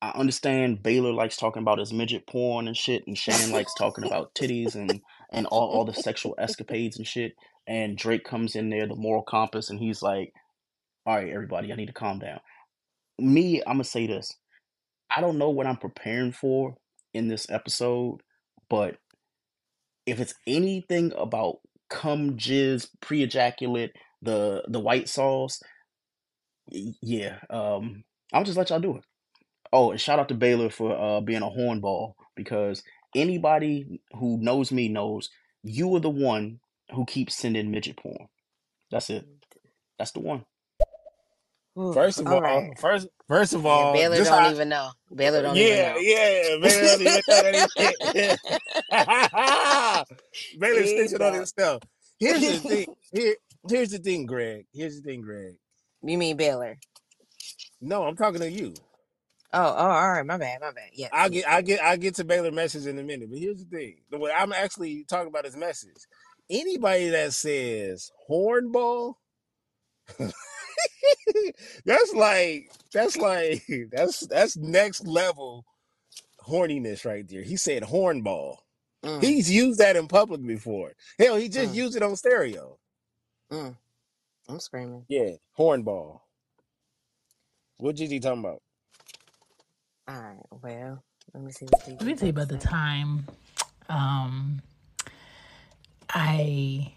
I 0.01 0.11
understand 0.11 0.83
Baylor 0.83 1.13
likes 1.13 1.37
talking 1.37 1.63
about 1.63 1.79
his 1.79 1.93
midget 1.93 2.27
porn 2.27 2.67
and 2.67 2.77
shit, 2.77 3.07
and 3.07 3.17
Shan 3.17 3.51
likes 3.51 3.73
talking 3.75 4.05
about 4.05 4.35
titties 4.35 4.75
and 4.75 5.01
and 5.31 5.47
all, 5.47 5.69
all 5.71 5.85
the 5.85 5.93
sexual 5.93 6.35
escapades 6.39 6.97
and 6.97 7.07
shit. 7.07 7.33
And 7.67 7.97
Drake 7.97 8.25
comes 8.25 8.55
in 8.55 8.69
there, 8.69 8.87
the 8.87 8.95
moral 8.95 9.23
compass, 9.23 9.69
and 9.69 9.79
he's 9.79 10.01
like, 10.03 10.33
"All 11.05 11.15
right, 11.15 11.29
everybody, 11.33 11.73
I 11.73 11.75
need 11.75 11.87
to 11.87 11.93
calm 11.93 12.19
down." 12.19 12.39
Me, 13.19 13.61
I'm 13.65 13.75
gonna 13.75 13.83
say 13.83 14.07
this. 14.07 14.31
I 15.15 15.21
don't 15.21 15.37
know 15.37 15.49
what 15.49 15.67
I'm 15.67 15.77
preparing 15.77 16.31
for 16.31 16.75
in 17.13 17.27
this 17.27 17.49
episode, 17.49 18.21
but 18.69 18.97
if 20.05 20.19
it's 20.19 20.33
anything 20.45 21.13
about 21.17 21.59
cum 21.89 22.37
jizz 22.37 22.89
pre-ejaculate 23.01 23.91
the 24.21 24.63
the 24.67 24.79
white 24.79 25.07
sauce, 25.07 25.61
yeah, 26.69 27.37
um, 27.49 28.03
I'll 28.33 28.43
just 28.43 28.57
let 28.57 28.69
y'all 28.69 28.79
do 28.79 28.97
it. 28.97 29.03
Oh, 29.71 29.91
and 29.91 30.01
shout 30.01 30.19
out 30.19 30.29
to 30.29 30.35
Baylor 30.35 30.69
for 30.69 30.95
uh, 30.95 31.21
being 31.21 31.41
a 31.41 31.49
hornball 31.49 32.13
because 32.35 32.83
anybody 33.15 34.01
who 34.13 34.37
knows 34.37 34.71
me 34.71 34.87
knows 34.87 35.29
you 35.63 35.93
are 35.95 35.99
the 35.99 36.09
one 36.09 36.59
who 36.93 37.05
keeps 37.05 37.35
sending 37.35 37.71
midget 37.71 37.97
porn. 37.97 38.27
That's 38.91 39.09
it. 39.09 39.25
That's 39.97 40.11
the 40.11 40.19
one. 40.19 40.45
Ooh, 41.77 41.93
First 41.93 42.21
of 42.21 42.31
all 42.31 42.41
all, 42.41 42.41
right. 42.41 42.73
first 42.75 43.07
first 43.27 43.53
of 43.53 43.65
Yeah, 43.67 43.85
all, 43.85 43.85
Baylor 43.85 44.15
just 44.15 44.31
don't 44.31 44.45
how, 44.45 44.47
even 44.47 44.69
know. 44.69 44.91
Baylor 45.15 45.41
don't 45.43 45.59
yeah, 45.59 45.61
even 45.61 45.97
yeah, 45.97 46.57
Baylor 46.61 46.85
don't 46.85 47.01
even 47.01 47.23
know 47.27 47.41
that 47.41 47.55
know. 47.75 47.87
he- 48.13 48.37
Baylor 50.59 50.83
He 50.83 50.83
snitching 50.83 51.25
on 51.25 51.33
don't. 51.33 51.35
himself. 51.35 51.83
Here's 52.19 52.45
the 52.45 52.59
thing. 52.59 52.87
Here, 53.13 53.35
here's 53.69 53.91
the 53.91 53.99
thing, 53.99 54.25
Greg. 54.25 54.65
Here's 54.73 54.97
the 54.97 55.03
thing, 55.03 55.21
Greg. 55.21 55.55
You 56.03 56.17
mean 56.17 56.37
Baylor? 56.37 56.77
No, 57.81 58.03
I'm 58.05 58.15
talking 58.15 58.41
to 58.41 58.49
you. 58.51 58.81
Oh, 59.53 59.61
oh, 59.63 59.89
all 59.89 60.11
right. 60.13 60.25
My 60.25 60.37
bad. 60.37 60.61
My 60.61 60.71
bad. 60.71 60.89
Yes. 60.93 61.11
I 61.11 61.29
yes, 61.29 61.29
get, 61.29 61.47
I 61.47 61.61
yes. 61.61 61.63
get, 61.63 61.81
I 61.81 61.97
get 61.97 62.15
to 62.15 62.25
Baylor 62.25 62.51
message 62.51 62.87
in 62.87 62.99
a 62.99 63.03
minute. 63.03 63.29
But 63.31 63.39
here's 63.39 63.63
the 63.63 63.77
thing: 63.77 63.97
the 64.11 64.17
way 64.19 64.31
I'm 64.31 64.53
actually 64.53 65.05
talking 65.09 65.29
about 65.29 65.45
his 65.45 65.57
message. 65.57 65.97
Anybody 66.49 67.09
that 67.09 67.33
says 67.33 68.11
hornball, 68.29 69.15
that's 71.85 72.13
like, 72.13 72.71
that's 72.93 73.17
like, 73.17 73.63
that's 73.91 74.21
that's 74.27 74.57
next 74.57 75.07
level 75.07 75.65
horniness 76.47 77.05
right 77.05 77.27
there. 77.27 77.43
He 77.43 77.57
said 77.57 77.83
hornball. 77.83 78.57
Mm, 79.03 79.23
He's 79.23 79.51
used 79.51 79.79
that 79.79 79.95
in 79.95 80.07
public 80.07 80.45
before. 80.45 80.93
Hell, 81.19 81.35
he 81.37 81.49
just 81.49 81.73
mm, 81.73 81.75
used 81.75 81.95
it 81.95 82.03
on 82.03 82.15
stereo. 82.15 82.77
mm. 83.51 83.75
I'm 84.49 84.59
screaming. 84.59 85.05
Yeah, 85.07 85.31
hornball. 85.57 86.21
What 87.77 87.95
Gigi 87.95 88.19
talking 88.19 88.41
about? 88.41 88.61
All 90.07 90.15
right. 90.21 90.37
Well, 90.63 91.03
let 91.33 91.43
me 91.43 91.51
see 91.51 91.65
what 91.65 91.83
Gigi 91.85 91.97
Let 91.97 92.05
me 92.05 92.15
tell 92.15 92.27
you 92.27 92.31
about 92.31 92.49
the 92.49 92.57
time 92.57 93.25
um, 93.89 94.61
I 96.09 96.93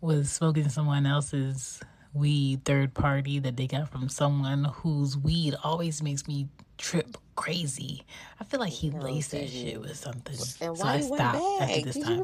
was 0.00 0.30
smoking 0.30 0.68
someone 0.68 1.06
else's 1.06 1.80
weed 2.12 2.64
third 2.64 2.94
party 2.94 3.38
that 3.38 3.56
they 3.56 3.66
got 3.66 3.88
from 3.88 4.08
someone 4.08 4.64
whose 4.64 5.16
weed 5.16 5.54
always 5.62 6.02
makes 6.02 6.26
me 6.26 6.48
trip 6.76 7.16
crazy. 7.36 8.04
I 8.40 8.44
feel 8.44 8.60
like 8.60 8.72
he 8.72 8.90
No, 8.90 9.00
laced 9.00 9.32
that 9.32 9.48
shit 9.48 9.80
with 9.80 9.96
something. 9.96 10.36
And 10.60 10.76
So 10.76 10.84
I 10.84 11.00
stopped 11.00 11.62
after 11.62 11.80
this 11.82 11.98
time. 11.98 12.22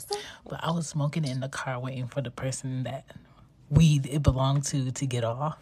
But 0.49 0.61
I 0.63 0.71
was 0.71 0.87
smoking 0.89 1.25
in 1.25 1.41
the 1.41 1.49
car 1.49 1.79
waiting 1.79 2.07
for 2.07 2.21
the 2.21 2.31
person 2.31 2.85
that 2.85 3.05
weed 3.71 4.07
it 4.07 4.23
belonged 4.23 4.65
to 4.67 4.91
to 4.91 5.07
get 5.07 5.25
off. 5.25 5.59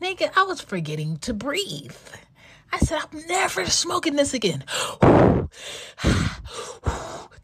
Nigga, 0.00 0.30
I 0.36 0.44
was 0.44 0.60
forgetting 0.60 1.16
to 1.18 1.34
breathe. 1.34 1.96
I 2.72 2.78
said, 2.78 3.00
I'm 3.00 3.26
never 3.26 3.66
smoking 3.66 4.16
this 4.16 4.34
again. 4.34 4.64
that 5.00 5.48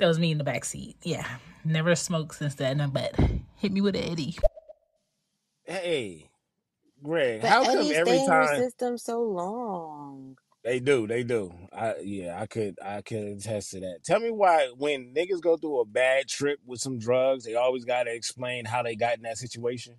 was 0.01 0.19
me 0.19 0.31
in 0.31 0.39
the 0.39 0.45
back 0.45 0.65
seat. 0.65 0.97
Yeah, 1.03 1.27
never 1.65 1.95
smoked 1.95 2.37
since 2.37 2.55
then, 2.55 2.91
but 2.93 3.19
hit 3.57 3.73
me 3.73 3.81
with 3.81 3.97
an 3.97 4.05
Eddie. 4.05 4.37
Hey, 5.67 6.31
Greg, 7.03 7.43
But 7.43 7.51
how 7.51 7.67
come 7.67 7.93
every 7.93 7.95
stay 7.95 8.25
in 8.25 8.33
your 8.33 8.47
time 8.47 8.49
system 8.49 8.99
so 8.99 9.23
long. 9.23 10.39
they 10.65 10.81
do, 10.81 11.07
they 11.07 11.25
do. 11.25 11.53
I 11.73 11.97
yeah, 12.03 12.41
I 12.41 12.47
could 12.47 12.77
I 12.85 13.03
could 13.03 13.25
attest 13.39 13.73
to 13.73 13.81
that. 13.81 14.01
Tell 14.05 14.21
me 14.21 14.31
why 14.31 14.69
when 14.77 15.15
niggas 15.15 15.43
go 15.43 15.57
through 15.57 15.81
a 15.81 15.87
bad 15.87 16.29
trip 16.29 16.61
with 16.67 16.81
some 16.81 16.99
drugs, 16.99 17.45
they 17.45 17.55
always 17.57 17.85
gotta 17.85 18.15
explain 18.15 18.67
how 18.67 18.83
they 18.83 18.97
got 18.97 19.17
in 19.17 19.23
that 19.25 19.39
situation. 19.39 19.97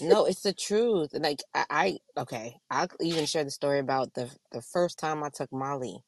No, 0.00 0.26
it's 0.26 0.42
the 0.42 0.52
truth. 0.54 1.10
Like 1.14 1.40
I, 1.54 1.66
I 1.70 1.98
okay, 2.22 2.56
I'll 2.70 2.88
even 3.00 3.26
share 3.26 3.44
the 3.44 3.50
story 3.50 3.78
about 3.80 4.14
the 4.14 4.30
the 4.52 4.62
first 4.62 4.98
time 4.98 5.24
I 5.24 5.30
took 5.30 5.52
Molly. 5.52 5.98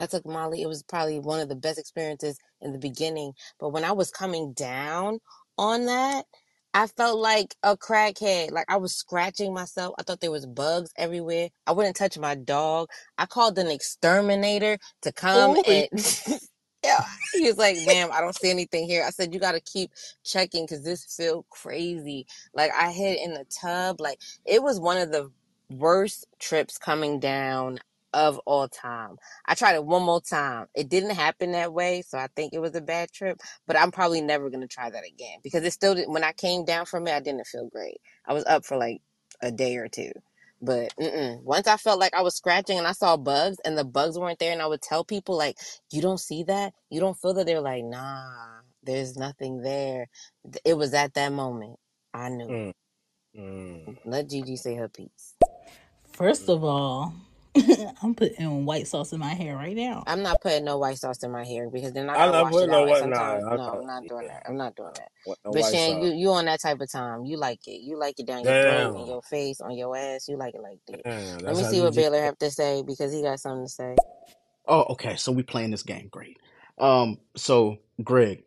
I 0.00 0.06
took 0.06 0.26
Molly. 0.26 0.62
It 0.62 0.68
was 0.68 0.82
probably 0.82 1.20
one 1.20 1.40
of 1.40 1.48
the 1.48 1.56
best 1.56 1.78
experiences 1.78 2.38
in 2.60 2.72
the 2.72 2.78
beginning. 2.78 3.32
But 3.58 3.70
when 3.70 3.84
I 3.84 3.92
was 3.92 4.10
coming 4.10 4.52
down 4.52 5.20
on 5.58 5.86
that, 5.86 6.26
I 6.74 6.88
felt 6.88 7.20
like 7.20 7.56
a 7.64 7.76
crackhead. 7.76 8.52
Like 8.52 8.66
I 8.70 8.78
was 8.78 8.96
scratching 8.96 9.54
myself. 9.54 9.94
I 9.98 10.04
thought 10.04 10.20
there 10.20 10.32
was 10.32 10.46
bugs 10.46 10.92
everywhere. 10.98 11.50
I 11.66 11.72
wouldn't 11.72 11.96
touch 11.96 12.18
my 12.18 12.36
dog. 12.36 12.90
I 13.18 13.26
called 13.26 13.58
an 13.58 13.68
exterminator 13.68 14.78
to 15.02 15.12
come 15.12 15.56
Ooh, 15.56 15.62
and 15.64 15.88
yeah. 16.84 17.04
He 17.32 17.44
was 17.46 17.58
like, 17.58 17.78
ma'am, 17.86 18.10
I 18.12 18.20
don't 18.22 18.36
see 18.36 18.50
anything 18.50 18.86
here. 18.88 19.04
I 19.06 19.10
said, 19.10 19.34
you 19.34 19.40
got 19.40 19.52
to 19.52 19.60
keep 19.60 19.92
checking 20.24 20.64
because 20.66 20.84
this 20.84 21.04
feel 21.16 21.46
crazy. 21.50 22.26
Like 22.54 22.72
I 22.78 22.92
hid 22.92 23.18
in 23.20 23.34
the 23.34 23.46
tub. 23.46 24.00
Like 24.00 24.20
it 24.46 24.62
was 24.62 24.80
one 24.80 24.98
of 24.98 25.12
the 25.12 25.30
worst 25.70 26.26
trips 26.40 26.78
coming 26.78 27.20
down 27.20 27.80
of 28.14 28.40
all 28.46 28.68
time. 28.68 29.18
I 29.46 29.56
tried 29.56 29.74
it 29.76 29.84
one 29.86 30.04
more 30.04 30.22
time. 30.22 30.68
It 30.74 30.88
didn't 30.90 31.12
happen 31.16 31.52
that 31.52 31.74
way, 31.74 32.02
so 32.02 32.18
I 32.18 32.28
think 32.36 32.54
it 32.54 32.60
was 32.60 32.76
a 32.76 32.82
bad 32.82 33.12
trip. 33.12 33.40
But 33.66 33.78
I'm 33.78 33.92
probably 33.92 34.22
never 34.22 34.50
gonna 34.50 34.68
try 34.68 34.90
that 34.90 35.04
again 35.06 35.40
because 35.44 35.64
it 35.64 35.72
still 35.72 35.96
didn't. 35.96 36.12
when 36.12 36.24
I 36.24 36.32
came 36.32 36.64
down 36.66 36.86
from 36.86 37.08
it, 37.08 37.14
I 37.14 37.20
didn't 37.20 37.46
feel 37.48 37.68
great. 37.68 37.98
I 38.26 38.34
was 38.34 38.46
up 38.46 38.66
for 38.66 38.78
like 38.78 39.02
a 39.42 39.52
day 39.52 39.76
or 39.78 39.88
two, 39.88 40.12
but 40.62 40.92
mm-mm. 41.00 41.42
once 41.42 41.68
I 41.68 41.78
felt 41.78 42.00
like 42.00 42.14
I 42.14 42.22
was 42.22 42.36
scratching 42.36 42.78
and 42.78 42.88
I 42.88 42.92
saw 42.92 43.18
bugs 43.18 43.58
and 43.64 43.78
the 43.78 43.84
bugs 43.84 44.18
weren't 44.18 44.40
there, 44.40 44.52
and 44.52 44.62
I 44.62 44.68
would 44.68 44.82
tell 44.82 45.04
people 45.04 45.36
like, 45.36 45.58
"You 45.92 46.02
don't 46.02 46.20
see 46.20 46.44
that? 46.44 46.74
You 46.90 47.00
don't 47.00 47.18
feel 47.18 47.34
that?" 47.34 47.46
They're 47.46 47.60
like, 47.62 47.84
"Nah, 47.84 48.62
there's 48.84 49.16
nothing 49.16 49.62
there." 49.62 50.08
It 50.64 50.74
was 50.76 50.94
at 50.94 51.14
that 51.14 51.32
moment 51.32 51.78
I 52.14 52.30
knew. 52.30 52.54
mm, 52.54 52.72
mm, 53.38 53.98
Let 54.04 54.30
Gigi 54.30 54.56
say 54.56 54.76
her 54.76 54.88
piece. 54.88 55.34
First 56.12 56.48
of 56.50 56.64
all, 56.64 57.14
I'm 58.02 58.14
putting 58.14 58.64
white 58.64 58.88
sauce 58.88 59.12
in 59.12 59.20
my 59.20 59.34
hair 59.34 59.54
right 59.56 59.76
now. 59.76 60.02
I'm 60.06 60.22
not 60.22 60.40
putting 60.40 60.64
no 60.64 60.78
white 60.78 60.98
sauce 60.98 61.22
in 61.22 61.30
my 61.30 61.44
hair 61.44 61.70
because 61.70 61.92
then 61.92 62.10
I 62.10 62.14
I 62.14 62.16
gotta 62.16 62.30
love 62.32 62.42
wash 62.42 62.52
it 62.52 62.54
putting 62.54 62.70
no 62.70 62.80
out. 62.80 62.88
White 62.88 63.08
nah, 63.08 63.16
sometimes, 63.16 63.44
I 63.44 63.56
no, 63.56 63.62
I'm 63.62 63.86
not 63.86 64.02
doing 64.08 64.22
yeah, 64.24 64.28
that. 64.28 64.42
I'm 64.48 64.56
not 64.56 64.76
doing 64.76 64.90
that. 64.94 65.08
what- 65.24 65.38
no 65.44 65.50
But 65.52 65.60
white 65.62 65.72
Shan, 65.72 66.02
you 66.02 66.08
sauce. 66.08 66.16
you 66.16 66.30
on 66.30 66.44
that 66.46 66.60
type 66.60 66.80
of 66.80 66.90
time. 66.90 67.24
You 67.24 67.36
like 67.36 67.66
it. 67.68 67.80
You 67.82 67.98
like 67.98 68.18
it 68.18 68.26
down 68.26 68.42
your 68.44 68.52
throat, 68.52 68.94
in 68.94 69.00
Damn. 69.00 69.06
your 69.06 69.22
face, 69.22 69.60
on 69.60 69.76
your 69.76 69.96
ass. 69.96 70.26
You 70.28 70.36
like 70.36 70.54
it 70.54 70.62
like 70.62 70.78
that. 70.88 71.04
Damn, 71.04 71.26
Let 71.38 71.44
that's 71.44 71.58
me 71.58 71.64
how 71.64 71.70
see 71.70 71.80
what 71.80 71.92
Gigi 71.94 72.02
Baylor 72.02 72.22
have 72.22 72.38
to 72.38 72.50
say 72.50 72.82
because 72.84 73.12
he 73.12 73.22
got 73.22 73.38
something 73.38 73.66
to 73.66 73.70
say. 73.72 73.96
Oh, 74.66 74.82
okay. 74.90 75.14
So 75.16 75.30
we 75.30 75.42
playing 75.42 75.70
this 75.70 75.82
game. 75.82 76.08
Great. 76.10 76.38
Um, 76.78 77.18
so 77.36 77.78
Greg, 78.02 78.42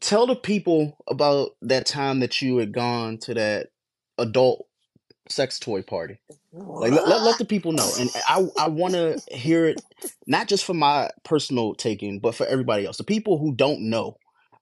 tell 0.00 0.26
the 0.26 0.36
people 0.36 0.98
about 1.08 1.52
that 1.62 1.86
time 1.86 2.20
that 2.20 2.42
you 2.42 2.58
had 2.58 2.72
gone 2.72 3.16
to 3.18 3.34
that 3.34 3.68
adult 4.18 4.66
sex 5.30 5.58
toy 5.60 5.82
party. 5.82 6.20
Like 6.80 6.92
let, 6.92 7.06
let, 7.08 7.22
let 7.22 7.38
the 7.38 7.44
people 7.46 7.72
know. 7.72 7.94
And 7.96 8.10
I 8.26 8.46
I 8.58 8.68
want 8.68 8.94
to 8.94 9.18
hear 9.30 9.66
it 9.66 9.82
not 10.26 10.48
just 10.48 10.64
for 10.64 10.74
my 10.74 11.10
personal 11.24 11.74
taking, 11.74 12.20
but 12.20 12.34
for 12.36 12.46
everybody 12.46 12.86
else. 12.86 12.98
The 12.98 13.04
people 13.04 13.38
who 13.38 13.54
don't 13.54 13.82
know. 13.90 14.18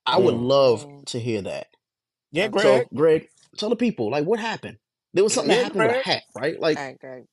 I 0.06 0.18
would 0.18 0.34
Mm. 0.34 0.36
love 0.36 0.86
to 1.06 1.20
hear 1.20 1.42
that. 1.42 1.68
Yeah, 2.32 2.48
Greg. 2.48 2.84
So, 2.84 2.88
Greg, 2.94 3.28
tell 3.58 3.70
the 3.70 3.76
people 3.76 4.10
like 4.10 4.24
what 4.26 4.40
happened. 4.40 4.78
There 5.14 5.24
was 5.24 5.34
something 5.34 5.50
that 5.50 5.56
Yeah, 5.56 5.64
happened 5.64 5.82
with 5.82 5.92
a 5.92 5.94
Greg. 5.94 6.06
hat, 6.08 6.24
right? 6.36 6.60
All 6.76 6.82
Like 6.82 6.84
right, 6.84 6.98
Greg. 7.00 7.24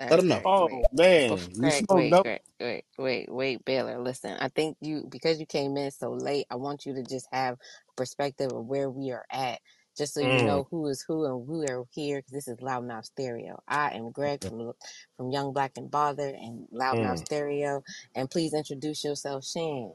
All 0.00 0.08
let 0.08 0.16
right, 0.16 0.18
them 0.18 0.28
know. 0.28 0.42
Greg. 0.42 0.46
Oh 0.46 0.70
Wait. 0.70 0.88
man, 0.92 1.30
Bef- 1.30 1.50
you 1.56 1.70
Greg, 1.70 1.86
smoked 1.88 1.90
wait, 1.90 2.10
dope. 2.10 2.22
Greg, 2.22 2.40
wait, 2.60 2.84
wait, 2.98 3.28
wait, 3.32 3.64
Baylor. 3.64 4.00
Listen, 4.02 4.36
I 4.40 4.48
think 4.48 4.76
you 4.80 5.06
because 5.10 5.40
you 5.40 5.46
came 5.46 5.76
in 5.76 5.90
so 5.92 6.12
late. 6.12 6.46
I 6.50 6.56
want 6.56 6.86
you 6.86 6.94
to 6.94 7.04
just 7.04 7.28
have 7.32 7.56
perspective 7.96 8.52
of 8.52 8.66
where 8.66 8.90
we 8.90 9.12
are 9.12 9.24
at, 9.32 9.60
just 9.96 10.14
so 10.14 10.20
you 10.20 10.40
Mm. 10.40 10.42
know 10.42 10.68
who 10.70 10.86
is 10.88 11.02
who 11.06 11.24
and 11.26 11.46
who 11.46 11.64
are 11.68 11.84
here. 11.92 12.18
Because 12.20 12.32
this 12.32 12.48
is 12.48 12.58
Loudmouth 12.58 13.06
Stereo. 13.06 13.62
I 13.68 13.90
am 13.92 14.12
Greg 14.12 14.42
from 14.42 14.72
from 15.16 15.30
Young 15.32 15.52
Black 15.52 15.72
and 15.76 15.90
Bothered 15.90 16.34
and 16.36 16.68
Loudmouth 16.72 17.18
Mm. 17.18 17.26
Stereo. 17.26 17.82
And 18.14 18.30
please 18.30 18.54
introduce 18.54 19.04
yourself, 19.04 19.44
Shan. 19.46 19.92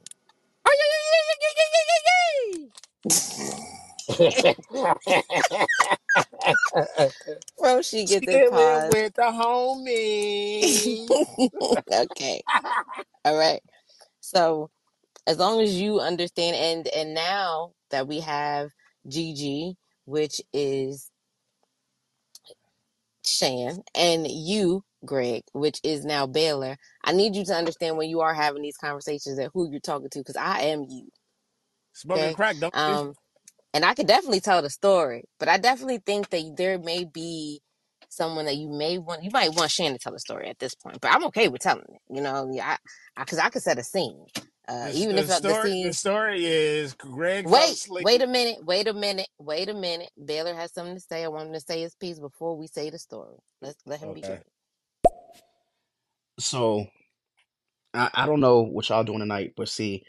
Bro, 7.60 7.82
she 7.84 8.06
gets 8.06 8.28
it 8.32 8.46
Chilling 8.46 8.48
paused. 8.48 8.92
with 8.92 9.16
the 9.16 9.24
homies. 9.24 11.16
okay, 11.94 12.44
all 13.26 13.38
right. 13.38 13.62
So 14.22 14.70
as 15.28 15.40
long 15.40 15.62
as 15.62 15.80
you 15.80 16.00
understand 16.00 16.56
and 16.56 16.88
and 16.90 17.14
now 17.14 17.74
that 17.92 18.08
we 18.08 18.20
have 18.22 18.70
Gigi, 19.08 19.78
which 20.08 20.42
is 20.54 21.12
Shan, 23.26 23.84
and 23.96 24.28
you, 24.30 24.84
Greg, 25.06 25.44
which 25.54 25.80
is 25.84 26.06
now 26.06 26.28
Baylor, 26.28 26.78
I 27.04 27.14
need 27.14 27.36
you 27.36 27.46
to 27.46 27.54
understand 27.56 27.98
when 27.98 28.10
you 28.10 28.22
are 28.22 28.34
having 28.34 28.62
these 28.64 28.78
conversations 28.78 29.38
that 29.38 29.52
who 29.54 29.70
you're 29.72 29.80
talking 29.82 30.10
to, 30.12 30.20
because 30.20 30.38
I 30.38 30.62
am 30.64 30.86
you. 30.90 31.10
Smoking 31.94 32.32
Okay. 32.32 32.34
crack, 32.34 32.60
don't 32.60 32.76
you? 32.88 33.00
Um, 33.00 33.14
and 33.74 33.86
I 33.86 33.96
could 33.96 34.08
definitely 34.08 34.42
tell 34.42 34.62
the 34.64 34.72
story, 34.72 35.26
but 35.40 35.50
I 35.50 35.60
definitely 35.60 36.00
think 36.06 36.30
that 36.32 36.56
there 36.58 36.80
may 36.80 37.06
be 37.06 37.62
someone 38.10 38.46
that 38.48 38.58
you 38.58 38.70
may 38.70 39.00
want. 39.00 39.24
You 39.24 39.32
might 39.34 39.56
want 39.56 39.72
Shan 39.72 39.94
to 39.94 40.00
tell 40.00 40.14
the 40.14 40.20
story 40.20 40.50
at 40.50 40.60
this 40.60 40.76
point, 40.76 41.00
but 41.02 41.14
I'm 41.14 41.26
okay 41.28 41.50
with 41.50 41.62
telling 41.62 41.86
it. 41.90 42.02
You 42.16 42.22
know, 42.22 42.50
yeah, 42.54 42.78
I 43.18 43.24
because 43.24 43.40
I, 43.40 43.50
could 43.52 43.64
set 43.64 43.80
a 43.80 43.84
scene, 43.84 44.26
uh, 44.68 44.90
The, 44.92 44.94
even 44.94 45.16
the 45.16 45.24
if 45.24 45.30
uh, 45.30 45.40
the 45.40 45.54
story 45.54 45.84
the 45.84 45.94
story 45.94 46.46
is 46.46 46.94
Greg 46.94 47.50
fell 47.50 47.60
Wait, 47.60 47.74
asleep. 47.74 48.06
wait 48.06 48.22
a 48.22 48.28
minute, 48.28 48.66
wait 48.66 48.88
a 48.88 48.94
minute, 48.94 49.30
wait 49.40 49.70
a 49.70 49.74
minute. 49.74 50.12
Baylor 50.24 50.54
has 50.56 50.74
something 50.74 50.96
to 50.96 51.02
say. 51.02 51.24
I 51.24 51.30
want 51.30 51.48
him 51.48 51.54
to 51.54 51.62
say 51.62 51.82
his 51.82 51.96
piece 51.96 52.20
before 52.20 52.58
we 52.58 52.68
say 52.68 52.90
the 52.90 53.00
story. 53.00 53.38
Let's 53.62 53.78
let 53.86 54.00
him 54.02 54.14
be 54.14 54.22
Okay. 54.22 54.28
great. 54.28 54.44
So 56.40 56.88
I, 57.94 58.10
I 58.14 58.26
don't 58.26 58.42
know 58.42 58.62
what 58.64 58.90
y'all 58.90 59.04
doing 59.04 59.20
tonight, 59.20 59.54
but 59.56 59.70
see, 59.70 60.04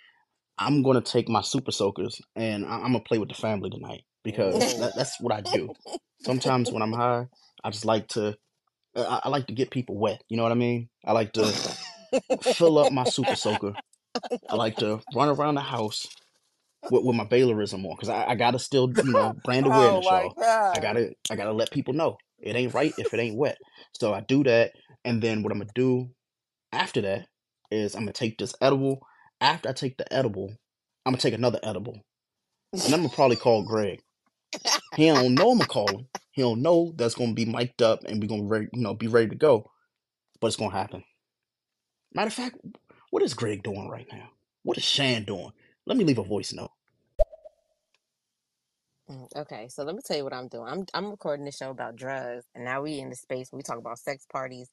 I'm 0.58 0.82
gonna 0.82 1.00
take 1.00 1.28
my 1.28 1.42
super 1.42 1.72
soakers 1.72 2.20
and 2.36 2.66
I, 2.66 2.76
I'm 2.76 2.92
gonna 2.92 3.00
play 3.00 3.18
with 3.18 3.28
the 3.28 3.34
family 3.36 3.70
tonight 3.70 4.02
because 4.24 4.74
that, 4.78 4.94
that's 4.96 5.20
what 5.20 5.32
I 5.32 5.40
do. 5.42 5.70
Sometimes 6.20 6.72
when 6.72 6.82
I'm 6.82 6.92
high, 6.92 7.26
I 7.64 7.70
just 7.70 7.84
like 7.84 8.08
to 8.08 8.36
I, 8.96 9.20
I 9.24 9.28
like 9.28 9.46
to 9.48 9.54
get 9.54 9.70
people 9.70 9.96
wet. 9.98 10.22
You 10.28 10.36
know 10.36 10.42
what 10.42 10.52
I 10.52 10.56
mean? 10.56 10.88
I 11.04 11.12
like 11.12 11.32
to 11.34 11.54
fill 12.42 12.78
up 12.78 12.90
my 12.90 13.04
super 13.04 13.36
soaker. 13.36 13.76
I 14.48 14.56
like 14.56 14.76
to 14.78 15.00
run 15.14 15.28
around 15.28 15.54
the 15.56 15.60
house 15.60 16.06
with, 16.90 17.04
with 17.04 17.16
my 17.16 17.24
Baylorism 17.24 17.84
on 17.84 17.96
because 17.96 18.08
I, 18.08 18.26
I 18.30 18.34
gotta 18.34 18.58
still 18.58 18.92
you 19.02 19.12
know 19.12 19.34
brand 19.44 19.66
oh 19.66 19.70
awareness, 19.70 20.04
my 20.04 20.22
y'all. 20.22 20.36
I 20.74 20.80
gotta 20.80 21.14
I 21.30 21.36
gotta 21.36 21.52
let 21.52 21.70
people 21.70 21.94
know 21.94 22.18
it 22.40 22.56
ain't 22.56 22.74
right 22.74 22.94
if 22.98 23.12
it 23.14 23.20
ain't 23.20 23.36
wet. 23.36 23.58
So 23.92 24.14
I 24.14 24.20
do 24.20 24.44
that, 24.44 24.72
and 25.04 25.22
then 25.22 25.42
what 25.42 25.52
I'm 25.52 25.58
gonna 25.58 25.70
do 25.74 26.10
after 26.72 27.00
that 27.02 27.26
is 27.70 27.94
I'm 27.94 28.02
gonna 28.02 28.12
take 28.12 28.38
this 28.38 28.54
edible. 28.60 29.00
After 29.40 29.68
I 29.68 29.72
take 29.72 29.96
the 29.98 30.12
edible, 30.12 30.52
I'm 31.06 31.12
gonna 31.12 31.20
take 31.20 31.34
another 31.34 31.60
edible, 31.62 32.00
and 32.72 32.82
I'm 32.94 33.00
gonna 33.02 33.08
probably 33.08 33.36
call 33.36 33.62
Greg. 33.62 34.00
He 34.96 35.06
don't 35.06 35.34
know 35.34 35.52
I'm 35.52 35.58
gonna 35.58 35.68
call 35.68 35.88
him. 35.98 36.08
He 36.32 36.42
don't 36.42 36.62
know 36.62 36.92
that's 36.96 37.14
gonna 37.14 37.34
be 37.34 37.44
mic'd 37.44 37.82
up 37.82 38.04
and 38.04 38.20
we 38.20 38.28
gonna 38.28 38.44
ready, 38.44 38.68
you 38.72 38.82
know 38.82 38.94
be 38.94 39.06
ready 39.06 39.28
to 39.28 39.36
go. 39.36 39.70
But 40.40 40.48
it's 40.48 40.56
gonna 40.56 40.72
happen. 40.72 41.04
Matter 42.14 42.28
of 42.28 42.34
fact, 42.34 42.56
what 43.10 43.22
is 43.22 43.34
Greg 43.34 43.62
doing 43.62 43.88
right 43.88 44.06
now? 44.12 44.30
What 44.62 44.78
is 44.78 44.84
Shan 44.84 45.24
doing? 45.24 45.52
Let 45.86 45.96
me 45.96 46.04
leave 46.04 46.18
a 46.18 46.24
voice 46.24 46.52
note. 46.52 46.72
Mm, 49.10 49.28
Okay, 49.36 49.68
so 49.68 49.84
let 49.84 49.94
me 49.94 50.02
tell 50.04 50.16
you 50.18 50.24
what 50.24 50.34
I'm 50.34 50.48
doing. 50.48 50.66
I'm 50.68 50.86
I'm 50.94 51.10
recording 51.10 51.44
this 51.46 51.56
show 51.56 51.70
about 51.70 51.96
drugs, 51.96 52.44
and 52.54 52.64
now 52.64 52.82
we 52.82 52.98
in 53.00 53.10
the 53.10 53.16
space 53.16 53.52
where 53.52 53.58
we 53.58 53.62
talk 53.62 53.78
about 53.78 53.98
sex 53.98 54.26
parties 54.32 54.68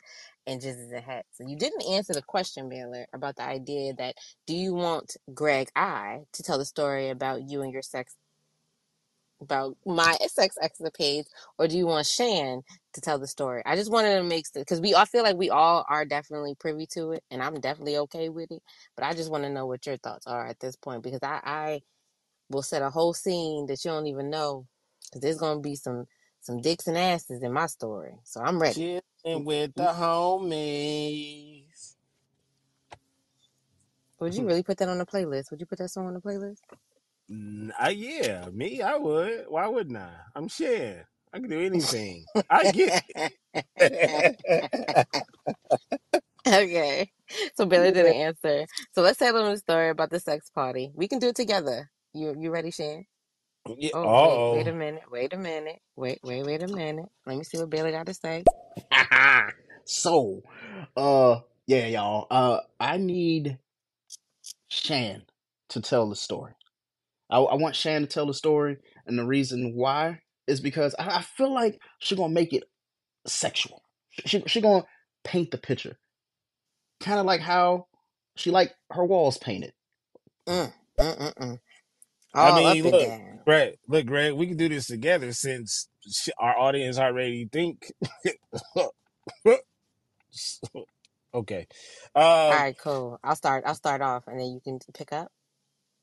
and 0.48 0.62
jizzes 0.62 0.94
and 0.94 1.04
hats. 1.06 1.30
So 1.38 1.48
you 1.48 1.58
didn't 1.58 1.86
answer 1.90 2.14
the 2.14 2.22
question, 2.22 2.70
Baylor, 2.70 3.08
about 3.14 3.38
the 3.38 3.44
idea 3.44 3.94
that 3.96 4.16
do 4.48 4.56
you 4.56 4.74
want 4.74 5.18
Greg 5.34 5.70
I 5.76 6.22
to 6.34 6.44
tell 6.44 6.58
the 6.58 6.66
story 6.66 7.10
about 7.10 7.50
you 7.50 7.62
and 7.62 7.72
your 7.74 7.82
sex 7.84 8.16
about 9.42 9.78
my 9.86 10.18
sex 10.28 10.58
escapades, 10.62 11.30
or 11.60 11.68
do 11.68 11.78
you 11.78 11.88
want 11.88 12.08
Shan 12.08 12.64
to 12.96 13.02
tell 13.02 13.20
the 13.20 13.28
story? 13.28 13.62
I 13.66 13.76
just 13.76 13.92
wanted 13.92 14.18
to 14.18 14.24
make 14.24 14.46
because 14.54 14.82
we 14.82 14.94
all 14.94 15.06
feel 15.06 15.24
like 15.24 15.38
we 15.38 15.50
all 15.50 15.86
are 15.88 16.06
definitely 16.06 16.56
privy 16.56 16.88
to 16.94 17.12
it, 17.12 17.24
and 17.30 17.44
I'm 17.44 17.60
definitely 17.60 17.98
okay 17.98 18.30
with 18.30 18.52
it. 18.52 18.62
But 18.96 19.06
I 19.06 19.14
just 19.14 19.32
want 19.32 19.44
to 19.44 19.50
know 19.50 19.68
what 19.68 19.86
your 19.86 19.98
thoughts 19.98 20.28
are 20.28 20.48
at 20.48 20.60
this 20.60 20.76
point 20.76 21.04
because 21.04 21.22
I 21.22 21.40
I 21.44 21.82
will 22.50 22.64
set 22.64 22.82
a 22.82 22.90
whole 22.90 23.14
scene 23.14 23.68
that 23.68 23.84
you 23.86 23.92
don't 23.92 24.08
even 24.08 24.30
know 24.30 24.68
because 25.06 25.22
there's 25.22 25.38
gonna 25.38 25.60
be 25.62 25.76
some 25.76 26.08
some 26.42 26.62
dicks 26.62 26.88
and 26.88 26.98
asses 26.98 27.42
in 27.42 27.54
my 27.54 27.68
story, 27.68 28.16
so 28.24 28.42
I'm 28.42 28.62
ready. 28.62 28.76
Chill, 28.76 29.02
And 29.26 29.40
mm-hmm. 29.40 29.48
with 29.48 29.74
the 29.76 29.84
homies. 29.88 31.66
Would 34.20 34.34
you 34.34 34.40
mm-hmm. 34.40 34.48
really 34.48 34.64
put 34.64 34.78
that 34.78 34.90
on 34.90 34.98
the 34.98 35.06
playlist? 35.06 35.52
Would 35.52 35.60
you 35.60 35.66
put 35.66 35.80
that 35.80 35.90
song 35.90 36.08
on 36.08 36.14
the 36.14 36.22
playlist? 36.22 36.60
I, 37.80 37.90
yeah, 37.90 38.48
me, 38.54 38.82
I 38.82 38.98
would. 38.98 39.46
Why 39.50 39.68
wouldn't 39.68 39.98
I? 39.98 40.12
I'm 40.36 40.48
Shan. 40.48 41.06
I 41.36 41.40
can 41.40 41.50
do 41.50 41.60
anything. 41.60 42.24
I 42.50 42.72
get 42.72 43.04
it. 43.10 45.08
okay. 46.48 47.12
So 47.56 47.66
Billy 47.66 47.92
didn't 47.92 48.14
answer. 48.14 48.66
So 48.94 49.02
let's 49.02 49.20
tell 49.20 49.34
them 49.34 49.52
the 49.52 49.58
story 49.58 49.90
about 49.90 50.12
the 50.12 50.22
sex 50.22 50.50
party. 50.50 50.94
We 50.96 51.10
can 51.10 51.20
do 51.20 51.28
it 51.28 51.36
together. 51.36 51.92
You 52.14 52.36
you 52.40 52.52
ready, 52.52 52.72
Shan? 52.72 53.06
yeah. 53.68 53.90
Oh, 53.94 54.54
wait, 54.54 54.60
wait 54.60 54.68
a 54.74 54.78
minute. 54.78 55.04
Wait 55.12 55.34
a 55.34 55.38
minute. 55.38 55.80
Wait, 55.98 56.20
wait, 56.24 56.46
wait 56.46 56.64
a 56.64 56.68
minute. 56.70 57.10
Let 57.26 57.38
me 57.38 57.44
see 57.44 57.58
what 57.58 57.70
Bailey 57.70 57.92
got 57.92 58.06
to 58.06 58.14
say. 58.14 58.46
so, 59.84 60.42
uh, 60.96 61.40
yeah, 61.68 61.88
y'all. 61.88 62.28
Uh, 62.32 62.60
I 62.80 62.96
need 62.96 63.58
Shan 64.70 65.24
to 65.68 65.82
tell 65.82 66.08
the 66.10 66.16
story. 66.16 66.54
I, 67.30 67.40
I 67.40 67.56
want 67.56 67.76
Shan 67.76 68.04
to 68.04 68.08
tell 68.08 68.26
the 68.26 68.34
story, 68.34 68.78
and 69.06 69.20
the 69.20 69.26
reason 69.26 69.74
why 69.76 70.22
is 70.48 70.62
because 70.62 70.96
I, 71.00 71.18
I 71.20 71.22
feel 71.22 71.54
like 71.54 71.80
she's 72.00 72.18
gonna 72.18 72.34
make 72.34 72.54
it 72.54 72.66
sexual. 73.28 73.84
She 74.26 74.44
she 74.48 74.62
gonna 74.62 74.86
paint 75.24 75.52
the 75.52 75.60
picture, 75.60 75.98
kind 77.02 77.20
of 77.20 77.26
like 77.28 77.42
how 77.42 77.88
she 78.38 78.52
like 78.52 78.74
her 78.92 79.06
walls 79.06 79.38
painted. 79.38 79.74
Mm, 80.48 80.74
mm, 81.00 81.18
mm, 81.20 81.34
mm. 81.36 81.60
I 82.40 82.52
All 82.52 82.66
up 82.66 82.80
mean, 82.80 82.90
look, 82.92 83.14
down. 83.14 83.42
Greg, 83.46 83.78
look, 83.88 84.06
Greg, 84.08 84.34
we 84.34 84.48
can 84.48 84.58
do 84.58 84.70
this 84.70 84.88
together 84.88 85.34
since 85.34 85.90
sh- 86.10 86.30
our 86.40 86.58
audience 86.58 87.00
already 87.00 87.50
think. 87.52 87.92
okay. 91.36 91.68
All 92.50 92.56
Um, 92.58 92.66
right, 92.66 92.78
cool. 92.78 93.20
I'll 93.24 93.36
start. 93.38 93.64
I'll 93.68 93.76
start 93.76 94.02
off, 94.02 94.28
and 94.28 94.40
then 94.40 94.48
you 94.48 94.62
can 94.64 94.80
pick 94.94 95.14
up. 95.14 95.32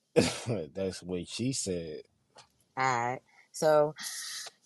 that's 0.75 1.03
what 1.03 1.29
she 1.29 1.53
said. 1.53 2.03
All 2.77 2.85
right. 3.09 3.21
So 3.53 3.95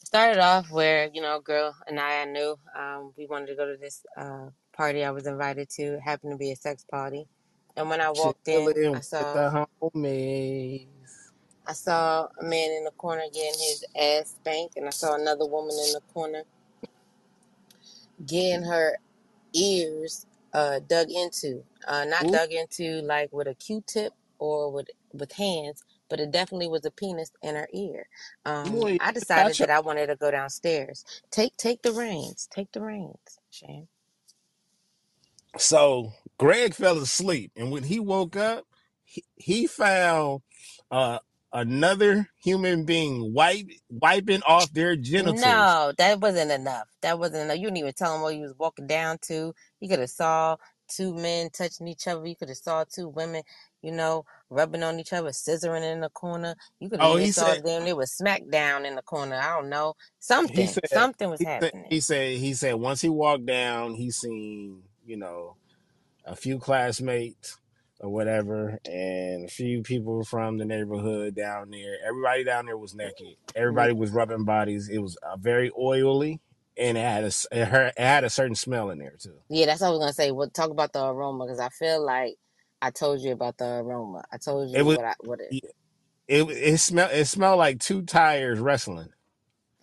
it 0.01 0.07
started 0.07 0.41
off 0.41 0.71
where 0.71 1.11
you 1.13 1.23
know, 1.23 1.41
girl 1.41 1.75
and 1.89 2.01
I, 2.01 2.23
I 2.23 2.27
knew 2.27 2.57
um, 2.79 3.13
we 3.19 3.27
wanted 3.27 3.49
to 3.49 3.57
go 3.57 3.67
to 3.67 3.79
this 3.79 4.05
uh, 4.17 4.49
party 4.77 5.05
I 5.05 5.13
was 5.13 5.27
invited 5.27 5.71
to. 5.71 5.95
It 5.97 6.01
happened 6.03 6.33
to 6.33 6.39
be 6.39 6.53
a 6.53 6.57
sex 6.57 6.85
party, 6.91 7.29
and 7.77 7.91
when 7.91 8.01
I 8.01 8.11
walked 8.11 8.49
in, 8.49 8.75
Chilling 8.75 8.93
I 8.95 9.01
with 9.01 9.03
saw 9.03 9.33
the 9.33 9.67
homies. 9.83 10.89
I 11.67 11.73
saw 11.75 12.29
a 12.41 12.45
man 12.45 12.73
in 12.73 12.85
the 12.85 12.93
corner 12.93 13.25
getting 13.33 13.59
his 13.61 13.85
ass 14.01 14.37
spanked, 14.41 14.77
and 14.77 14.87
I 14.87 14.91
saw 14.91 15.15
another 15.17 15.47
woman 15.47 15.77
in 15.87 15.93
the 15.95 16.03
corner 16.15 16.43
getting 18.27 18.65
her 18.65 18.99
ears 19.55 20.27
uh, 20.55 20.81
dug 20.89 21.11
into. 21.11 21.65
Uh, 21.89 22.05
not 22.07 22.27
Ooh, 22.27 22.31
dug 22.31 22.53
into 22.53 23.03
like 23.03 23.33
with 23.33 23.49
a 23.49 23.55
Q-tip 23.55 24.13
or 24.39 24.73
with 24.73 24.89
with 25.15 25.33
hands, 25.33 25.85
but 26.11 26.21
it 26.21 26.31
definitely 26.33 26.69
was 26.69 26.85
a 26.87 26.91
penis 26.91 27.33
in 27.43 27.57
her 27.57 27.69
ear. 27.75 28.09
Um, 28.47 28.73
boy, 28.73 28.99
I 29.01 29.13
decided 29.13 29.59
that 29.59 29.71
I 29.71 29.81
wanted 29.81 30.09
to 30.09 30.17
go 30.17 30.31
downstairs. 30.31 31.05
Take 31.31 31.57
take 31.57 31.83
the 31.83 31.93
reins. 31.93 32.49
Take 32.53 32.73
the 32.73 32.83
reins, 32.83 33.39
Shan. 33.51 33.89
So 35.59 36.13
Greg 36.39 36.75
fell 36.75 36.99
asleep, 36.99 37.53
and 37.57 37.71
when 37.73 37.85
he 37.85 38.01
woke 38.01 38.37
up, 38.37 38.67
he, 39.05 39.25
he 39.37 39.67
found 39.67 40.43
uh, 40.91 41.21
another 41.53 42.29
human 42.43 42.85
being 42.85 43.35
wipe, 43.35 43.69
wiping 43.91 44.43
off 44.47 44.73
their 44.73 44.97
genitals. 44.97 45.43
No, 45.43 45.93
that 45.99 46.21
wasn't 46.21 46.53
enough. 46.53 46.89
That 47.03 47.19
wasn't 47.19 47.45
enough. 47.45 47.57
You 47.59 47.65
didn't 47.65 47.79
even 47.79 47.93
tell 47.95 48.17
him 48.17 48.23
where 48.23 48.33
you 48.33 48.43
was 48.43 48.55
walking 48.59 48.87
down 48.87 49.19
to. 49.29 49.55
You 49.81 49.89
could 49.89 50.01
have 50.01 50.11
saw 50.11 50.57
two 50.89 51.15
men 51.15 51.51
touching 51.51 51.89
each 51.89 52.09
other. 52.09 52.27
You 52.27 52.37
could 52.37 52.49
have 52.51 52.59
saw 52.59 52.85
two 52.85 53.09
women, 53.09 53.43
you 53.83 53.93
know, 53.93 54.25
rubbing 54.51 54.83
on 54.83 55.01
each 55.01 55.13
other, 55.13 55.31
scissoring 55.31 55.91
in 55.91 56.01
the 56.01 56.11
corner. 56.11 56.55
You 56.81 56.91
could 56.91 57.03
Oh, 57.03 57.17
even 57.17 57.27
he 57.27 57.33
saw 57.33 57.55
said 57.55 57.65
them. 57.65 57.85
They 57.85 57.93
was 57.95 58.13
smack 58.13 58.43
down 58.51 58.87
in 58.87 58.97
the 58.97 59.03
corner. 59.03 59.37
I 59.37 59.57
don't 59.61 59.71
know. 59.71 59.95
he 60.53 60.67
Something. 60.67 60.69
said 60.69 60.83
Something 60.85 61.31
was 61.31 61.41
he 61.41 61.47
said 61.61 61.73
happening. 61.73 61.91
he 61.91 62.01
said 62.01 62.39
he 62.39 62.55
said 62.55 62.75
once 62.77 63.01
he 63.03 63.09
walked 63.09 63.47
down, 63.47 63.95
he 63.95 64.11
seen 64.11 64.83
you 65.07 65.17
know 65.17 65.57
a 66.25 66.37
few 66.37 66.59
classmates 66.59 67.59
or 68.01 68.11
whatever, 68.11 68.79
and 68.85 69.47
a 69.47 69.49
few 69.49 69.83
people 69.83 70.25
from 70.25 70.59
the 70.59 70.65
neighborhood 70.65 71.35
down 71.37 71.71
there. 71.71 71.97
Everybody 72.07 72.45
down 72.45 72.67
there 72.67 72.79
was 72.79 72.95
naked. 72.95 73.37
Everybody 73.55 73.93
was 73.95 74.11
rubbing 74.11 74.45
bodies. 74.45 74.89
It 74.89 74.99
was 74.99 75.17
uh, 75.23 75.37
very 75.39 75.71
oily, 75.79 76.41
and 76.77 76.99
it 76.99 77.03
had 77.03 77.25
a 77.25 77.29
s- 77.29 77.47
it 77.53 77.67
had 77.67 77.87
it 77.89 77.99
had 77.99 78.25
a 78.25 78.31
certain 78.31 78.57
smell 78.57 78.91
in 78.91 78.99
there 78.99 79.17
too. 79.19 79.39
Yeah, 79.51 79.67
that's 79.67 79.83
what 79.83 79.89
I 79.89 79.91
was 79.91 80.01
gonna 80.01 80.13
say. 80.15 80.33
Well, 80.33 80.51
talk 80.51 80.71
about 80.71 80.93
the 80.93 81.05
aroma 81.07 81.47
because 81.47 81.61
I 81.61 81.71
feel 81.71 82.05
like 82.05 82.37
I 82.83 82.91
told 82.91 83.21
you 83.23 83.33
about 83.33 83.59
the 83.59 83.67
aroma. 83.81 84.25
I 84.33 84.39
told 84.39 84.71
It 84.73 84.83
you 84.83 84.85
was 84.85 84.99
what 84.99 85.05
I 85.07 85.15
what 85.21 85.41
it. 85.41 85.55
it 86.29 86.43
it 86.51 86.79
smelled 86.79 87.13
it 87.13 87.27
smelled 87.27 87.59
like 87.59 87.81
two 87.81 88.03
tires 88.03 88.61
wrestling 88.61 89.11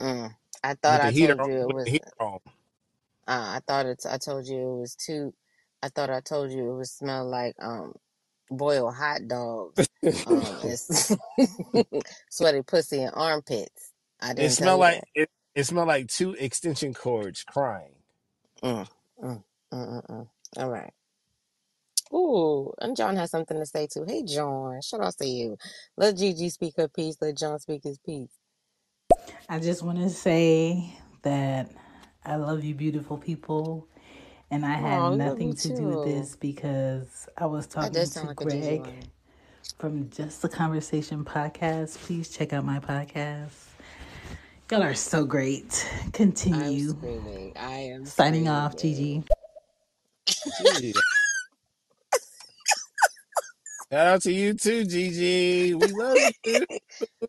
Mm, 0.02 0.36
I 0.64 0.76
thought 0.76 1.02
I 1.02 1.12
told 1.12 1.46
you 1.46 1.54
it 1.64 1.70
was. 1.72 1.92
Uh, 3.28 3.58
I 3.58 3.62
thought 3.68 3.86
it. 3.88 4.04
I 4.10 4.18
told 4.18 4.48
you 4.48 4.58
it 4.58 4.80
was 4.82 4.96
too. 4.96 5.34
I 5.84 5.90
thought 5.90 6.10
I 6.10 6.22
told 6.22 6.52
you 6.52 6.72
it 6.72 6.76
would 6.78 6.88
smell 6.90 7.30
like 7.30 7.56
um 7.62 7.94
boiled 8.52 8.96
hot 8.96 9.28
dogs, 9.28 9.90
um, 10.28 10.76
sweaty 12.30 12.64
pussy 12.64 13.02
and 13.04 13.14
armpits. 13.16 13.92
I 14.22 14.34
didn't 14.34 14.52
smelled 14.52 14.80
you 14.80 14.82
like 14.82 15.02
that. 15.02 15.06
it, 15.16 15.30
it 15.56 15.66
smelled 15.66 15.90
like 15.90 16.08
two 16.08 16.34
extension 16.34 16.94
cords 16.94 17.44
crying. 17.44 17.96
Mm, 18.64 18.88
mm, 19.24 19.44
mm, 19.74 19.90
mm, 19.90 20.08
mm. 20.10 20.28
All 20.58 20.70
right. 20.70 20.94
Ooh, 22.14 22.72
and 22.80 22.96
John 22.96 23.16
has 23.16 23.32
something 23.32 23.58
to 23.58 23.66
say 23.66 23.88
too. 23.92 24.06
Hey, 24.08 24.24
John, 24.24 24.80
shout 24.82 25.02
out 25.02 25.18
to 25.18 25.28
you. 25.28 25.58
Let 25.98 26.18
Gigi 26.18 26.50
speak 26.50 26.76
her 26.78 26.88
piece. 26.88 27.18
Let 27.22 27.38
John 27.38 27.60
speak 27.60 27.84
his 27.84 27.98
piece. 28.00 28.30
I 29.50 29.60
just 29.60 29.82
want 29.84 29.98
to 30.00 30.10
say 30.10 30.94
that 31.24 31.72
I 32.26 32.36
love 32.36 32.64
you, 32.64 32.76
beautiful 32.76 33.18
people. 33.18 33.88
And 34.52 34.64
I 34.66 34.74
had 34.74 35.00
Oh, 35.00 35.12
we 35.12 35.18
love 35.18 35.30
nothing 35.30 35.48
you 35.50 35.54
to 35.56 35.76
do 35.76 35.84
with 35.86 36.06
too. 36.06 36.12
this 36.12 36.36
because 36.36 37.28
I 37.38 37.48
was 37.48 37.66
That 37.68 37.74
talking 37.74 37.94
does 37.94 38.10
to 38.10 38.14
sound 38.20 38.28
like 38.28 38.42
a 38.42 38.46
Gigi 38.46 38.60
Greg 38.78 38.82
line. 38.82 39.04
from 39.80 40.10
Just 40.12 40.44
the 40.44 40.50
Conversation 40.50 41.26
podcast. 41.26 41.98
Please 42.00 42.30
check 42.30 42.54
out 42.54 42.64
my 42.64 42.80
podcast. 42.80 43.54
Y'all 44.70 44.84
are 44.84 44.94
so 44.94 45.26
great. 45.26 45.88
I'm 46.04 46.12
Continue. 46.12 46.90
screaming. 46.90 47.54
I 47.58 47.72
am 47.94 48.06
Signing 48.06 48.48
off, 48.48 48.78
screaming. 48.78 49.26
Gigi. 50.26 50.84
Gee. 50.94 50.94
Shout 53.94 54.08
out 54.08 54.22
to 54.24 54.34
you 54.34 54.56
too, 54.56 54.86
Gigi. 54.86 55.76
We 55.76 55.86
love 55.86 56.18
you. 56.48 56.66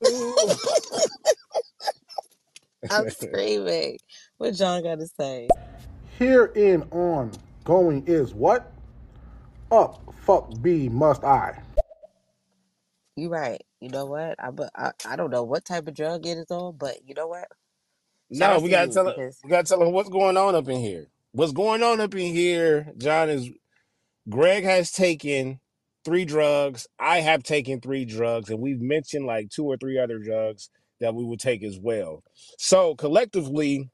I'm 2.91 3.11
screaming. 3.11 3.99
What 4.39 4.55
John 4.55 4.83
got 4.83 4.99
to 4.99 5.07
say? 5.07 5.47
Herein 6.19 6.85
on 6.91 7.33
going 7.65 8.05
is 8.07 8.33
what? 8.33 8.73
Up, 9.71 10.01
fuck 10.23 10.55
B, 10.63 10.89
must 10.89 11.23
I. 11.23 11.61
You 13.17 13.29
right. 13.29 13.63
You 13.83 13.91
know 13.91 14.07
what? 14.07 14.37
I 14.39 14.51
but 14.51 14.71
I, 14.75 14.93
I 15.07 15.17
don't 15.17 15.31
know 15.31 15.43
what 15.43 15.67
type 15.67 15.87
of 15.87 15.93
drug 15.93 16.25
it 16.25 16.39
is 16.39 16.51
on, 16.51 16.79
but 16.79 16.97
you 17.07 17.13
know 17.13 17.27
what? 17.27 17.47
Shout 18.33 18.57
no, 18.57 18.65
we 18.65 18.71
gotta 18.71 18.91
tell 18.91 19.05
her. 19.05 19.13
because 19.13 19.39
We 19.45 19.51
gotta 19.51 19.69
tell 19.69 19.83
him 19.83 19.93
what's 19.93 20.09
going 20.09 20.39
on 20.39 20.55
up 20.55 20.67
in 20.71 20.81
here. 20.81 21.09
What's 21.33 21.53
going 21.53 21.83
on 21.83 22.01
up 22.01 22.15
in 22.15 22.33
here, 22.33 22.91
John? 22.97 23.29
Is 23.29 23.51
Greg 24.31 24.65
has 24.65 24.91
taken 24.93 25.61
three 26.05 26.25
drugs. 26.25 26.87
I 26.99 27.21
have 27.21 27.43
taken 27.43 27.81
three 27.81 28.05
drugs, 28.05 28.51
and 28.51 28.61
we've 28.61 28.81
mentioned 28.81 29.27
like 29.27 29.51
two 29.51 29.65
or 29.65 29.77
three 29.77 29.99
other 29.99 30.19
drugs 30.19 30.71
that 31.01 31.15
we 31.15 31.25
would 31.25 31.41
take 31.41 31.63
as 31.63 31.79
well. 31.79 32.23
So 32.59 32.95
collectively, 32.95 33.91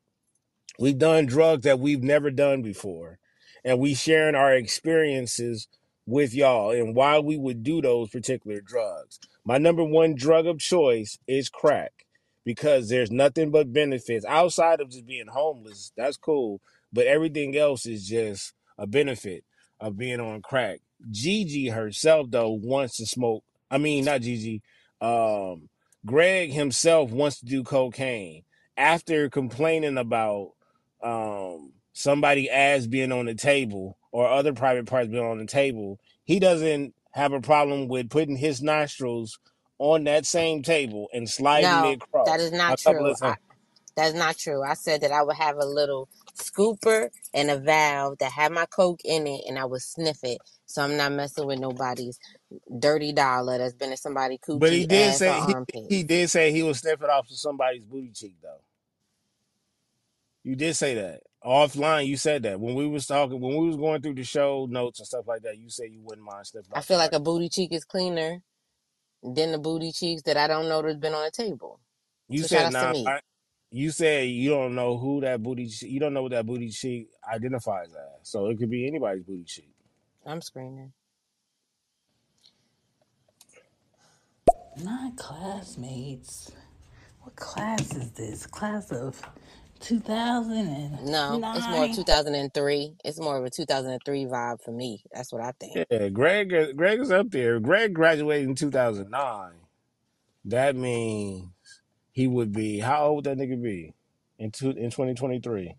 we've 0.78 0.98
done 0.98 1.26
drugs 1.26 1.64
that 1.64 1.80
we've 1.80 2.02
never 2.02 2.30
done 2.30 2.62
before, 2.62 3.18
and 3.64 3.78
we 3.78 3.94
sharing 3.94 4.34
our 4.34 4.54
experiences 4.54 5.68
with 6.06 6.34
y'all 6.34 6.70
and 6.70 6.94
why 6.94 7.18
we 7.18 7.38
would 7.38 7.62
do 7.62 7.80
those 7.80 8.10
particular 8.10 8.60
drugs. 8.60 9.18
My 9.44 9.58
number 9.58 9.84
one 9.84 10.14
drug 10.14 10.46
of 10.46 10.58
choice 10.58 11.18
is 11.26 11.48
crack 11.48 12.06
because 12.44 12.88
there's 12.88 13.10
nothing 13.10 13.50
but 13.50 13.72
benefits 13.72 14.24
outside 14.24 14.80
of 14.80 14.90
just 14.90 15.06
being 15.06 15.28
homeless. 15.28 15.92
That's 15.96 16.16
cool, 16.16 16.60
but 16.92 17.06
everything 17.06 17.56
else 17.56 17.86
is 17.86 18.08
just 18.08 18.54
a 18.78 18.86
benefit 18.86 19.44
of 19.78 19.96
being 19.96 20.20
on 20.20 20.42
crack. 20.42 20.80
Gigi 21.10 21.68
herself 21.68 22.26
though 22.30 22.50
wants 22.50 22.96
to 22.96 23.06
smoke. 23.06 23.44
I 23.70 23.78
mean, 23.78 24.04
not 24.04 24.22
Gigi. 24.22 24.62
Um, 25.00 25.68
Greg 26.04 26.52
himself 26.52 27.10
wants 27.10 27.40
to 27.40 27.46
do 27.46 27.62
cocaine 27.62 28.42
after 28.76 29.28
complaining 29.28 29.98
about 29.98 30.52
um 31.02 31.72
somebody 31.92 32.50
ass 32.50 32.86
being 32.86 33.12
on 33.12 33.26
the 33.26 33.34
table 33.34 33.98
or 34.12 34.28
other 34.28 34.52
private 34.52 34.86
parts 34.86 35.08
being 35.08 35.24
on 35.24 35.38
the 35.38 35.46
table. 35.46 35.98
He 36.24 36.38
doesn't 36.40 36.94
have 37.12 37.32
a 37.32 37.40
problem 37.40 37.88
with 37.88 38.10
putting 38.10 38.36
his 38.36 38.62
nostrils 38.62 39.38
on 39.78 40.04
that 40.04 40.26
same 40.26 40.62
table 40.62 41.08
and 41.12 41.28
sliding 41.28 41.70
no, 41.70 41.90
it 41.90 42.02
across 42.02 42.28
that 42.28 42.40
is 42.40 42.52
not 42.52 42.78
true. 42.78 43.14
I. 43.22 43.36
That's 43.96 44.14
not 44.14 44.38
true. 44.38 44.62
I 44.62 44.74
said 44.74 45.02
that 45.02 45.12
I 45.12 45.22
would 45.22 45.36
have 45.36 45.56
a 45.58 45.66
little 45.66 46.08
scooper 46.36 47.10
and 47.34 47.50
a 47.50 47.58
valve 47.58 48.18
that 48.18 48.32
had 48.32 48.52
my 48.52 48.66
coke 48.66 49.00
in 49.04 49.26
it, 49.26 49.42
and 49.48 49.58
I 49.58 49.66
would 49.66 49.82
sniff 49.82 50.18
it. 50.24 50.40
So 50.66 50.82
I'm 50.82 50.96
not 50.96 51.12
messing 51.12 51.46
with 51.46 51.60
nobody's 51.60 52.18
dirty 52.78 53.12
dollar 53.12 53.58
that's 53.58 53.74
been 53.74 53.90
in 53.92 53.96
somebody's 53.98 54.40
But 54.52 54.72
he 54.72 54.84
coochie, 54.84 54.86
did 54.86 55.14
ass, 55.14 55.26
or 55.26 55.32
say 55.32 55.42
he 55.42 55.56
armpit. 55.56 55.84
he 55.88 56.02
did 56.04 56.30
say 56.30 56.52
he 56.52 56.62
was 56.62 56.78
sniffing 56.80 57.08
off 57.10 57.30
of 57.30 57.36
somebody's 57.36 57.84
booty 57.84 58.10
cheek 58.12 58.36
though. 58.42 58.62
You 60.44 60.56
did 60.56 60.76
say 60.76 60.94
that 60.94 61.22
offline. 61.44 62.06
You 62.06 62.16
said 62.16 62.42
that 62.44 62.60
when 62.60 62.74
we 62.74 62.86
was 62.86 63.06
talking 63.06 63.40
when 63.40 63.56
we 63.56 63.66
was 63.68 63.76
going 63.76 64.02
through 64.02 64.14
the 64.14 64.24
show 64.24 64.66
notes 64.70 65.00
and 65.00 65.06
stuff 65.06 65.26
like 65.28 65.42
that. 65.42 65.58
You 65.58 65.70
said 65.70 65.88
you 65.92 66.02
wouldn't 66.02 66.26
mind 66.26 66.46
sniffing 66.46 66.74
I 66.74 66.80
off 66.80 66.82
feel 66.82 66.98
like 66.98 67.12
somebody. 67.12 67.14
a 67.14 67.20
booty 67.20 67.48
cheek 67.48 67.72
is 67.72 67.84
cleaner 67.84 68.42
than 69.22 69.52
the 69.52 69.58
booty 69.58 69.92
cheeks 69.92 70.22
that 70.24 70.36
I 70.36 70.48
don't 70.48 70.68
know 70.68 70.82
that's 70.82 70.96
been 70.98 71.14
on 71.14 71.24
the 71.24 71.30
table. 71.32 71.80
You 72.28 72.42
So 72.42 72.48
shout 72.48 72.64
said 72.64 72.66
outs 72.66 72.78
to 72.78 72.86
nah. 72.86 72.88
me. 72.88 73.14
I, 73.72 73.76
you 73.76 73.90
said 73.90 74.28
you 74.28 74.50
don't 74.50 74.74
know 74.74 74.98
who 74.98 75.20
that 75.22 75.42
booty. 75.42 75.68
che- 75.68 75.88
You 75.88 76.00
don't 76.00 76.14
know 76.14 76.22
what 76.22 76.32
that 76.32 76.46
booty 76.46 76.70
cheek 76.70 77.08
identifies 77.32 77.88
as. 77.94 78.28
So 78.28 78.46
it 78.48 78.58
could 78.58 78.70
be 78.70 78.86
anybody's 78.86 79.24
booty 79.24 79.44
cheek. 79.44 79.72
I'm 80.26 80.40
screaming. 80.42 80.92
Not 84.82 85.16
classmates. 85.16 86.52
What 87.20 87.36
class 87.36 87.94
is 87.94 88.12
this? 88.12 88.46
Class 88.46 88.92
of 88.92 89.20
2009? 89.80 91.04
No, 91.10 91.40
it's 91.54 91.68
more 91.68 91.88
2003. 91.88 92.96
It's 93.04 93.20
more 93.20 93.36
of 93.38 93.44
a 93.44 93.50
2003 93.50 94.26
vibe 94.26 94.62
for 94.64 94.72
me. 94.72 95.02
That's 95.12 95.32
what 95.32 95.42
I 95.42 95.52
think. 95.60 95.86
Yeah, 95.90 96.08
Greg. 96.08 96.54
Greg 96.76 97.00
is 97.00 97.10
up 97.10 97.30
there. 97.30 97.60
Greg 97.60 97.94
graduated 97.94 98.48
in 98.48 98.54
two 98.54 98.70
thousand 98.70 99.10
nine. 99.10 99.52
That 100.46 100.76
means 100.76 101.48
he 102.20 102.26
would 102.26 102.52
be 102.52 102.78
how 102.78 103.06
old 103.06 103.26
would 103.26 103.38
that 103.38 103.42
nigga 103.42 103.62
be 103.62 103.94
in 104.38 104.50
two, 104.50 104.72
in 104.72 104.90
twenty 104.90 105.14
twenty 105.14 105.40
three? 105.40 105.74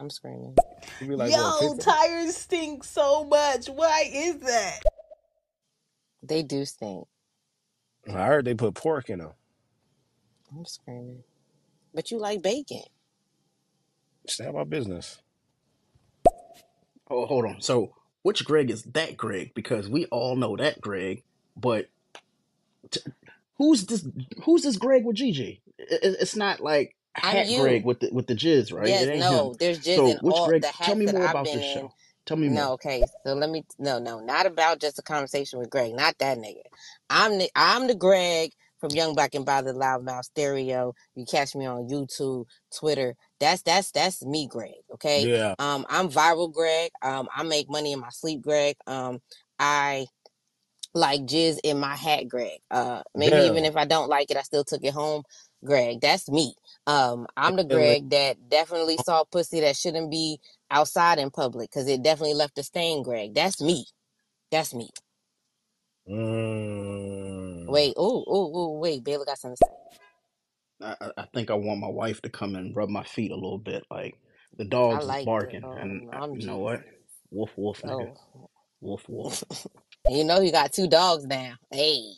I'm 0.00 0.10
screaming. 0.10 0.56
He'd 0.98 1.08
be 1.08 1.14
like 1.14 1.30
what 1.30 1.60
Yo, 1.62 1.74
fifty? 1.76 1.84
tires 1.84 2.36
stink 2.36 2.82
so 2.82 3.22
much. 3.22 3.68
Why 3.68 4.10
is 4.12 4.40
that? 4.40 4.80
They 6.24 6.42
do 6.42 6.64
stink. 6.64 7.06
I 8.12 8.26
heard 8.26 8.44
they 8.44 8.54
put 8.54 8.74
pork 8.74 9.10
in 9.10 9.20
them. 9.20 9.30
I'm 10.52 10.64
screaming. 10.64 11.22
But 11.94 12.10
you 12.10 12.18
like 12.18 12.42
bacon. 12.42 12.82
Stay 14.26 14.46
out 14.46 14.54
my 14.54 14.64
business. 14.64 15.22
Oh, 17.08 17.26
hold 17.26 17.44
on. 17.44 17.60
So, 17.60 17.94
which 18.22 18.44
Greg 18.44 18.72
is 18.72 18.82
that 18.82 19.16
Greg? 19.16 19.52
Because 19.54 19.88
we 19.88 20.06
all 20.06 20.34
know 20.34 20.56
that 20.56 20.80
Greg, 20.80 21.22
but 21.56 21.88
t- 22.90 23.00
who's 23.60 23.86
this? 23.86 24.06
Who's 24.44 24.62
this 24.64 24.76
Greg 24.78 25.04
with 25.04 25.16
Gigi? 25.16 25.62
It, 25.78 26.00
it- 26.02 26.16
it's 26.20 26.36
not 26.36 26.60
like 26.60 26.96
I'm 27.22 27.36
Hat. 27.36 27.46
Greg 27.60 27.84
with 27.84 28.00
the 28.00 28.10
with 28.12 28.26
the 28.26 28.34
jizz, 28.34 28.72
right? 28.72 28.88
Yes, 28.88 29.02
ain't 29.02 29.16
him. 29.16 29.20
no, 29.20 29.54
there's 29.60 29.80
jizz 29.80 29.96
So, 29.96 30.06
in 30.08 30.18
which 30.22 30.36
all 30.36 30.46
Greg? 30.46 30.62
the 30.62 30.68
Tell 30.68 30.86
hats 30.86 30.98
me 30.98 31.06
that 31.06 31.14
more 31.14 31.26
about 31.26 31.44
this 31.46 31.54
in. 31.56 31.62
show. 31.62 31.92
Tell 32.26 32.36
me 32.38 32.48
more. 32.48 32.56
No, 32.62 32.72
okay. 32.72 33.04
So 33.26 33.34
let 33.34 33.50
me 33.50 33.64
no, 33.78 33.98
no, 33.98 34.20
not 34.20 34.46
about 34.46 34.80
just 34.80 34.98
a 34.98 35.02
conversation 35.02 35.58
with 35.60 35.70
Greg. 35.70 35.94
Not 35.94 36.16
that 36.18 36.38
nigga. 36.38 36.62
I'm 37.10 37.38
the 37.38 37.50
I'm 37.54 37.86
the 37.88 37.94
Greg 37.94 38.52
from 38.80 38.90
Young 38.92 39.14
Black 39.14 39.34
and 39.34 39.44
by 39.46 39.62
the 39.62 39.72
Loudmouth 39.74 40.24
Stereo. 40.24 40.94
You 41.14 41.26
catch 41.26 41.54
me 41.54 41.66
on 41.66 41.88
YouTube, 41.88 42.46
Twitter. 42.76 43.14
That's 43.40 43.62
that's 43.62 43.90
that's 43.90 44.24
me, 44.24 44.48
Greg. 44.48 44.72
Okay. 44.94 45.26
Yeah, 45.28 45.54
Um, 45.58 45.84
I'm 45.90 46.08
viral, 46.08 46.52
Greg. 46.52 46.90
Um, 47.02 47.28
I 47.34 47.42
make 47.42 47.68
money 47.70 47.92
in 47.92 48.00
my 48.00 48.10
sleep, 48.10 48.42
Greg. 48.42 48.76
Um, 48.86 49.20
I 49.58 50.06
like 50.94 51.22
jizz 51.22 51.58
in 51.64 51.80
my 51.80 51.96
hat, 51.96 52.28
Greg. 52.28 52.60
Uh, 52.70 53.02
maybe 53.14 53.42
even 53.42 53.64
if 53.64 53.76
I 53.76 53.84
don't 53.86 54.08
like 54.08 54.30
it, 54.30 54.36
I 54.38 54.42
still 54.42 54.64
took 54.64 54.84
it 54.84 54.94
home, 54.94 55.24
Greg. 55.64 56.00
That's 56.00 56.30
me. 56.30 56.54
Um, 56.86 57.26
I'm 57.36 57.56
the. 57.56 57.64
Greg 57.64 58.10
that 58.10 58.48
definitely 58.50 58.98
saw 58.98 59.24
pussy 59.24 59.60
that 59.60 59.76
shouldn't 59.76 60.10
be 60.10 60.40
outside 60.70 61.18
in 61.18 61.30
public 61.30 61.70
because 61.70 61.88
it 61.88 62.02
definitely 62.02 62.34
left 62.34 62.58
a 62.58 62.62
stain, 62.64 63.02
Greg. 63.02 63.34
That's 63.34 63.62
me. 63.62 63.86
That's 64.50 64.74
me. 64.74 64.90
Mm. 66.10 67.66
Wait, 67.68 67.94
oh, 67.96 68.24
oh, 68.26 68.52
oh, 68.54 68.78
wait. 68.78 69.04
Baylor 69.04 69.24
got 69.26 69.38
something 69.38 69.56
to 69.56 69.60
say. 69.60 69.70
I, 70.82 70.96
I 71.00 71.10
I 71.18 71.26
think 71.34 71.50
I 71.50 71.54
want 71.54 71.80
my 71.80 71.88
wife 71.88 72.22
to 72.22 72.30
come 72.30 72.56
and 72.56 72.76
rub 72.76 72.90
my 72.90 73.04
feet 73.04 73.32
a 73.32 73.36
little 73.36 73.58
bit. 73.58 73.84
Like 73.90 74.16
the 74.58 74.64
I 74.90 75.00
dogs 75.00 75.06
is 75.06 75.16
like 75.16 75.24
barking, 75.24 75.64
Oh 75.64 75.76
and 75.76 76.02
I, 76.12 76.20
I'm 76.24 76.30
you 76.32 76.44
know 76.46 76.58
Jesus. 76.58 76.60
what? 76.60 76.82
Woof 77.30 77.50
woof, 77.56 77.82
nigga. 77.84 78.10
Oh, 78.34 78.50
Woof 78.80 79.04
woof. 79.08 79.44
you 80.08 80.24
know 80.24 80.40
you 80.40 80.52
got 80.52 80.72
two 80.72 80.88
dogs 80.88 81.26
now. 81.26 81.54
Hey, 81.70 82.14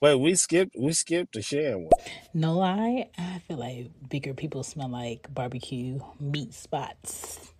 Wait, 0.00 0.16
we 0.16 0.34
skipped 0.36 0.76
we 0.78 0.92
skipped 0.92 1.34
the 1.34 1.42
Shan 1.42 1.84
one. 1.84 1.96
No 2.34 2.54
lie, 2.58 3.10
I 3.18 3.40
feel 3.48 3.58
like 3.58 3.90
bigger 4.08 4.34
people 4.34 4.62
smell 4.62 4.88
like 4.90 5.26
barbecue 5.34 6.00
meat 6.20 6.54
spots. 6.54 7.52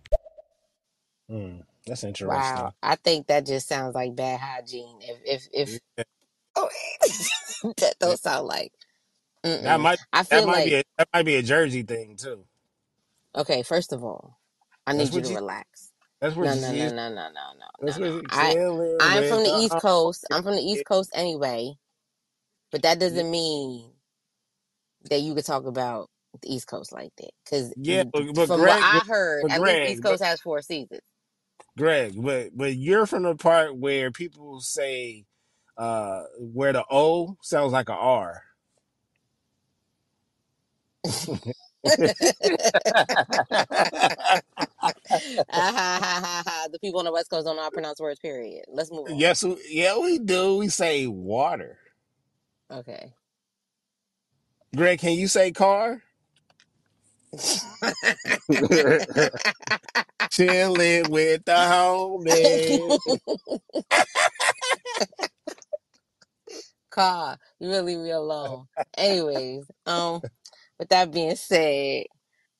Mm, 1.31 1.63
that's 1.87 2.03
interesting. 2.05 2.67
wow. 2.67 2.73
I 2.83 2.95
think 2.97 3.27
that 3.27 3.45
just 3.45 3.67
sounds 3.67 3.95
like 3.95 4.15
bad 4.15 4.39
hygiene. 4.39 4.99
If 5.01 5.19
if 5.25 5.49
if 5.53 5.79
Yeah, 5.97 6.03
oh, 6.55 6.69
that 7.77 7.95
don't 7.99 8.19
sound 8.19 8.47
like. 8.47 8.73
that 9.61 9.79
Mm-mm. 9.79 9.81
might 9.81 9.99
I 10.13 10.23
that 10.31 10.43
feel 10.43 10.45
might 10.45 10.63
like 10.63 10.65
be 10.65 10.75
a 10.75 10.83
that 10.97 11.09
might 11.13 11.25
be 11.25 11.35
a 11.35 11.43
Jersey 11.43 11.83
thing 11.83 12.17
too. 12.17 12.45
okay. 13.35 13.63
First 13.63 13.93
of 13.93 14.03
all, 14.03 14.39
I 14.87 14.93
That's 14.95 15.11
need 15.11 15.15
you 15.15 15.21
what 15.21 15.23
to 15.23 15.29
you. 15.29 15.35
relax. 15.35 15.86
That's 16.21 16.35
what 16.35 16.49
No, 16.49 16.55
no, 16.55 16.73
no, 16.73 16.89
no, 16.89 17.09
no, 17.09 17.09
no, 17.09 17.29
no, 17.31 17.31
no, 17.59 17.69
That's 17.81 17.97
no. 17.97 18.07
you 18.07 18.29
I 18.31 18.57
I'm 18.99 19.23
from 19.25 19.43
the 19.43 19.49
East. 19.51 19.77
Coast. 19.77 20.25
I'm 20.31 20.43
from 20.43 20.55
the 20.55 20.61
East 20.63 20.85
Coast 20.85 21.11
anyway, 21.15 21.73
but 22.71 22.83
that 22.83 22.99
Yeah, 23.07 23.21
doesn't 23.21 23.31
mean 23.31 23.91
that 25.09 25.21
you 25.21 25.35
could 25.35 25.45
talk 25.45 25.65
about 25.65 26.09
the 26.41 26.53
East 26.53 26.67
Coast 26.67 26.93
like 26.93 27.11
that. 27.17 27.31
Because 27.45 27.73
yeah, 27.75 28.03
but, 28.13 28.33
but 28.35 28.47
from 28.47 28.65
what 28.65 28.79
Greg, 28.79 28.81
I 28.81 29.03
heard, 29.07 29.45
but 29.45 29.51
at 29.51 29.63
least 29.63 29.81
East 29.85 30.01
Greg, 30.01 30.07
but 30.07 30.19
Coast 30.19 30.23
has 30.23 30.41
four 30.41 30.61
seasons. 30.61 31.01
Greg, 31.77 32.13
but 32.21 32.51
but 32.57 32.75
you're 32.75 33.05
from 33.07 33.23
the 33.23 33.35
part 33.35 33.77
where 33.77 34.11
people 34.11 34.61
say 34.61 35.25
uh 35.77 36.23
where 36.39 36.73
the 36.73 36.85
O 36.91 37.37
sounds 37.41 37.73
like 37.73 37.89
a 37.89 37.93
R. 37.93 38.43
the 46.71 46.79
people 46.81 46.99
on 46.99 47.05
the 47.05 47.11
West 47.11 47.29
Coast 47.29 47.45
don't 47.45 47.55
know 47.55 47.61
how 47.63 47.69
to 47.69 47.73
pronounce 47.73 47.99
words. 47.99 48.19
Period. 48.19 48.65
Let's 48.67 48.91
move 48.91 49.07
on. 49.09 49.15
yes, 49.17 49.43
we, 49.43 49.57
yeah, 49.69 49.97
we 49.97 50.19
do. 50.19 50.57
We 50.57 50.69
say 50.69 51.07
water. 51.07 51.77
Okay. 52.71 53.13
Greg, 54.75 54.99
can 54.99 55.13
you 55.13 55.27
say 55.27 55.51
car? 55.51 56.03
Chilling 60.31 61.09
with 61.09 61.45
the 61.45 61.51
homies. 61.51 62.99
Car, 66.89 67.37
you 67.59 67.69
really 67.69 67.95
leave 67.95 68.05
me 68.05 68.11
alone. 68.11 68.67
Anyways, 68.97 69.65
um, 69.85 70.21
with 70.79 70.89
that 70.89 71.11
being 71.11 71.35
said, 71.35 72.05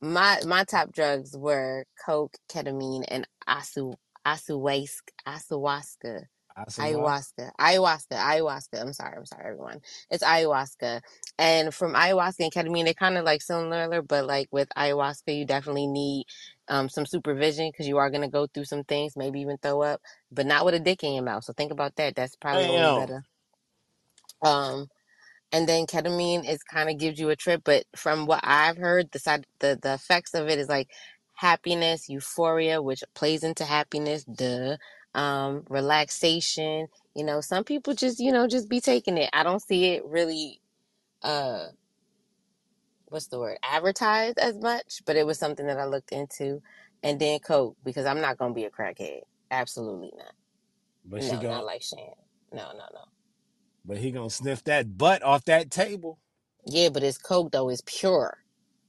my 0.01 0.39
my 0.45 0.63
top 0.63 0.91
drugs 0.93 1.35
were 1.37 1.85
coke, 2.05 2.37
ketamine, 2.49 3.05
and 3.07 3.27
asu 3.47 3.95
asuwask 4.25 5.01
ayahuasca. 5.25 6.25
Ayahuasca, 6.79 7.51
ayahuasca, 7.59 8.17
ayahuasca. 8.17 8.81
I'm 8.81 8.93
sorry, 8.93 9.17
I'm 9.17 9.25
sorry, 9.25 9.45
everyone. 9.45 9.81
It's 10.11 10.23
ayahuasca, 10.23 11.01
and 11.39 11.73
from 11.73 11.93
ayahuasca 11.95 12.41
and 12.41 12.51
ketamine, 12.53 12.85
they're 12.85 12.93
kind 12.93 13.17
of 13.17 13.25
like 13.25 13.41
similar, 13.41 14.01
but 14.03 14.25
like 14.27 14.47
with 14.51 14.69
ayahuasca, 14.77 15.35
you 15.37 15.45
definitely 15.45 15.87
need 15.87 16.25
um, 16.67 16.89
some 16.89 17.05
supervision 17.05 17.69
because 17.71 17.87
you 17.87 17.97
are 17.97 18.11
gonna 18.11 18.29
go 18.29 18.47
through 18.47 18.65
some 18.65 18.83
things, 18.83 19.17
maybe 19.17 19.39
even 19.41 19.57
throw 19.57 19.81
up, 19.81 20.01
but 20.31 20.45
not 20.45 20.65
with 20.65 20.75
a 20.75 20.79
dick 20.79 21.03
in 21.03 21.13
your 21.13 21.23
mouth. 21.23 21.43
So 21.43 21.53
think 21.53 21.71
about 21.71 21.95
that. 21.95 22.15
That's 22.15 22.35
probably 22.35 22.65
a 22.65 22.71
little 22.71 22.91
Damn. 22.95 23.07
better. 23.07 23.23
Um, 24.43 24.87
and 25.51 25.67
then 25.67 25.85
ketamine 25.85 26.49
is 26.49 26.63
kind 26.63 26.89
of 26.89 26.97
gives 26.99 27.19
you 27.19 27.29
a 27.29 27.35
trip, 27.35 27.61
but 27.65 27.85
from 27.95 28.25
what 28.25 28.41
I've 28.43 28.77
heard, 28.77 29.11
the 29.11 29.19
side 29.19 29.45
the 29.59 29.79
the 29.81 29.93
effects 29.95 30.33
of 30.33 30.49
it 30.49 30.59
is 30.59 30.69
like 30.69 30.89
happiness, 31.33 32.09
euphoria, 32.09 32.81
which 32.81 33.03
plays 33.15 33.43
into 33.43 33.65
happiness, 33.65 34.25
duh. 34.25 34.77
Um, 35.15 35.63
relaxation. 35.69 36.87
You 37.15 37.23
know, 37.25 37.41
some 37.41 37.63
people 37.63 37.93
just 37.95 38.19
you 38.19 38.31
know 38.31 38.47
just 38.47 38.69
be 38.69 38.81
taking 38.81 39.17
it. 39.17 39.29
I 39.33 39.43
don't 39.43 39.61
see 39.63 39.85
it 39.93 40.05
really. 40.05 40.61
Uh, 41.23 41.67
what's 43.07 43.27
the 43.27 43.39
word? 43.39 43.57
Advertised 43.63 44.39
as 44.39 44.57
much, 44.57 45.01
but 45.05 45.15
it 45.15 45.25
was 45.25 45.39
something 45.39 45.67
that 45.67 45.79
I 45.79 45.85
looked 45.85 46.11
into. 46.11 46.61
And 47.03 47.19
then 47.19 47.39
coke 47.39 47.77
because 47.83 48.05
I'm 48.05 48.21
not 48.21 48.37
gonna 48.37 48.53
be 48.53 48.65
a 48.65 48.71
crackhead. 48.71 49.21
Absolutely 49.51 50.11
not. 50.17 50.33
But 51.05 51.23
she 51.23 51.31
No, 51.31 51.41
not 51.41 51.65
like 51.65 51.81
Shan. 51.83 51.99
No, 52.51 52.71
no, 52.73 52.85
no. 52.93 53.05
But 53.87 53.97
he 53.99 54.11
gonna 54.11 54.31
sniff 54.31 54.65
that 54.65 54.97
butt 54.99 55.23
off 55.23 55.45
that 55.47 55.71
table. 55.71 56.19
Yeah, 56.65 56.89
but 56.89 57.03
his 57.03 57.17
coke 57.19 57.51
though. 57.53 57.69
is 57.69 57.81
pure, 57.85 58.37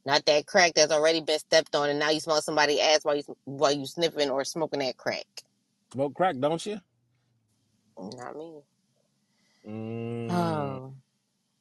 not 0.06 0.26
that 0.26 0.46
crack 0.46 0.74
that's 0.74 0.92
already 0.92 1.20
been 1.22 1.38
stepped 1.40 1.74
on, 1.76 1.90
and 1.90 1.98
now 1.98 2.10
you 2.10 2.20
smell 2.20 2.42
somebody 2.42 2.80
ass 2.80 3.00
while 3.04 3.16
you 3.16 3.24
while 3.44 3.72
you 3.72 3.86
sniffing 3.86 4.30
or 4.30 4.44
smoking 4.44 4.80
that 4.80 4.96
crack. 4.98 5.26
Smoke 5.92 6.14
crack, 6.14 6.38
don't 6.38 6.64
you? 6.66 6.80
Not 7.98 8.36
me. 8.36 8.60
Mm. 9.68 10.30
Oh, 10.30 10.94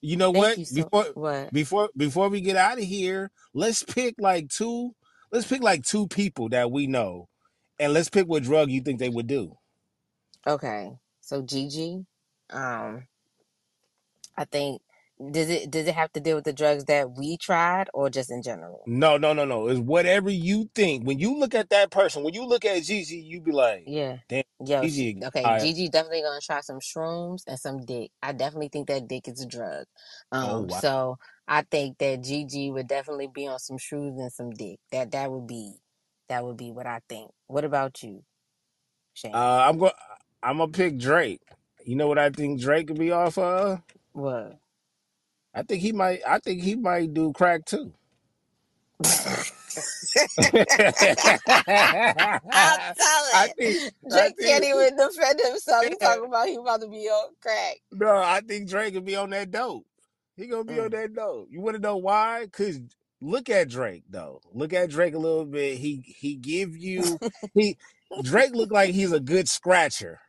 You 0.01 0.17
know 0.17 0.31
Thank 0.33 0.33
what? 0.33 0.57
you 0.57 0.65
so 0.65 0.91
Before 0.91 1.05
what? 1.13 1.53
before 1.53 1.89
before 1.97 2.29
we 2.29 2.41
get 2.41 2.57
out 2.57 2.79
of 2.79 2.85
here, 2.85 3.31
let's 3.53 3.83
pick 3.83 4.15
like 4.19 4.49
two. 4.49 4.95
Let's 5.31 5.47
pick 5.47 5.63
like 5.63 5.83
two 5.83 6.07
people 6.07 6.49
that 6.49 6.71
we 6.71 6.87
know, 6.87 7.29
and 7.79 7.93
let's 7.93 8.09
pick 8.09 8.27
what 8.27 8.43
drug 8.43 8.71
you 8.71 8.81
think 8.81 8.99
they 8.99 9.09
would 9.09 9.27
do. 9.27 9.57
Okay. 10.47 10.91
So 11.21 11.41
Gigi, 11.41 12.05
um, 12.51 13.07
I 14.37 14.45
think 14.45 14.81
does 15.31 15.49
it 15.49 15.71
does 15.71 15.87
it 15.87 15.95
have 15.95 16.13
to 16.13 16.21
deal 16.21 16.35
with 16.37 16.45
the 16.45 16.53
drugs 16.53 16.85
that 16.85 17.17
we 17.17 17.37
tried 17.37 17.89
or 17.93 18.09
just 18.09 18.31
in 18.31 18.43
general? 18.43 18.89
No, 18.89 19.17
no, 19.17 19.33
no, 19.33 19.45
no. 19.45 19.69
It's 19.69 19.79
whatever 19.81 20.29
you 20.31 20.69
think. 20.75 21.05
When 21.07 21.19
you 21.19 21.39
look 21.39 21.55
at 21.55 21.71
that 21.71 21.91
person, 21.91 22.23
when 22.23 22.35
you 22.35 22.45
look 22.45 22.65
at 22.65 22.83
Gigi, 22.83 23.17
you 23.17 23.41
be 23.41 23.53
like, 23.53 23.87
Yeah. 23.87 24.17
damn, 24.29 24.43
Yo, 24.65 24.89
Gigi. 24.89 25.25
okay, 25.25 25.51
right. 25.51 25.57
Gigi 25.57 25.89
definitely 25.89 26.23
gonna 26.23 26.41
try 26.41 26.61
some 26.61 26.79
shrooms 26.79 27.43
and 27.47 27.59
some 27.59 27.85
dick. 27.85 28.11
I 28.23 28.33
definitely 28.33 28.69
think 28.69 28.87
that 28.89 29.07
dick 29.07 29.27
is 29.29 29.41
a 29.41 29.47
drug. 29.47 29.85
Oh 30.41 30.61
Um, 30.61 30.69
wow. 30.69 30.81
so 30.81 31.17
I 31.47 31.63
think 31.63 31.99
that 31.99 32.23
Gigi 32.23 32.71
would 32.71 32.87
definitely 32.87 33.27
be 33.27 33.47
on 33.47 33.59
some 33.59 33.77
shrooms 33.77 34.19
and 34.19 34.33
some 34.33 34.51
dick. 34.51 34.79
That 34.91 35.11
that 35.11 35.31
would 35.31 35.47
be 35.47 35.75
that 36.29 36.43
would 36.45 36.57
be 36.57 36.71
what 36.71 36.87
I 36.87 37.01
think. 37.09 37.31
What 37.47 37.65
about 37.65 38.03
you, 38.03 38.23
Shane? 39.13 39.33
Uh, 39.33 39.65
I'm 39.69 39.77
going. 39.77 39.93
I'm 40.43 40.57
gonna 40.59 40.71
pick 40.71 40.97
Drake. 40.99 41.41
You 41.85 41.95
know 41.95 42.07
what 42.07 42.19
I 42.19 42.29
think 42.31 42.61
Drake 42.61 42.87
could 42.87 42.99
be 42.99 43.11
off 43.11 43.37
of? 43.37 43.81
What? 44.17 44.59
I 45.55 45.63
think 45.63 45.81
he 45.81 45.91
might. 45.93 46.21
I 46.27 46.39
think 46.39 46.63
he 46.63 46.75
might 46.75 47.13
do 47.13 47.33
crack 47.33 47.65
too. 47.65 47.93
I'm 49.03 49.09
I 53.33 53.49
telling. 53.51 53.53
think. 53.57 53.83
I 54.11 54.29
Drake 54.29 54.37
can't 54.39 54.63
think. 54.63 54.65
even 54.65 54.97
defend 54.97 55.41
himself. 55.43 55.87
He 55.87 55.95
Yeah. 56.01 56.15
talking 56.15 56.25
about 56.27 56.47
he 56.47 56.55
about 56.55 56.81
to 56.81 56.87
be 56.89 57.07
on 57.09 57.33
crack. 57.41 57.77
No, 57.91 58.09
I 58.17 58.41
think 58.41 58.69
Drake 58.69 58.95
could 58.95 59.05
be 59.05 59.17
on 59.17 59.31
that 59.31 59.51
dope. 59.51 59.87
He 60.37 60.47
gonna 60.47 60.65
be 60.65 60.79
on 60.79 60.91
Mm. 60.91 60.91
that 60.91 61.13
dope. 61.15 61.49
You 61.51 61.61
want 61.61 61.77
to 61.77 61.83
know 61.83 61.97
why? 61.97 62.47
Cause 62.53 62.79
look 63.21 63.49
at 63.49 63.69
Drake 63.69 64.05
though. 64.09 64.41
Look 64.53 64.73
at 64.73 64.91
Drake 64.91 65.15
a 65.15 65.19
little 65.19 65.45
bit. 65.45 65.79
He 65.79 66.03
he 66.19 66.35
give 66.35 66.77
you 66.77 67.19
he 67.55 67.77
Drake 68.21 68.55
look 68.55 68.71
like 68.71 68.91
he's 68.91 69.13
a 69.13 69.21
good 69.21 69.49
scratcher. 69.49 70.21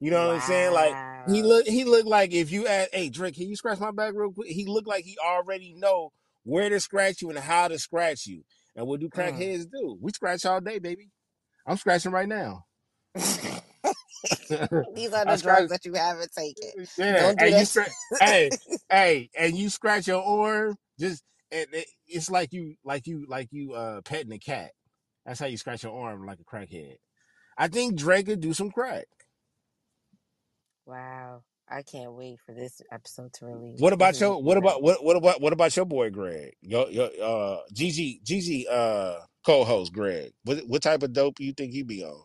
You 0.00 0.10
know 0.12 0.28
what 0.28 0.34
I'm 0.34 0.40
saying? 0.40 0.72
Like 0.72 0.98
he 1.26 1.42
look 1.42 1.66
he 1.66 1.84
look 1.84 2.06
like 2.06 2.32
if 2.34 2.52
you 2.52 2.66
ask, 2.68 2.90
hey 2.92 3.10
Drake, 3.10 3.36
can 3.36 3.48
you 3.48 3.56
scratch 3.56 3.80
my 3.80 3.92
back 3.92 4.14
real 4.16 4.32
quick? 4.32 4.48
He 4.48 4.66
look 4.66 4.86
like 4.86 5.04
he 5.04 5.18
already 5.24 5.74
know 5.76 6.10
where 6.44 6.68
to 6.70 6.80
scratch 6.80 7.22
you 7.22 7.30
and 7.30 7.38
how 7.38 7.68
to 7.68 7.78
scratch 7.78 8.26
you. 8.26 8.44
And 8.76 8.86
what 8.86 9.00
do 9.00 9.08
Mm. 9.16 9.54
crackheads 9.54 9.66
do? 9.70 9.98
We 10.00 10.12
scratch 10.12 10.46
all 10.46 10.60
day, 10.60 10.78
baby. 10.80 11.10
I'm 11.66 11.76
scratching 11.78 12.12
right 12.12 12.28
now. 12.28 12.64
These 14.94 15.12
are 15.14 15.26
the 15.26 15.38
scratch 15.38 15.38
drugs 15.38 15.70
that 15.70 15.84
you 15.84 15.94
haven't 15.94 16.32
taken. 16.36 16.70
Yeah, 16.96 17.14
Don't 17.16 17.38
do 17.38 17.46
and 17.46 17.56
you 17.56 17.66
scratch, 17.66 17.90
hey, 18.20 18.54
hey, 18.90 19.30
and 19.38 19.56
you 19.56 19.68
scratch 19.70 20.08
your 20.08 20.22
arm. 20.24 20.76
Just 21.00 21.24
and 21.52 21.66
it, 21.72 21.86
it's 22.08 22.30
like 22.30 22.52
you, 22.52 22.76
like 22.84 23.06
you, 23.06 23.26
like 23.28 23.48
you, 23.52 23.74
uh, 23.74 24.02
petting 24.02 24.32
a 24.32 24.38
cat. 24.38 24.72
That's 25.26 25.40
how 25.40 25.46
you 25.46 25.56
scratch 25.58 25.84
your 25.84 25.98
arm 26.00 26.26
like 26.26 26.38
a 26.40 26.44
crackhead. 26.44 26.96
I 27.58 27.68
think 27.68 27.96
Drake 27.96 28.26
could 28.26 28.40
do 28.40 28.54
some 28.54 28.70
crack. 28.70 29.06
Wow. 30.90 31.44
I 31.70 31.82
can't 31.82 32.12
wait 32.14 32.38
for 32.46 32.54
this 32.54 32.82
episode 32.92 33.32
to 33.34 33.46
release. 33.46 33.80
What 33.80 33.92
about 33.92 34.20
your? 34.20 34.42
What 34.42 34.58
about 34.58 34.82
what? 34.82 35.04
What 35.04 35.16
about 35.16 35.40
what 35.40 35.52
about 35.52 35.76
your 35.76 35.86
boy 35.86 36.10
Greg? 36.10 36.54
Your 36.62 36.90
your 36.90 37.10
uh 37.22 37.58
Gigi 37.72 38.20
Gigi 38.24 38.66
uh 38.68 39.16
co-host 39.46 39.92
Greg. 39.92 40.32
What 40.44 40.60
what 40.68 40.82
type 40.82 41.02
of 41.02 41.12
dope 41.12 41.40
you 41.40 41.52
think 41.52 41.72
he 41.72 41.82
be 41.82 42.04
on? 42.04 42.22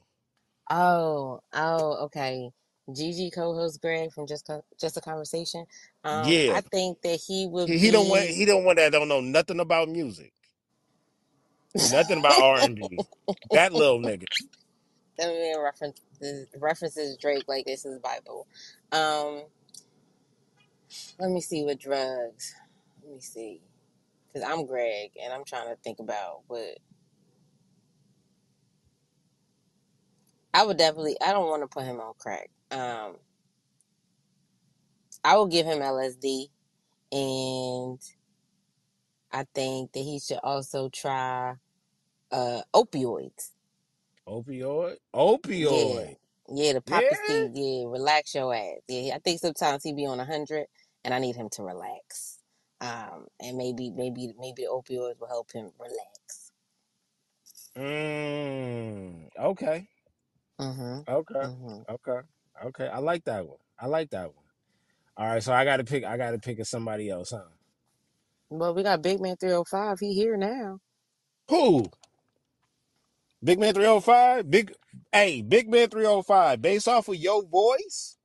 Oh, 0.71 1.41
oh, 1.53 2.05
okay. 2.05 2.49
Gigi 2.95 3.31
co-host 3.31 3.81
Greg 3.81 4.11
from 4.13 4.27
Just 4.27 4.47
Co- 4.47 4.65
Just 4.79 4.97
a 4.97 5.01
Conversation. 5.01 5.65
Um, 6.03 6.13
Yeah, 6.23 6.49
I 6.49 6.61
think 6.71 7.01
that 7.03 7.19
he 7.27 7.47
would 7.47 7.71
he, 7.71 7.79
he 7.79 7.91
don't 7.91 8.09
want 8.09 8.29
he 8.29 8.45
don't 8.45 8.65
want 8.65 8.77
that 8.77 8.91
don't 8.91 9.07
know 9.09 9.21
nothing 9.21 9.59
about 9.59 9.89
music, 9.89 10.33
nothing 11.79 12.19
about 12.19 12.39
R 12.39 12.61
and 12.61 12.75
B. 12.75 13.05
That 13.53 13.73
little 13.73 13.99
nigga. 13.99 14.25
That 15.17 15.27
man 15.27 15.61
references 15.61 16.47
references 16.59 17.17
Drake 17.17 17.45
like 17.47 17.65
this 17.65 17.85
is 17.85 17.99
Bible. 17.99 18.47
Um, 18.91 19.43
let 21.19 21.31
me 21.31 21.41
see 21.41 21.63
what 21.63 21.79
drugs. 21.79 22.53
Let 23.03 23.13
me 23.15 23.21
see, 23.21 23.61
because 24.27 24.47
I'm 24.47 24.65
Greg 24.65 25.11
and 25.23 25.33
I'm 25.33 25.45
trying 25.45 25.69
to 25.69 25.77
think 25.83 25.99
about 25.99 26.41
what 26.47 26.79
I 30.53 30.65
would 30.65 30.77
definitely. 30.77 31.17
I 31.25 31.33
don't 31.33 31.49
want 31.49 31.63
to 31.63 31.67
put 31.67 31.85
him 31.85 31.99
on 32.01 32.13
crack. 32.17 32.49
Um, 32.71 33.17
I 35.23 35.37
will 35.37 35.47
give 35.47 35.65
him 35.65 35.79
LSD, 35.79 36.49
and 37.11 37.99
I 39.31 39.45
think 39.55 39.93
that 39.93 39.99
he 39.99 40.19
should 40.19 40.39
also 40.43 40.89
try 40.89 41.55
uh 42.31 42.61
opioids. 42.75 43.51
Opioid, 44.27 44.97
Yeah, 45.57 45.95
opioid. 45.95 46.15
yeah, 46.49 46.73
the 46.73 46.81
Yeah. 46.85 47.01
poppy 47.03 47.15
seed. 47.15 47.51
Yeah, 47.55 47.85
relax 47.87 48.35
your 48.35 48.53
ass. 48.55 48.79
Yeah, 48.87 49.15
I 49.15 49.19
think 49.19 49.41
sometimes 49.41 49.83
he 49.83 49.93
be 49.93 50.05
on 50.07 50.19
a 50.19 50.25
hundred, 50.25 50.67
and 51.05 51.13
I 51.13 51.19
need 51.19 51.35
him 51.35 51.49
to 51.53 51.63
relax. 51.63 52.39
Um, 52.81 53.27
and 53.41 53.57
maybe, 53.57 53.91
maybe, 53.91 54.33
maybe 54.39 54.63
the 54.63 54.69
opioids 54.71 55.19
will 55.19 55.27
help 55.29 55.51
him 55.53 55.71
relax. 55.79 56.51
Mm, 57.77 59.29
okay. 59.39 59.87
Mm-hmm. 60.61 61.01
Okay. 61.09 61.45
Mm-hmm. 61.45 61.81
Okay. 61.89 62.19
Okay. 62.65 62.87
I 62.87 62.99
like 62.99 63.25
that 63.25 63.47
one. 63.47 63.59
I 63.79 63.87
like 63.87 64.11
that 64.11 64.27
one. 64.35 64.45
All 65.17 65.27
right. 65.27 65.43
So 65.43 65.53
I 65.53 65.65
got 65.65 65.77
to 65.77 65.85
pick. 65.85 66.05
I 66.05 66.17
got 66.17 66.31
to 66.31 66.39
pick 66.39 66.63
somebody 66.65 67.09
else, 67.09 67.31
huh? 67.31 67.43
Well, 68.49 68.75
we 68.75 68.83
got 68.83 69.01
Big 69.03 69.21
Man 69.21 69.37
three 69.37 69.51
hundred 69.51 69.67
five. 69.69 69.99
He 69.99 70.13
here 70.15 70.37
now. 70.37 70.79
Who? 71.49 71.85
Big 73.43 73.59
Man 73.59 73.73
305? 73.73 74.49
Big 74.49 74.73
hey, 75.13 75.41
Big 75.41 75.69
Man 75.69 75.89
305, 75.89 76.61
based 76.61 76.87
off 76.87 77.07
of 77.09 77.15
your 77.15 77.43
voice 77.45 78.17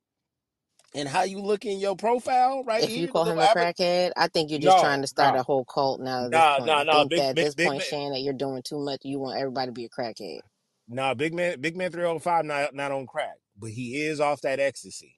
and 0.94 1.08
how 1.08 1.22
you 1.24 1.40
look 1.40 1.64
in 1.66 1.78
your 1.80 1.96
profile 1.96 2.64
right 2.64 2.84
If 2.84 2.96
you 2.96 3.06
here, 3.06 3.12
the 3.12 3.20
call 3.20 3.26
him 3.26 3.38
little 3.38 3.40
a 3.40 3.48
avatar. 3.48 3.48
crackhead, 3.48 4.12
I 4.16 4.28
think 4.28 4.50
you're 4.50 4.60
just 4.60 4.78
No, 4.78 4.80
trying 4.80 5.02
to 5.02 5.08
start 5.08 5.34
no, 5.34 5.36
a 5.36 5.42
whole 5.44 5.64
cult 5.64 6.00
now 6.00 6.26
at 6.26 6.32
this 6.34 6.46
nah, 6.46 6.58
point. 6.58 6.74
nah, 6.74 6.82
I 6.82 6.84
nah. 6.84 7.04
think 7.04 7.14
Big 7.14 7.16
that 7.16 7.30
at 7.32 7.38
big 7.38 7.40
this 7.40 7.56
big 7.56 7.74
point, 7.74 7.76
man. 7.76 7.84
Shan, 7.84 8.12
that 8.12 8.20
you're 8.20 8.34
doing 8.34 8.62
too 8.62 8.80
much. 8.84 9.00
You 9.04 9.18
want 9.20 9.38
everybody 9.38 9.68
to 9.68 9.72
be 9.72 9.86
a 9.86 9.88
crackhead. 9.90 10.40
Nah, 10.88 11.14
Big 11.14 11.34
Man, 11.34 11.60
Big 11.60 11.76
Man 11.76 11.90
305 11.92 12.44
not 12.44 12.74
not 12.74 12.92
on 12.92 13.06
crack, 13.06 13.36
but 13.58 13.70
he 13.70 14.02
is 14.02 14.20
off 14.20 14.42
that 14.42 14.60
ecstasy. 14.60 15.16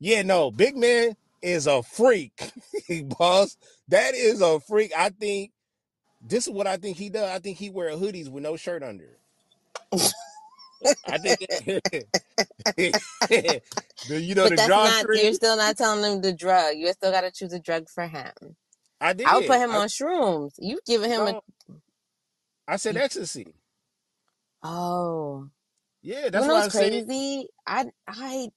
Yeah, 0.00 0.22
no, 0.22 0.50
Big 0.50 0.76
Man 0.76 1.16
is 1.42 1.66
a 1.66 1.82
freak, 1.82 2.52
boss. 3.18 3.56
That 3.88 4.14
is 4.14 4.42
a 4.42 4.60
freak. 4.60 4.92
I 4.96 5.10
think 5.10 5.52
this 6.20 6.46
is 6.46 6.52
what 6.52 6.66
I 6.66 6.76
think 6.78 6.96
he 6.98 7.10
does. 7.10 7.30
I 7.30 7.38
think 7.40 7.58
he 7.58 7.70
wear 7.70 7.90
hoodies 7.92 8.28
with 8.30 8.42
no 8.42 8.56
shirt 8.56 8.82
under. 8.82 9.18
I 11.08 11.18
think 11.18 11.38
the 12.76 13.60
you 14.20 14.34
know 14.34 14.44
But 14.44 14.50
the 14.50 14.56
that's 14.56 14.68
not, 14.76 15.06
you're 15.12 15.34
still 15.34 15.56
not 15.56 15.76
telling 15.78 16.12
him 16.12 16.20
the 16.22 16.32
drug. 16.32 16.76
You 16.76 16.92
still 16.92 17.12
got 17.12 17.22
to 17.22 17.32
choose 17.32 17.52
a 17.52 17.60
drug 17.60 17.88
for 17.88 18.06
him. 18.06 18.32
I 19.00 19.12
did. 19.14 19.26
I 19.26 19.36
would 19.36 19.46
put 19.46 19.58
him 19.60 19.70
I 19.70 19.76
on 19.76 19.88
shrooms. 19.88 20.52
You 20.58 20.80
giving 20.86 21.10
him 21.10 21.26
a, 21.28 21.34
no, 21.34 21.42
I 22.68 22.76
said 22.76 22.96
ecstasy. 22.96 23.54
oh, 24.62 25.48
Yeah, 26.02 26.30
you 26.30 26.30
that's 26.30 26.46
know 26.46 26.54
why 26.54 26.64
I 26.64 26.64
what's 26.64 26.68
crazy? 26.68 27.48
I, 27.66 27.86
I 28.08 28.48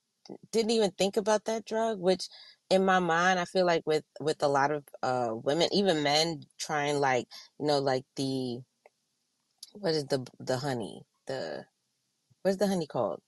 didn't 0.52 0.72
even 0.72 0.92
think 0.92 1.18
about 1.18 1.46
that 1.46 1.66
drug, 1.66 2.00
which 2.00 2.28
in 2.72 2.86
my 2.86 3.00
mind, 3.00 3.40
I 3.40 3.46
feel 3.46 3.68
like 3.68 3.84
with, 3.88 4.06
with 4.22 4.44
a 4.44 4.50
lot 4.50 4.72
of, 4.72 4.86
uh, 5.04 5.32
women, 5.36 5.70
even 5.74 6.04
men 6.04 6.44
trying 6.60 7.00
like, 7.02 7.28
you 7.60 7.68
know, 7.68 7.80
like 7.80 8.06
the, 8.18 8.60
what 9.74 9.94
is 9.96 10.06
the, 10.08 10.26
the 10.40 10.58
honey? 10.58 11.04
The, 11.28 11.66
what's 12.44 12.58
the 12.58 12.68
honey 12.68 12.88
called? 12.88 13.22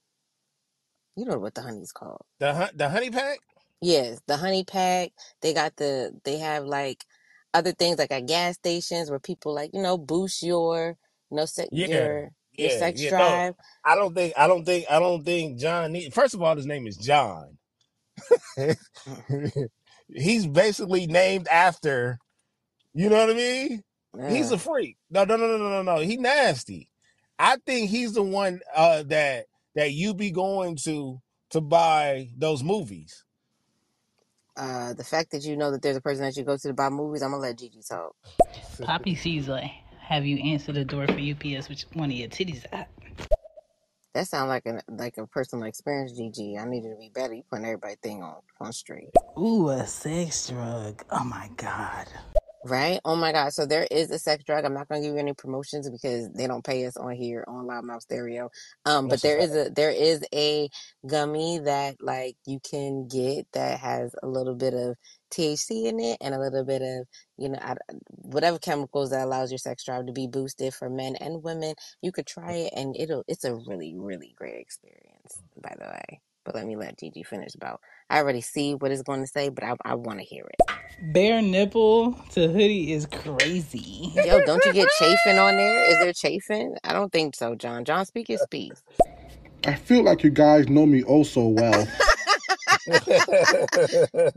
You 1.16 1.26
know 1.26 1.38
what 1.38 1.54
the 1.54 1.62
honey's 1.62 1.92
called. 1.92 2.22
the 2.40 2.54
hun- 2.54 2.70
the 2.76 2.90
honey 2.90 3.10
pack. 3.10 3.40
Yes, 3.82 4.20
the 4.28 4.38
honey 4.38 4.64
pack. 4.64 5.12
They 5.42 5.54
got 5.54 5.76
the 5.76 6.12
they 6.24 6.38
have 6.40 6.64
like 6.66 7.06
other 7.54 7.72
things 7.72 7.98
like 8.00 8.12
at 8.12 8.26
gas 8.26 8.56
stations 8.56 9.10
where 9.10 9.20
people 9.20 9.54
like, 9.54 9.72
you 9.74 9.82
know, 9.82 9.98
boost 9.98 10.42
your, 10.42 10.98
you 11.30 11.38
know, 11.38 11.46
se- 11.46 11.70
Yeah, 11.70 11.86
your 11.86 12.30
your 12.58 12.70
yeah, 12.70 12.72
sex 12.72 13.06
yeah. 13.06 13.12
No, 13.16 13.42
drive. 13.42 13.54
I 13.84 13.96
don't 13.96 14.14
think 14.14 14.34
I 14.38 14.48
don't 14.48 14.64
think 14.64 14.86
I 14.90 15.00
don't 15.00 15.24
think 15.24 15.58
John. 15.60 15.92
Need, 15.92 16.14
first 16.14 16.34
of 16.34 16.42
all, 16.42 16.56
his 16.56 16.66
name 16.66 16.86
is 16.88 16.96
John. 16.98 17.58
He's 20.08 20.46
basically 20.46 21.06
named 21.06 21.48
after. 21.48 22.18
You 22.92 23.08
know 23.08 23.18
what 23.18 23.30
I 23.30 23.34
mean? 23.34 23.82
He's 24.28 24.52
a 24.52 24.58
freak. 24.58 24.96
No, 25.10 25.24
no, 25.24 25.36
no, 25.36 25.46
no, 25.46 25.58
no, 25.58 25.82
no, 25.82 25.82
no. 25.82 26.00
He 26.00 26.16
nasty. 26.16 26.88
I 27.38 27.56
think 27.66 27.90
he's 27.90 28.12
the 28.12 28.22
one 28.22 28.60
uh, 28.74 29.02
that 29.04 29.46
that 29.74 29.92
you 29.92 30.14
be 30.14 30.30
going 30.30 30.76
to 30.84 31.20
to 31.50 31.60
buy 31.60 32.28
those 32.36 32.62
movies. 32.62 33.24
Uh, 34.56 34.92
the 34.94 35.02
fact 35.02 35.32
that 35.32 35.42
you 35.42 35.56
know 35.56 35.72
that 35.72 35.82
there's 35.82 35.96
a 35.96 36.00
person 36.00 36.24
that 36.24 36.36
you 36.36 36.44
go 36.44 36.56
to 36.56 36.68
to 36.68 36.74
buy 36.74 36.88
movies, 36.88 37.22
I'm 37.22 37.32
gonna 37.32 37.42
let 37.42 37.58
Gigi 37.58 37.80
talk. 37.88 38.14
Poppy 38.82 39.16
Caesar, 39.16 39.62
have 40.00 40.24
you 40.24 40.36
answered 40.52 40.76
the 40.76 40.84
door 40.84 41.06
for 41.08 41.18
UPS 41.18 41.68
with 41.68 41.84
one 41.94 42.10
of 42.10 42.16
your 42.16 42.28
titties 42.28 42.64
out? 42.72 42.86
That 44.14 44.28
sounds 44.28 44.48
like 44.48 44.64
a 44.66 44.80
like 44.88 45.18
a 45.18 45.26
personal 45.26 45.64
experience, 45.64 46.12
Gigi. 46.12 46.56
I 46.56 46.64
needed 46.66 46.90
to 46.90 46.96
be 46.96 47.10
better. 47.12 47.34
You 47.34 47.42
putting 47.50 47.64
everybody 47.64 47.96
thing 48.00 48.22
on 48.22 48.36
on 48.60 48.72
straight. 48.72 49.10
Ooh, 49.36 49.70
a 49.70 49.84
sex 49.86 50.48
drug. 50.48 51.02
Oh 51.10 51.24
my 51.24 51.50
god. 51.56 52.06
Right? 52.64 53.00
Oh 53.06 53.16
my 53.16 53.32
God. 53.32 53.54
So 53.54 53.66
there 53.66 53.88
is 53.90 54.10
a 54.10 54.18
sex 54.18 54.44
drug. 54.44 54.64
I'm 54.66 54.74
not 54.74 54.88
gonna 54.88 55.02
give 55.02 55.14
you 55.14 55.18
any 55.18 55.34
promotions 55.34 55.90
because 55.90 56.30
they 56.34 56.46
don't 56.46 56.64
pay 56.64 56.86
us 56.86 56.96
on 56.96 57.12
here 57.14 57.44
on 57.48 57.66
Loudmouth 57.66 58.02
Stereo. 58.02 58.50
Um, 58.86 59.08
but 59.08 59.20
That's 59.20 59.26
a 59.26 59.30
there 59.30 59.38
fact. 59.38 59.40
is 59.40 59.54
a 59.56 59.70
there 59.70 59.90
is 59.90 60.24
a 60.34 60.68
gummy 61.06 61.58
that 61.60 61.96
like 62.02 62.36
you 62.46 62.60
can 62.60 63.08
get 63.08 63.46
that 63.54 63.80
has 63.80 64.14
a 64.22 64.28
little 64.28 64.54
bit 64.54 64.74
of 64.74 64.96
THC 65.32 65.86
in 65.86 66.00
it 66.00 66.18
and 66.20 66.34
a 66.34 66.40
little 66.40 66.64
bit 66.66 66.82
of 66.82 67.06
you 67.38 67.48
know 67.50 67.58
I, 67.62 67.76
whatever 68.08 68.58
chemicals 68.58 69.10
that 69.10 69.24
allows 69.24 69.50
your 69.50 69.58
sex 69.58 69.84
drive 69.84 70.06
to 70.06 70.12
be 70.12 70.26
boosted 70.28 70.74
for 70.74 70.90
men 70.90 71.16
and 71.16 71.42
women. 71.42 71.74
You 72.02 72.12
could 72.12 72.26
try 72.26 72.52
it 72.52 72.74
and 72.76 72.94
it'll 72.98 73.24
it's 73.28 73.44
a 73.44 73.54
really 73.54 73.94
really 73.96 74.34
great 74.36 74.60
experience. 74.60 75.42
By 75.62 75.74
the 75.78 75.86
way. 75.86 76.20
But 76.44 76.54
let 76.54 76.66
me 76.66 76.76
let 76.76 76.98
Gigi 76.98 77.22
finish 77.22 77.54
about. 77.54 77.80
I 78.10 78.18
already 78.18 78.40
see 78.42 78.74
what 78.74 78.90
it's 78.90 79.02
going 79.02 79.20
to 79.20 79.26
say, 79.26 79.48
but 79.48 79.64
I 79.64 79.74
I 79.84 79.94
want 79.94 80.18
to 80.18 80.24
hear 80.24 80.44
it. 80.44 80.76
Bare 81.12 81.42
nipple 81.42 82.12
to 82.32 82.48
hoodie 82.48 82.92
is 82.92 83.06
crazy. 83.06 84.12
Yo, 84.14 84.44
don't 84.44 84.64
you 84.64 84.72
get 84.72 84.88
chafing 84.98 85.38
on 85.38 85.56
there? 85.56 85.90
Is 85.90 85.98
there 85.98 86.12
chafing? 86.12 86.76
I 86.84 86.92
don't 86.92 87.12
think 87.12 87.34
so, 87.34 87.54
John. 87.54 87.84
John, 87.84 88.06
speak 88.06 88.28
his 88.28 88.44
piece. 88.50 88.82
I 89.66 89.74
feel 89.74 90.02
like 90.02 90.22
you 90.22 90.30
guys 90.30 90.68
know 90.68 90.86
me 90.86 91.02
oh 91.06 91.22
so 91.22 91.48
well. 91.48 91.88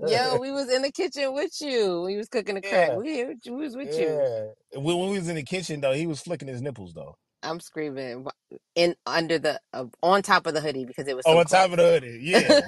Yo, 0.07 0.37
we 0.39 0.51
was 0.51 0.69
in 0.71 0.81
the 0.81 0.91
kitchen 0.93 1.33
with 1.33 1.59
you. 1.61 2.03
We 2.05 2.15
was 2.15 2.29
cooking 2.29 2.55
the 2.55 2.61
crack. 2.61 2.91
yeah, 2.91 2.95
We. 2.97 3.35
We 3.45 3.51
was 3.51 3.75
with 3.75 3.93
you. 3.97 4.07
yeah. 4.07 4.79
When, 4.79 4.97
when 4.97 5.09
we 5.09 5.17
was 5.19 5.27
in 5.27 5.35
the 5.35 5.43
kitchen 5.43 5.81
though, 5.81 5.91
he 5.93 6.07
was 6.07 6.21
flicking 6.21 6.47
his 6.47 6.61
nipples 6.61 6.93
though. 6.93 7.17
I'm 7.47 7.59
screaming 7.59 8.27
in 8.75 8.95
under 9.05 9.39
the 9.39 9.59
uh, 9.73 9.85
on 10.03 10.21
top 10.21 10.47
of 10.47 10.53
the 10.53 10.61
hoodie 10.61 10.85
because 10.85 11.07
it 11.07 11.15
was 11.15 11.23
Oh, 11.25 11.33
so 11.33 11.39
on 11.39 11.45
top 11.45 11.71
of 11.71 11.77
the 11.77 11.83
hoodie, 11.83 12.19
yeah. 12.21 12.61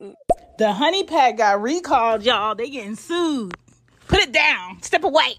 The 0.58 0.72
honey 0.72 1.04
pack 1.04 1.36
got 1.36 1.60
recalled, 1.60 2.24
y'all. 2.24 2.54
They 2.54 2.70
getting 2.70 2.96
sued. 2.96 3.52
Put 4.08 4.20
it 4.20 4.32
down. 4.32 4.80
Step 4.82 5.04
away. 5.04 5.34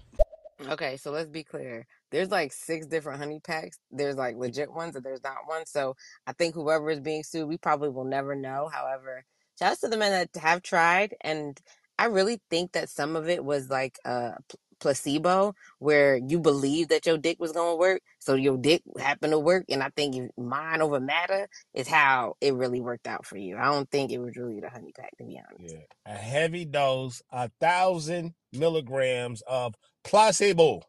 Okay, 0.70 0.96
so 0.96 1.10
let's 1.10 1.28
be 1.28 1.42
clear. 1.42 1.86
There's 2.12 2.30
like 2.30 2.52
six 2.52 2.86
different 2.86 3.18
honey 3.18 3.40
packs. 3.40 3.78
There's 3.90 4.14
like 4.14 4.36
legit 4.36 4.72
ones 4.72 4.94
and 4.94 5.04
there's 5.04 5.24
not 5.24 5.38
one. 5.46 5.66
So 5.66 5.96
I 6.26 6.32
think 6.34 6.54
whoever 6.54 6.88
is 6.90 7.00
being 7.00 7.24
sued, 7.24 7.48
we 7.48 7.58
probably 7.58 7.88
will 7.88 8.04
never 8.04 8.36
know. 8.36 8.70
However, 8.72 9.24
shout 9.58 9.72
out 9.72 9.80
to 9.80 9.88
the 9.88 9.96
men 9.96 10.12
that 10.12 10.40
have 10.40 10.62
tried. 10.62 11.16
And 11.20 11.60
I 11.98 12.06
really 12.06 12.40
think 12.48 12.72
that 12.72 12.88
some 12.88 13.16
of 13.16 13.28
it 13.28 13.44
was 13.44 13.68
like 13.68 13.98
a 14.04 14.34
p- 14.48 14.58
placebo 14.80 15.54
where 15.78 16.16
you 16.16 16.38
believe 16.40 16.88
that 16.88 17.06
your 17.06 17.18
dick 17.18 17.38
was 17.40 17.52
going 17.52 17.72
to 17.72 17.78
work. 17.78 18.02
So 18.18 18.34
your 18.34 18.56
dick 18.56 18.82
happened 18.98 19.32
to 19.32 19.38
work. 19.38 19.64
And 19.68 19.82
I 19.82 19.90
think 19.90 20.16
if 20.16 20.30
mind 20.36 20.82
over 20.82 21.00
matter 21.00 21.48
is 21.74 21.88
how 21.88 22.34
it 22.40 22.54
really 22.54 22.80
worked 22.80 23.06
out 23.06 23.26
for 23.26 23.36
you. 23.36 23.56
I 23.56 23.66
don't 23.66 23.90
think 23.90 24.10
it 24.10 24.18
was 24.18 24.36
really 24.36 24.60
the 24.60 24.70
honey 24.70 24.92
pack, 24.96 25.16
to 25.18 25.24
be 25.24 25.38
honest. 25.38 25.74
yeah. 25.74 25.80
A 26.06 26.16
heavy 26.16 26.64
dose, 26.64 27.22
a 27.30 27.50
thousand 27.60 28.34
milligrams 28.52 29.42
of 29.46 29.74
placebo. 30.04 30.82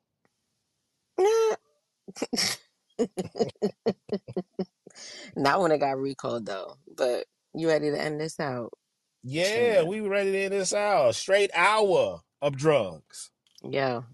Not 5.35 5.61
when 5.61 5.71
it 5.71 5.79
got 5.79 5.97
recalled 5.97 6.45
though. 6.45 6.77
But 6.95 7.25
you 7.53 7.67
ready 7.67 7.89
to 7.91 7.99
end 7.99 8.19
this 8.19 8.39
out? 8.39 8.71
Yeah, 9.23 9.83
we 9.83 9.99
ready 10.01 10.31
to 10.31 10.39
end 10.39 10.53
this 10.53 10.73
out. 10.73 11.15
Straight 11.15 11.51
hour 11.53 12.21
of 12.41 12.55
drugs. 12.55 13.31
Yo, 13.63 14.05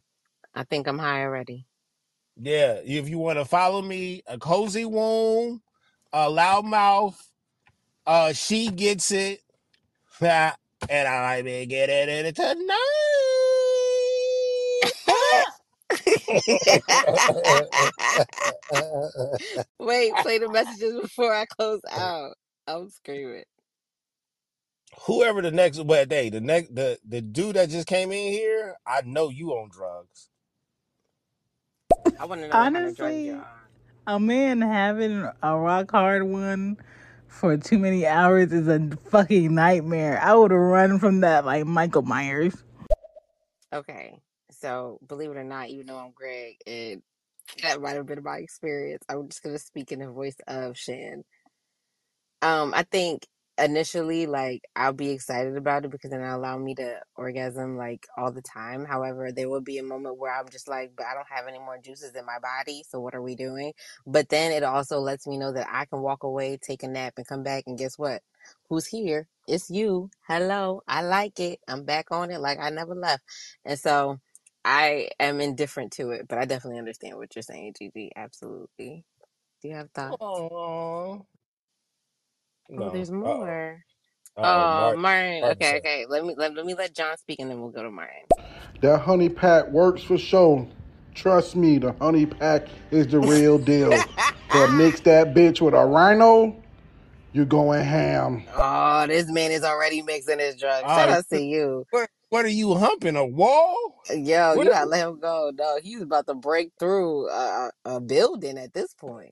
I 0.55 0.63
think 0.63 0.87
I'm 0.87 0.99
high 0.99 1.23
already. 1.23 1.67
Yeah, 2.37 2.79
if 2.85 3.09
you 3.09 3.19
want 3.19 3.39
to 3.39 3.45
follow 3.45 3.81
me, 3.81 4.23
a 4.27 4.37
cozy 4.37 4.85
womb, 4.85 5.61
a 6.13 6.27
loudmouth, 6.29 7.15
uh, 8.07 8.33
she 8.33 8.69
gets 8.71 9.11
it, 9.11 9.41
and 10.21 10.55
I 10.91 11.41
been 11.43 11.69
getting 11.69 12.09
it 12.09 12.35
tonight. 12.35 12.75
Wait, 19.79 20.19
play 20.19 20.39
the 20.39 20.49
messages 20.49 20.99
before 21.01 21.33
I 21.33 21.45
close 21.45 21.81
out. 21.91 22.35
I'm 22.67 22.89
screaming. 22.89 23.43
Whoever 25.03 25.41
the 25.41 25.51
next, 25.51 25.83
but 25.85 26.11
hey, 26.11 26.29
the 26.29 26.41
next, 26.41 26.73
the 26.73 26.97
the 27.07 27.21
dude 27.21 27.55
that 27.55 27.69
just 27.69 27.87
came 27.87 28.11
in 28.11 28.31
here, 28.31 28.75
I 28.87 29.01
know 29.01 29.29
you 29.29 29.51
on 29.51 29.69
drugs. 29.69 30.29
I 32.19 32.25
want 32.25 32.41
to 32.41 32.47
know 32.47 32.57
what 32.59 32.73
kind 32.73 32.87
of 32.87 32.95
drugs 32.95 32.99
Honestly, 32.99 33.25
you're 33.27 33.35
on. 33.37 33.45
a 34.07 34.19
man 34.19 34.61
having 34.61 35.29
a 35.43 35.57
rock 35.57 35.91
hard 35.91 36.23
one 36.23 36.77
for 37.27 37.57
too 37.57 37.77
many 37.77 38.07
hours 38.07 38.51
is 38.53 38.67
a 38.67 38.89
fucking 39.11 39.53
nightmare. 39.53 40.19
I 40.21 40.33
would 40.33 40.51
run 40.51 40.99
from 40.99 41.21
that 41.21 41.45
like 41.45 41.65
Michael 41.65 42.03
Myers. 42.03 42.55
Okay, 43.73 44.19
so 44.51 44.99
believe 45.05 45.31
it 45.31 45.37
or 45.37 45.43
not, 45.43 45.69
even 45.69 45.87
though 45.87 45.97
I'm 45.97 46.11
Greg, 46.11 46.55
and 46.65 47.01
that 47.61 47.81
might 47.81 47.95
have 47.95 48.05
been 48.05 48.23
my 48.23 48.37
experience, 48.37 49.03
I'm 49.09 49.27
just 49.27 49.43
gonna 49.43 49.59
speak 49.59 49.91
in 49.91 49.99
the 49.99 50.09
voice 50.09 50.37
of 50.47 50.75
Chan. 50.75 51.23
Um, 52.41 52.73
I 52.73 52.83
think 52.83 53.27
initially, 53.57 54.25
like, 54.27 54.63
I'll 54.75 54.93
be 54.93 55.11
excited 55.11 55.57
about 55.57 55.85
it 55.85 55.91
because 55.91 56.11
then 56.11 56.21
it'll 56.21 56.35
allow 56.37 56.57
me 56.57 56.75
to 56.75 56.99
orgasm 57.15 57.77
like 57.77 58.07
all 58.17 58.31
the 58.31 58.41
time. 58.41 58.85
However, 58.85 59.31
there 59.31 59.49
will 59.49 59.61
be 59.61 59.77
a 59.77 59.83
moment 59.83 60.17
where 60.17 60.33
I'm 60.33 60.49
just 60.49 60.67
like, 60.67 60.93
but 60.97 61.05
I 61.05 61.13
don't 61.13 61.29
have 61.29 61.47
any 61.47 61.59
more 61.59 61.77
juices 61.77 62.15
in 62.15 62.25
my 62.25 62.39
body, 62.39 62.83
so 62.87 62.99
what 62.99 63.15
are 63.15 63.21
we 63.21 63.35
doing? 63.35 63.73
But 64.05 64.29
then 64.29 64.51
it 64.51 64.63
also 64.63 64.99
lets 64.99 65.27
me 65.27 65.37
know 65.37 65.53
that 65.53 65.67
I 65.71 65.85
can 65.85 66.01
walk 66.01 66.23
away, 66.23 66.57
take 66.57 66.83
a 66.83 66.87
nap, 66.87 67.13
and 67.17 67.27
come 67.27 67.43
back, 67.43 67.63
and 67.67 67.77
guess 67.77 67.97
what? 67.97 68.21
Who's 68.69 68.87
here? 68.87 69.27
It's 69.47 69.69
you. 69.69 70.09
Hello. 70.27 70.81
I 70.87 71.01
like 71.03 71.39
it. 71.39 71.59
I'm 71.67 71.83
back 71.85 72.07
on 72.11 72.31
it 72.31 72.39
like 72.39 72.59
I 72.59 72.69
never 72.69 72.95
left. 72.95 73.23
And 73.65 73.79
so 73.79 74.19
I 74.65 75.09
am 75.19 75.41
indifferent 75.41 75.93
to 75.93 76.11
it, 76.11 76.27
but 76.27 76.37
I 76.39 76.45
definitely 76.45 76.79
understand 76.79 77.17
what 77.17 77.35
you're 77.35 77.43
saying, 77.43 77.75
Gigi. 77.79 78.11
Absolutely. 78.15 79.05
Do 79.61 79.67
you 79.69 79.75
have 79.75 79.91
thoughts? 79.91 80.17
Oh, 82.71 82.89
there's 82.89 83.11
more. 83.11 83.83
Uh 84.37 84.41
Oh, 84.41 84.43
oh, 84.43 84.81
Mark. 84.81 84.97
Martin. 84.97 85.41
Mark 85.41 85.51
Okay, 85.53 85.65
said- 85.65 85.77
okay. 85.77 86.05
Let 86.09 86.25
me 86.25 86.35
let, 86.37 86.53
let 86.55 86.65
me 86.65 86.73
let 86.73 86.93
John 86.93 87.17
speak, 87.17 87.39
and 87.39 87.49
then 87.49 87.61
we'll 87.61 87.69
go 87.71 87.83
to 87.83 87.91
Martin. 87.91 88.23
That 88.81 88.99
honey 88.99 89.29
pack 89.29 89.67
works 89.69 90.03
for 90.03 90.17
sure. 90.17 90.67
Trust 91.13 91.55
me, 91.55 91.77
the 91.77 91.93
honey 91.93 92.25
pack 92.25 92.67
is 92.91 93.07
the 93.07 93.19
real 93.19 93.57
deal. 93.57 93.91
But 94.51 94.71
mix 94.73 94.99
that 95.05 95.33
bitch 95.33 95.61
with 95.61 95.73
a 95.73 95.85
rhino, 95.85 96.61
you're 97.31 97.45
going 97.45 97.81
ham. 97.83 98.43
Oh, 98.53 99.07
this 99.07 99.31
man 99.31 99.51
is 99.53 99.63
already 99.63 100.01
mixing 100.01 100.39
his 100.39 100.57
drugs. 100.57 100.83
Oh, 100.85 100.95
Shout 100.95 101.09
out 101.09 101.29
to 101.29 101.41
you. 101.41 101.85
What, 101.91 102.09
what 102.29 102.43
are 102.43 102.49
you 102.49 102.75
humping? 102.75 103.15
A 103.15 103.25
wall? 103.25 104.01
Yo, 104.13 104.55
What 104.55 104.65
you 104.65 104.71
gotta 104.71 104.89
let 104.89 105.07
him 105.07 105.19
go. 105.21 105.51
No, 105.57 105.79
he's 105.81 106.01
about 106.01 106.27
to 106.27 106.33
break 106.33 106.71
through 106.77 107.29
a, 107.29 107.69
a 107.85 107.95
a 107.95 108.01
building 108.01 108.57
at 108.57 108.73
this 108.73 108.93
point. 108.93 109.31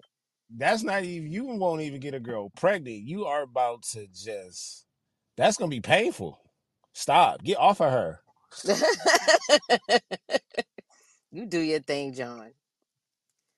That's 0.55 0.83
not 0.83 1.03
even. 1.03 1.31
You 1.31 1.45
won't 1.45 1.81
even 1.81 1.99
get 1.99 2.13
a 2.15 2.19
girl 2.19 2.49
pregnant. 2.51 3.03
You 3.07 3.25
are 3.25 3.43
about 3.43 3.83
to 3.93 4.07
just. 4.07 4.85
That's 5.37 5.57
gonna 5.57 5.69
be 5.69 5.81
painful. 5.81 6.39
Stop. 6.93 7.43
Get 7.43 7.57
off 7.57 7.81
of 7.81 7.91
her. 7.91 8.19
you 11.31 11.45
do 11.47 11.59
your 11.59 11.81
thing, 11.81 12.13
John. 12.13 12.51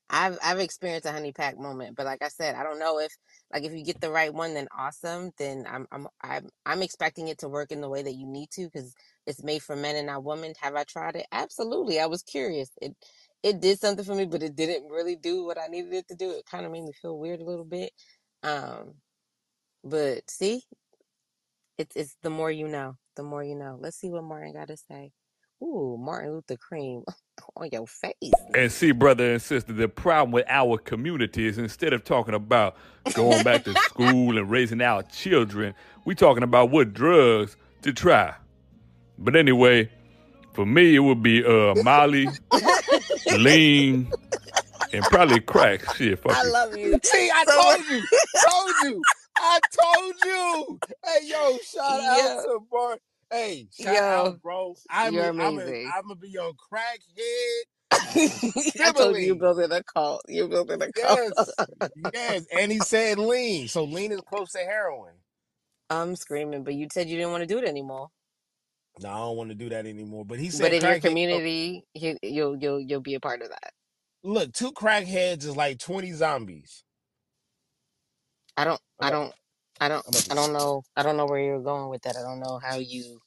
I've 0.10 0.38
I've 0.44 0.60
experienced 0.60 1.08
a 1.08 1.12
honey 1.12 1.34
pack 1.34 1.60
moment, 1.60 1.98
but 1.98 2.06
like 2.06 2.22
I 2.24 2.30
said, 2.30 2.56
I 2.56 2.64
don't 2.64 2.80
know 2.80 3.00
if 3.00 3.12
like 3.54 3.64
if 3.64 3.74
you 3.74 3.84
get 3.84 4.02
the 4.02 4.12
right 4.12 4.34
one, 4.34 4.54
then 4.54 4.68
awesome. 4.78 5.32
Then 5.38 5.66
I'm 5.70 5.88
I'm 5.92 6.08
I'm 6.22 6.50
I'm 6.66 6.82
expecting 6.84 7.28
it 7.28 7.40
to 7.40 7.50
work 7.50 7.72
in 7.72 7.82
the 7.82 7.90
way 7.90 8.04
that 8.04 8.14
you 8.14 8.28
need 8.28 8.52
to 8.52 8.66
because 8.66 8.94
it's 9.28 9.44
made 9.44 9.64
for 9.64 9.76
men 9.76 9.98
and 9.98 10.08
not 10.08 10.24
women. 10.24 10.54
Have 10.62 10.76
I 10.76 10.86
tried 10.86 11.18
it? 11.18 11.28
Absolutely. 11.32 12.00
I 12.00 12.06
was 12.06 12.24
curious. 12.24 12.70
It 12.82 12.96
it 13.46 13.62
did 13.62 13.80
something 13.80 14.04
for 14.04 14.16
me, 14.16 14.26
but 14.26 14.42
it 14.42 14.56
didn't 14.56 14.90
really 14.90 15.16
do 15.16 15.46
what 15.46 15.60
I 15.60 15.68
needed 15.68 15.94
it 15.94 16.08
to 16.08 16.16
do. 16.16 16.32
It 16.32 16.48
kind 16.50 16.66
of 16.66 16.72
made 16.72 16.84
me 16.84 16.94
feel 17.00 17.16
weird 17.16 17.42
a 17.42 17.46
little 17.46 17.64
bit. 17.64 17.92
Um, 18.42 18.96
but 19.84 20.28
see, 20.28 20.64
it's 21.78 21.96
it's 21.96 22.18
the 22.24 22.32
more 22.32 22.50
you 22.50 22.68
know, 22.68 22.98
the 23.16 23.22
more 23.22 23.44
you 23.44 23.54
know. 23.54 23.78
Let's 23.80 23.98
see 23.98 24.10
what 24.10 24.24
Martin 24.24 24.54
got 24.54 24.70
to 24.70 24.78
say. 24.78 25.12
Ooh, 25.62 25.96
Martin 26.00 26.32
Luther 26.34 26.58
Cream 26.58 27.04
on 27.56 27.70
your 27.72 27.86
face. 27.86 28.34
And 28.56 28.72
see, 28.72 28.92
brother 28.92 29.34
and 29.34 29.42
sister, 29.42 29.74
the 29.74 29.90
problem 29.90 30.32
with 30.32 30.46
our 30.50 30.80
community 30.80 31.46
is 31.48 31.60
instead 31.60 31.94
of 31.94 32.04
talking 32.04 32.34
about 32.34 32.76
going 33.14 33.44
back 33.44 33.64
to 33.66 33.74
school 33.84 34.40
and 34.40 34.50
raising 34.50 34.82
our 34.82 35.04
children, 35.04 35.76
we 36.04 36.16
talking 36.16 36.42
about 36.42 36.72
what 36.72 36.94
drugs 36.94 37.58
to 37.84 37.94
try. 37.94 38.34
But 39.20 39.36
anyway, 39.36 39.92
for 40.56 40.66
me, 40.66 40.96
it 40.96 41.00
would 41.00 41.22
be 41.22 41.44
uh, 41.46 41.76
Molly, 41.84 42.28
lean, 43.38 44.12
and 44.94 45.04
probably 45.06 45.42
crack. 45.42 45.84
Shit, 45.96 46.20
fuck 46.20 46.36
I 46.36 46.42
it. 46.46 46.52
love 46.52 46.78
you. 46.78 46.98
See, 47.04 47.30
I 47.34 47.44
told 47.46 47.86
you. 47.90 48.02
told 48.50 48.76
you. 48.84 49.02
I 49.38 49.60
told 49.84 50.16
you. 50.24 50.80
Hey, 51.04 51.28
yo, 51.28 51.58
shout 51.58 52.02
Yo. 52.02 52.10
out 52.10 52.44
to 52.44 52.60
Bart. 52.72 53.00
Hey, 53.30 53.68
shout 53.78 53.96
Yo, 53.96 54.02
out, 54.02 54.42
bro. 54.42 54.76
I'm 54.90 55.14
you're 55.14 55.26
I'm 55.26 55.40
amazing. 55.40 55.92
I'm 55.94 56.04
gonna 56.04 56.16
be 56.16 56.30
your 56.30 56.54
crackhead. 56.54 57.64
I 57.92 58.92
told 58.94 59.16
you 59.18 59.22
you're 59.24 59.36
Sibling. 59.36 59.40
building 59.40 59.72
a 59.72 59.84
cult. 59.84 60.22
You're 60.28 60.48
building 60.48 60.82
a 60.82 60.92
cult. 60.92 61.34
Yes, 61.38 61.56
yes. 62.14 62.46
And 62.58 62.72
he 62.72 62.80
said 62.80 63.18
lean, 63.20 63.68
so 63.68 63.84
lean 63.84 64.12
is 64.14 64.22
close 64.22 64.52
to 64.54 64.60
heroin. 64.60 65.14
I'm 65.90 66.16
screaming, 66.16 66.64
but 66.64 66.74
you 66.76 66.88
said 66.92 67.10
you 67.10 67.18
didn't 67.18 67.32
want 67.32 67.42
to 67.42 67.48
do 67.48 67.58
it 67.58 67.68
anymore. 67.68 68.10
No, 69.00 69.10
I 69.10 69.18
don't 69.20 69.38
want 69.38 69.50
to 69.52 69.56
do 69.56 69.70
that 69.70 69.86
anymore. 69.88 70.26
But 70.26 70.40
he 70.40 70.50
said 70.52 70.72
But 70.72 70.74
in 70.74 70.86
your 70.86 71.00
oh 71.30 71.42
community, 71.42 71.86
you, 71.94 72.18
you'll 72.24 72.58
you'll 72.58 72.80
you'll 72.82 73.02
be 73.02 73.16
a 73.16 73.22
part 73.22 73.42
of 73.42 73.50
that. 73.50 73.74
Look, 74.24 74.54
two 74.54 74.72
crackheads 74.74 75.46
is 75.46 75.58
like 75.58 75.80
twenty 75.80 76.14
zombies. 76.14 76.84
I 78.58 78.66
don't 78.66 78.82
I 79.02 79.12
don't 79.12 79.34
I 79.82 79.90
don't 79.90 80.06
I'm 80.08 80.12
about 80.12 80.26
to- 80.26 80.32
I 80.32 80.36
don't 80.36 80.54
know 80.54 80.84
I 80.98 81.04
don't 81.04 81.18
know 81.18 81.28
where 81.28 81.40
you're 81.42 81.62
going 81.64 81.90
with 81.90 82.04
that. 82.04 82.18
I 82.18 82.22
don't 82.24 82.40
know 82.42 82.60
how 82.64 82.78
you 82.78 83.22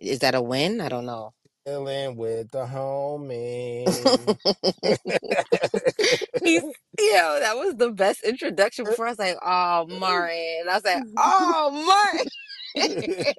is 0.00 0.20
that 0.20 0.34
a 0.36 0.42
win? 0.42 0.80
I 0.80 0.88
don't 0.90 1.06
know. 1.06 1.32
Chilling 1.66 2.16
with 2.16 2.50
the 2.52 2.66
homie. 2.66 4.38
He's 6.44 6.62
yo, 6.98 7.40
that 7.40 7.56
was 7.56 7.76
the 7.76 7.90
best 7.92 8.24
introduction 8.24 8.86
before 8.86 9.06
I 9.06 9.10
was 9.10 9.18
like, 9.18 9.38
oh 9.44 9.86
Martin. 9.88 10.58
And 10.62 10.70
I 10.70 10.74
was 10.74 10.84
like, 10.84 11.04
oh 11.18 11.70
Martin. 11.86 12.26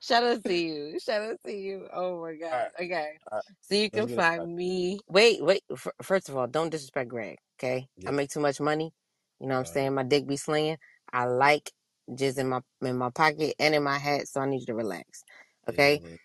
Shout 0.00 0.24
out 0.24 0.44
to 0.44 0.54
you. 0.54 0.98
Shout 1.00 1.22
out 1.22 1.38
to 1.46 1.52
you. 1.52 1.86
Oh 1.94 2.22
my 2.22 2.34
God. 2.36 2.52
Alright, 2.52 2.72
Okay. 2.80 3.18
So 3.62 3.74
you 3.76 3.90
let's 3.92 4.06
can 4.06 4.06
get 4.06 4.16
find 4.16 4.54
me. 4.56 5.00
Wait, 5.08 5.44
wait. 5.44 5.62
F- 5.72 5.88
first 6.02 6.28
of 6.28 6.36
all, 6.36 6.46
don't 6.46 6.70
disrespect 6.70 7.08
Greg. 7.10 7.38
Okay. 7.60 7.88
Yeah. 7.96 8.10
I 8.10 8.12
make 8.12 8.30
too 8.30 8.40
much 8.40 8.60
money. 8.60 8.92
You 9.40 9.48
know 9.48 9.54
what 9.56 9.60
I'm 9.60 9.66
Alright. 9.66 9.74
saying? 9.74 9.94
My 9.94 10.04
dick 10.04 10.26
be 10.26 10.36
slinging. 10.36 10.78
I 11.12 11.26
like 11.26 11.72
jizz 12.10 12.38
in 12.38 12.48
my 12.50 12.60
in 12.82 12.96
my 12.98 13.10
pocket 13.10 13.54
and 13.58 13.74
in 13.74 13.82
my 13.84 13.98
hat, 13.98 14.28
so 14.28 14.40
I 14.40 14.46
need 14.46 14.60
you 14.60 14.66
to 14.66 14.74
relax. 14.74 15.24
Okay. 15.68 16.02
Yeah. 16.02 16.16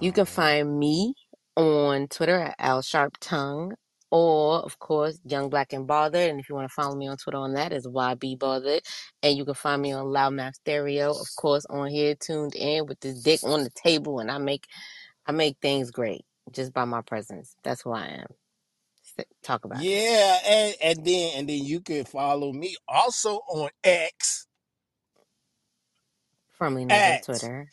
You 0.00 0.12
can 0.12 0.26
Um, 0.26 0.26
find 0.26 0.78
me 0.78 1.14
on 1.56 2.08
Twitter 2.08 2.38
at 2.38 2.56
Al 2.58 2.82
Sharp 2.82 3.16
Tongue, 3.20 3.74
or 4.12 4.60
of 4.60 4.78
course 4.80 5.20
Young 5.26 5.50
Black 5.50 5.74
and 5.74 5.88
Bothered. 5.88 6.30
And 6.30 6.40
if 6.40 6.50
you 6.50 6.56
want 6.56 6.70
to 6.70 6.74
follow 6.74 6.96
me 6.96 7.08
on 7.08 7.18
Twitter 7.18 7.38
on 7.38 7.54
that 7.54 7.72
is 7.74 7.88
YB 7.88 8.38
Bothered. 8.40 8.82
And 9.24 9.38
you 9.38 9.46
can 9.46 9.54
find 9.54 9.82
me 9.82 9.92
on 9.94 10.06
loud 10.12 10.34
Loudmouth 10.34 10.56
Stereo, 10.56 11.12
of 11.12 11.36
course, 11.36 11.66
on 11.70 11.90
here 11.90 12.16
tuned 12.16 12.56
in 12.56 12.86
with 12.86 13.00
this 13.00 13.22
dick 13.22 13.40
on 13.44 13.64
the 13.64 13.70
table, 13.72 14.20
and 14.20 14.30
I 14.32 14.38
make 14.38 14.66
I 15.26 15.32
make 15.32 15.58
things 15.62 15.90
great 15.92 16.24
just 16.52 16.72
by 16.74 16.86
my 16.86 17.02
presence. 17.02 17.56
That's 17.64 17.82
who 17.82 17.92
I 17.92 18.06
am. 18.06 18.26
S- 19.18 19.26
Talk 19.42 19.64
about 19.66 19.88
it. 19.88 19.88
Yeah, 19.90 20.38
and, 20.46 20.76
and 20.82 21.06
then 21.06 21.32
and 21.38 21.48
then 21.48 21.64
you 21.64 21.80
can 21.80 22.04
follow 22.06 22.52
me 22.52 22.76
also 22.88 23.40
on 23.48 23.70
X 23.84 24.46
Formerly 26.52 26.86
known 26.86 27.08
as 27.08 27.20
Twitter. 27.20 27.70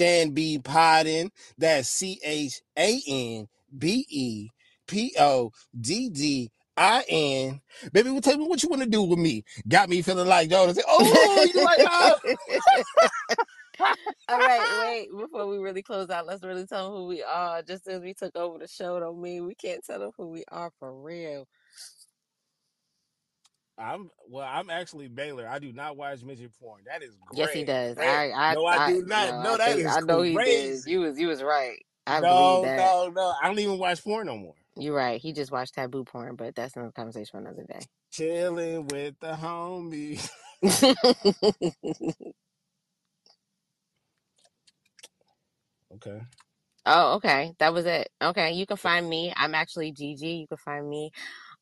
Chan 0.00 0.30
Be 0.32 0.58
Poddin. 0.58 1.30
That's 1.58 1.88
C 1.90 2.20
H 2.24 2.62
A 2.78 3.00
N 3.08 3.48
B 3.76 4.06
E 4.08 4.48
P 4.88 5.14
O 5.18 5.52
D 5.80 6.10
D 6.10 6.50
I 6.76 7.04
N. 7.08 7.60
Baby, 7.92 8.10
well, 8.10 8.20
tell 8.20 8.36
me 8.38 8.46
what 8.46 8.62
you 8.62 8.68
want 8.68 8.82
to 8.82 8.88
do 8.88 9.02
with 9.02 9.18
me. 9.18 9.44
Got 9.68 9.88
me 9.88 10.02
feeling 10.02 10.26
like 10.26 10.50
Jonas. 10.50 10.76
Say, 10.76 10.82
oh, 10.88 11.48
you 11.54 11.64
like 11.64 11.78
oh. 11.80 13.34
All 14.28 14.38
right, 14.38 14.80
wait. 14.80 15.08
Before 15.16 15.46
we 15.46 15.58
really 15.58 15.82
close 15.82 16.10
out, 16.10 16.26
let's 16.26 16.42
really 16.42 16.66
tell 16.66 16.90
them 16.90 17.00
who 17.00 17.06
we 17.06 17.22
are. 17.22 17.62
Just 17.62 17.86
as 17.86 18.00
we 18.02 18.12
took 18.12 18.34
over 18.34 18.58
the 18.58 18.66
show, 18.66 18.98
don't 18.98 19.20
mean 19.22 19.46
we 19.46 19.54
can't 19.54 19.84
tell 19.84 20.00
them 20.00 20.10
who 20.16 20.28
we 20.28 20.44
are 20.50 20.72
for 20.80 20.92
real. 21.00 21.46
I'm 23.78 24.10
well. 24.28 24.48
I'm 24.50 24.70
actually 24.70 25.06
Baylor. 25.06 25.46
I 25.48 25.60
do 25.60 25.72
not 25.72 25.96
watch 25.96 26.24
midget 26.24 26.50
porn. 26.60 26.82
That 26.86 27.02
is 27.02 27.16
great. 27.26 27.38
Yes, 27.38 27.52
he 27.52 27.64
does. 27.64 27.94
Great. 27.94 28.08
I, 28.08 28.50
I, 28.50 28.54
no, 28.54 28.66
I, 28.66 28.92
do 28.92 29.04
not. 29.06 29.28
No, 29.30 29.42
no, 29.42 29.54
I 29.54 29.56
that 29.58 29.68
think- 29.68 29.80
is 29.80 29.96
I 29.96 30.00
know 30.00 30.22
he 30.22 30.30
did. 30.30 30.36
crazy. 30.36 30.90
You 30.90 31.00
was, 31.00 31.18
you 31.18 31.28
was 31.28 31.42
right. 31.42 31.78
I 32.08 32.20
no, 32.20 32.22
believe 32.22 32.62
that. 32.62 32.96
no, 33.06 33.12
no. 33.14 33.34
I 33.42 33.48
don't 33.48 33.58
even 33.60 33.78
watch 33.78 34.04
porn 34.04 34.26
no 34.28 34.36
more. 34.38 34.54
You're 34.76 34.96
right. 34.96 35.20
He 35.20 35.32
just 35.32 35.52
watched 35.52 35.74
taboo 35.74 36.04
porn, 36.04 36.36
but 36.36 36.54
that's 36.56 36.76
another 36.76 36.92
conversation 36.92 37.30
for 37.32 37.38
another 37.38 37.64
day. 37.64 37.80
Chilling 38.12 38.88
with 38.88 39.16
the 39.20 39.32
homies. 39.34 40.30
Okay. 45.94 46.20
oh, 46.86 47.14
okay. 47.16 47.54
That 47.60 47.74
was 47.74 47.86
it. 47.86 48.08
Okay. 48.22 48.52
You 48.52 48.66
can 48.66 48.76
find 48.78 49.08
me. 49.08 49.32
I'm 49.36 49.54
actually 49.54 49.92
Gigi. 49.92 50.28
You 50.32 50.48
can 50.48 50.58
find 50.58 50.88
me 50.88 51.10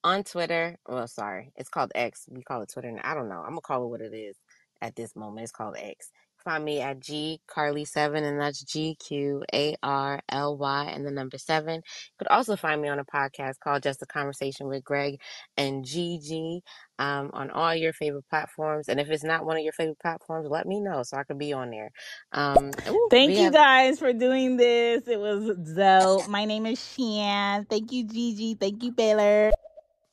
on 0.05 0.25
Twitter. 0.25 0.77
Well, 0.89 1.09
sorry. 1.09 1.53
It's 1.57 1.71
called 1.71 1.93
X. 1.95 2.27
We 2.31 2.43
call 2.43 2.63
it 2.63 2.71
Twitter. 2.73 2.93
now. 2.93 3.03
I 3.05 3.15
don't 3.15 3.29
know. 3.29 3.41
I'm 3.41 3.51
going 3.51 3.57
to 3.59 3.63
call 3.63 3.85
it 3.85 3.89
what 3.89 4.01
it 4.03 4.15
is 4.15 4.37
at 4.83 4.97
this 4.97 5.17
moment. 5.17 5.45
It's 5.45 5.53
called 5.53 5.77
X. 5.79 6.11
Find 6.47 6.65
me 6.65 6.81
at 6.81 7.01
G 7.01 7.41
Carly7, 7.51 8.23
and 8.23 8.41
that's 8.41 8.63
G 8.63 8.95
Q 9.05 9.43
A 9.53 9.75
R 9.83 10.21
L 10.29 10.57
Y 10.57 10.85
and 10.95 11.05
the 11.05 11.11
number 11.11 11.39
seven. 11.39 11.75
You 11.75 12.13
could 12.21 12.29
also 12.29 12.55
find 12.55 12.81
me 12.81 12.89
on 12.89 13.01
a 13.01 13.05
podcast 13.05 13.55
called 13.59 13.83
Just 13.83 14.01
a 14.03 14.07
Conversation 14.07 14.69
with 14.69 14.85
Greg 14.85 15.21
and 15.57 15.85
Gigi 15.85 16.63
um, 17.01 17.31
on 17.33 17.51
all 17.51 17.75
your 17.75 17.93
favorite 17.93 18.29
platforms. 18.31 18.89
And 18.89 19.01
if 19.01 19.11
it's 19.11 19.25
not 19.25 19.45
one 19.45 19.57
of 19.57 19.65
your 19.65 19.73
favorite 19.73 19.99
platforms, 19.99 20.47
let 20.49 20.67
me 20.67 20.79
know 20.79 21.03
so 21.03 21.17
I 21.17 21.25
could 21.25 21.37
be 21.37 21.53
on 21.53 21.71
there. 21.73 21.91
Um, 22.31 22.71
ooh, 22.89 23.09
Thank 23.11 23.33
you 23.33 23.47
have- 23.47 23.53
guys 23.53 23.99
for 23.99 24.13
doing 24.13 24.57
this. 24.57 25.09
It 25.09 25.19
was 25.19 25.57
dope. 25.75 26.29
My 26.29 26.45
name 26.45 26.67
is 26.67 26.95
Chan. 26.95 27.67
Thank 27.69 27.91
you, 27.91 28.05
Gigi. 28.05 28.55
Thank 28.55 28.85
you, 28.85 28.93
Baylor. 28.93 29.51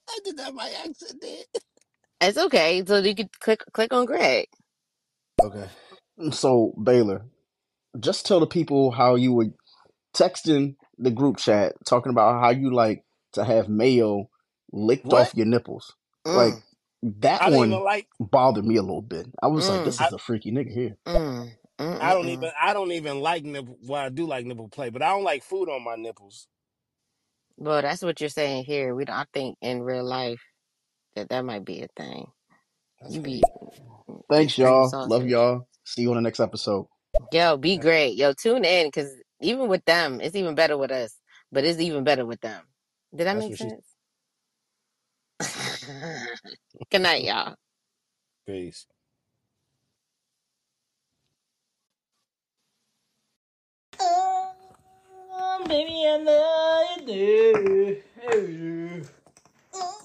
I 0.10 0.20
did 0.26 0.38
that 0.38 0.56
by 0.56 0.72
accident. 0.84 1.46
It's 2.22 2.40
okay. 2.40 2.84
So 2.88 2.98
you 2.98 3.14
could 3.14 3.40
click 3.40 3.64
click 3.72 3.94
on 3.94 4.06
Greg. 4.06 4.48
Okay. 5.40 5.68
So 6.32 6.74
Baylor, 6.84 7.26
just 8.00 8.26
tell 8.26 8.40
the 8.42 8.48
people 8.48 8.92
how 8.92 9.16
you 9.16 9.34
were 9.34 9.48
texting 10.16 10.76
the 10.98 11.12
group 11.12 11.38
chat 11.38 11.74
talking 11.86 12.12
about 12.12 12.42
how 12.42 12.52
you 12.52 12.74
like 12.74 13.06
to 13.34 13.46
have 13.46 13.70
mayo 13.70 14.30
licked 14.74 15.12
What? 15.12 15.14
off 15.14 15.36
your 15.36 15.48
nipples. 15.48 15.96
Mm, 16.28 16.32
Like 16.34 16.64
that 17.04 17.42
I 17.42 17.50
don't 17.50 17.70
one 17.70 17.84
like. 17.84 18.08
bothered 18.20 18.66
me 18.66 18.78
a 18.78 18.82
little 18.84 19.02
bit. 19.04 19.28
I 19.44 19.48
was 19.48 19.70
like, 19.70 19.84
Mm. 19.84 19.84
this 19.84 20.02
is 20.02 20.12
a 20.14 20.20
freaky 20.20 20.52
nigga 20.52 20.74
here. 20.74 20.98
mm, 21.08 21.52
I 22.00 22.14
don't 22.14 22.30
even. 22.30 22.52
I 22.62 22.74
don't 22.74 22.92
even 22.94 23.22
like 23.22 23.44
nipple. 23.46 23.78
Well, 23.84 24.02
I 24.06 24.10
do 24.10 24.28
like 24.28 24.46
nipple 24.46 24.70
play, 24.70 24.90
but 24.92 25.02
I 25.04 25.10
don't 25.12 25.24
like 25.26 25.44
food 25.44 25.70
on 25.70 25.84
my 25.84 25.96
nipples. 25.96 26.48
Well, 27.58 27.82
that's 27.82 28.04
what 28.04 28.22
you're 28.22 28.30
saying 28.30 28.66
here. 28.66 28.96
We 28.96 29.06
don't. 29.06 29.16
I 29.16 29.26
think 29.34 29.58
in 29.62 29.84
real 29.84 30.06
life 30.06 30.42
that 31.16 31.30
that 31.30 31.46
might 31.46 31.66
be 31.66 31.82
a 31.84 31.88
thing. 31.98 32.28
That's 33.02 33.16
You 33.16 33.22
be 33.22 33.44
Thanks, 34.30 34.58
y'all. 34.58 34.98
Love 35.06 35.28
y'all. 35.28 35.68
See 35.86 36.02
you 36.04 36.10
on 36.10 36.16
the 36.16 36.22
next 36.22 36.40
episode. 36.40 36.88
Yo, 37.32 37.58
be 37.58 37.78
great. 37.78 38.16
Yo, 38.16 38.34
tune 38.34 38.66
in 38.66 38.88
because 38.88 39.12
even 39.42 39.68
with 39.68 39.84
them, 39.86 40.20
it's 40.22 40.36
even 40.36 40.56
better 40.56 40.78
with 40.78 40.92
us. 40.92 41.16
But 41.52 41.64
it's 41.66 41.80
even 41.80 42.04
better 42.04 42.26
with 42.26 42.42
them. 42.42 42.62
Did 43.16 43.28
that 43.28 43.36
That's 43.36 43.50
make 43.50 43.60
what 43.60 43.60
she- 43.60 43.70
sense? 43.70 43.86
Good 46.92 47.02
night, 47.02 47.24
y'all. 47.24 47.56
Peace. 48.48 48.88
Oh, 54.00 55.64
baby, 55.68 56.06
I 56.08 56.18
love 56.18 57.08
you. 57.10 58.02
do. 58.32 59.02
Oh, 59.74 60.02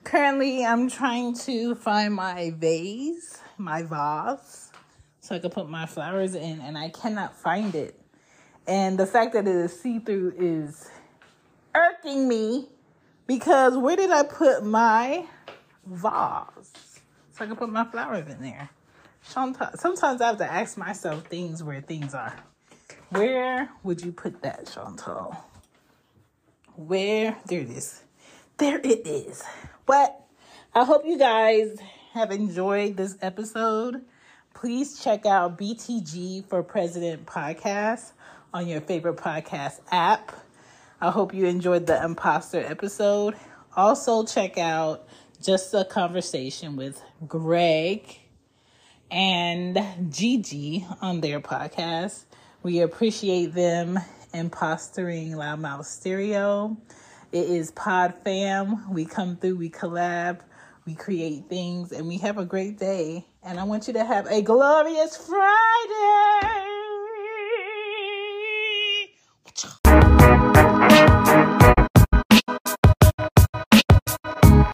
Currently, 0.04 0.64
I'm 0.64 0.88
trying 0.88 1.34
to 1.40 1.74
find 1.74 2.14
my 2.14 2.52
vase, 2.56 3.38
my 3.58 3.82
vase, 3.82 4.70
so 5.20 5.34
I 5.34 5.38
can 5.38 5.50
put 5.50 5.68
my 5.68 5.86
flowers 5.86 6.34
in, 6.34 6.60
and 6.60 6.78
I 6.78 6.88
cannot 6.88 7.36
find 7.36 7.74
it. 7.74 8.00
And 8.66 8.98
the 8.98 9.06
fact 9.06 9.32
that 9.34 9.46
it 9.46 9.54
is 9.54 9.78
see 9.80 9.98
through 9.98 10.34
is 10.38 10.90
irking 11.74 12.28
me 12.28 12.68
because 13.26 13.76
where 13.76 13.96
did 13.96 14.10
I 14.10 14.22
put 14.22 14.64
my 14.64 15.26
vase? 15.86 17.00
So 17.32 17.44
I 17.44 17.46
can 17.46 17.56
put 17.56 17.70
my 17.70 17.84
flowers 17.84 18.28
in 18.28 18.42
there. 18.42 18.70
Sometimes, 19.22 19.80
sometimes 19.80 20.20
I 20.20 20.28
have 20.28 20.38
to 20.38 20.50
ask 20.50 20.76
myself 20.78 21.26
things 21.26 21.62
where 21.62 21.80
things 21.80 22.14
are. 22.14 22.34
Where 23.10 23.70
would 23.82 24.02
you 24.02 24.12
put 24.12 24.42
that, 24.42 24.70
Chantal? 24.72 25.36
Where? 26.78 27.36
There 27.46 27.58
it 27.58 27.70
is. 27.70 28.04
There 28.56 28.78
it 28.78 29.04
is. 29.04 29.42
But 29.84 30.24
I 30.72 30.84
hope 30.84 31.04
you 31.04 31.18
guys 31.18 31.76
have 32.12 32.30
enjoyed 32.30 32.96
this 32.96 33.18
episode. 33.20 34.02
Please 34.54 35.02
check 35.02 35.26
out 35.26 35.58
BTG 35.58 36.46
for 36.46 36.62
President 36.62 37.26
podcast 37.26 38.12
on 38.54 38.68
your 38.68 38.80
favorite 38.80 39.16
podcast 39.16 39.80
app. 39.90 40.30
I 41.00 41.10
hope 41.10 41.34
you 41.34 41.46
enjoyed 41.46 41.88
the 41.88 42.00
imposter 42.00 42.60
episode. 42.60 43.34
Also, 43.76 44.24
check 44.24 44.56
out 44.56 45.08
Just 45.42 45.74
a 45.74 45.84
Conversation 45.84 46.76
with 46.76 47.02
Greg 47.26 48.20
and 49.10 50.12
Gigi 50.12 50.86
on 51.02 51.22
their 51.22 51.40
podcast. 51.40 52.26
We 52.62 52.78
appreciate 52.82 53.52
them 53.54 53.98
impostering 54.32 55.32
Loudmouth 55.32 55.84
Stereo. 55.84 56.76
It 57.32 57.48
is 57.48 57.70
Pod 57.70 58.14
Fam. 58.24 58.92
We 58.92 59.04
come 59.04 59.36
through, 59.36 59.56
we 59.56 59.70
collab, 59.70 60.40
we 60.86 60.94
create 60.94 61.44
things, 61.48 61.92
and 61.92 62.08
we 62.08 62.18
have 62.18 62.38
a 62.38 62.44
great 62.44 62.78
day. 62.78 63.26
And 63.42 63.60
I 63.60 63.64
want 63.64 63.86
you 63.86 63.92
to 63.94 64.04
have 64.04 64.26
a 64.26 64.42
glorious 64.42 65.16
Friday. 65.16 66.67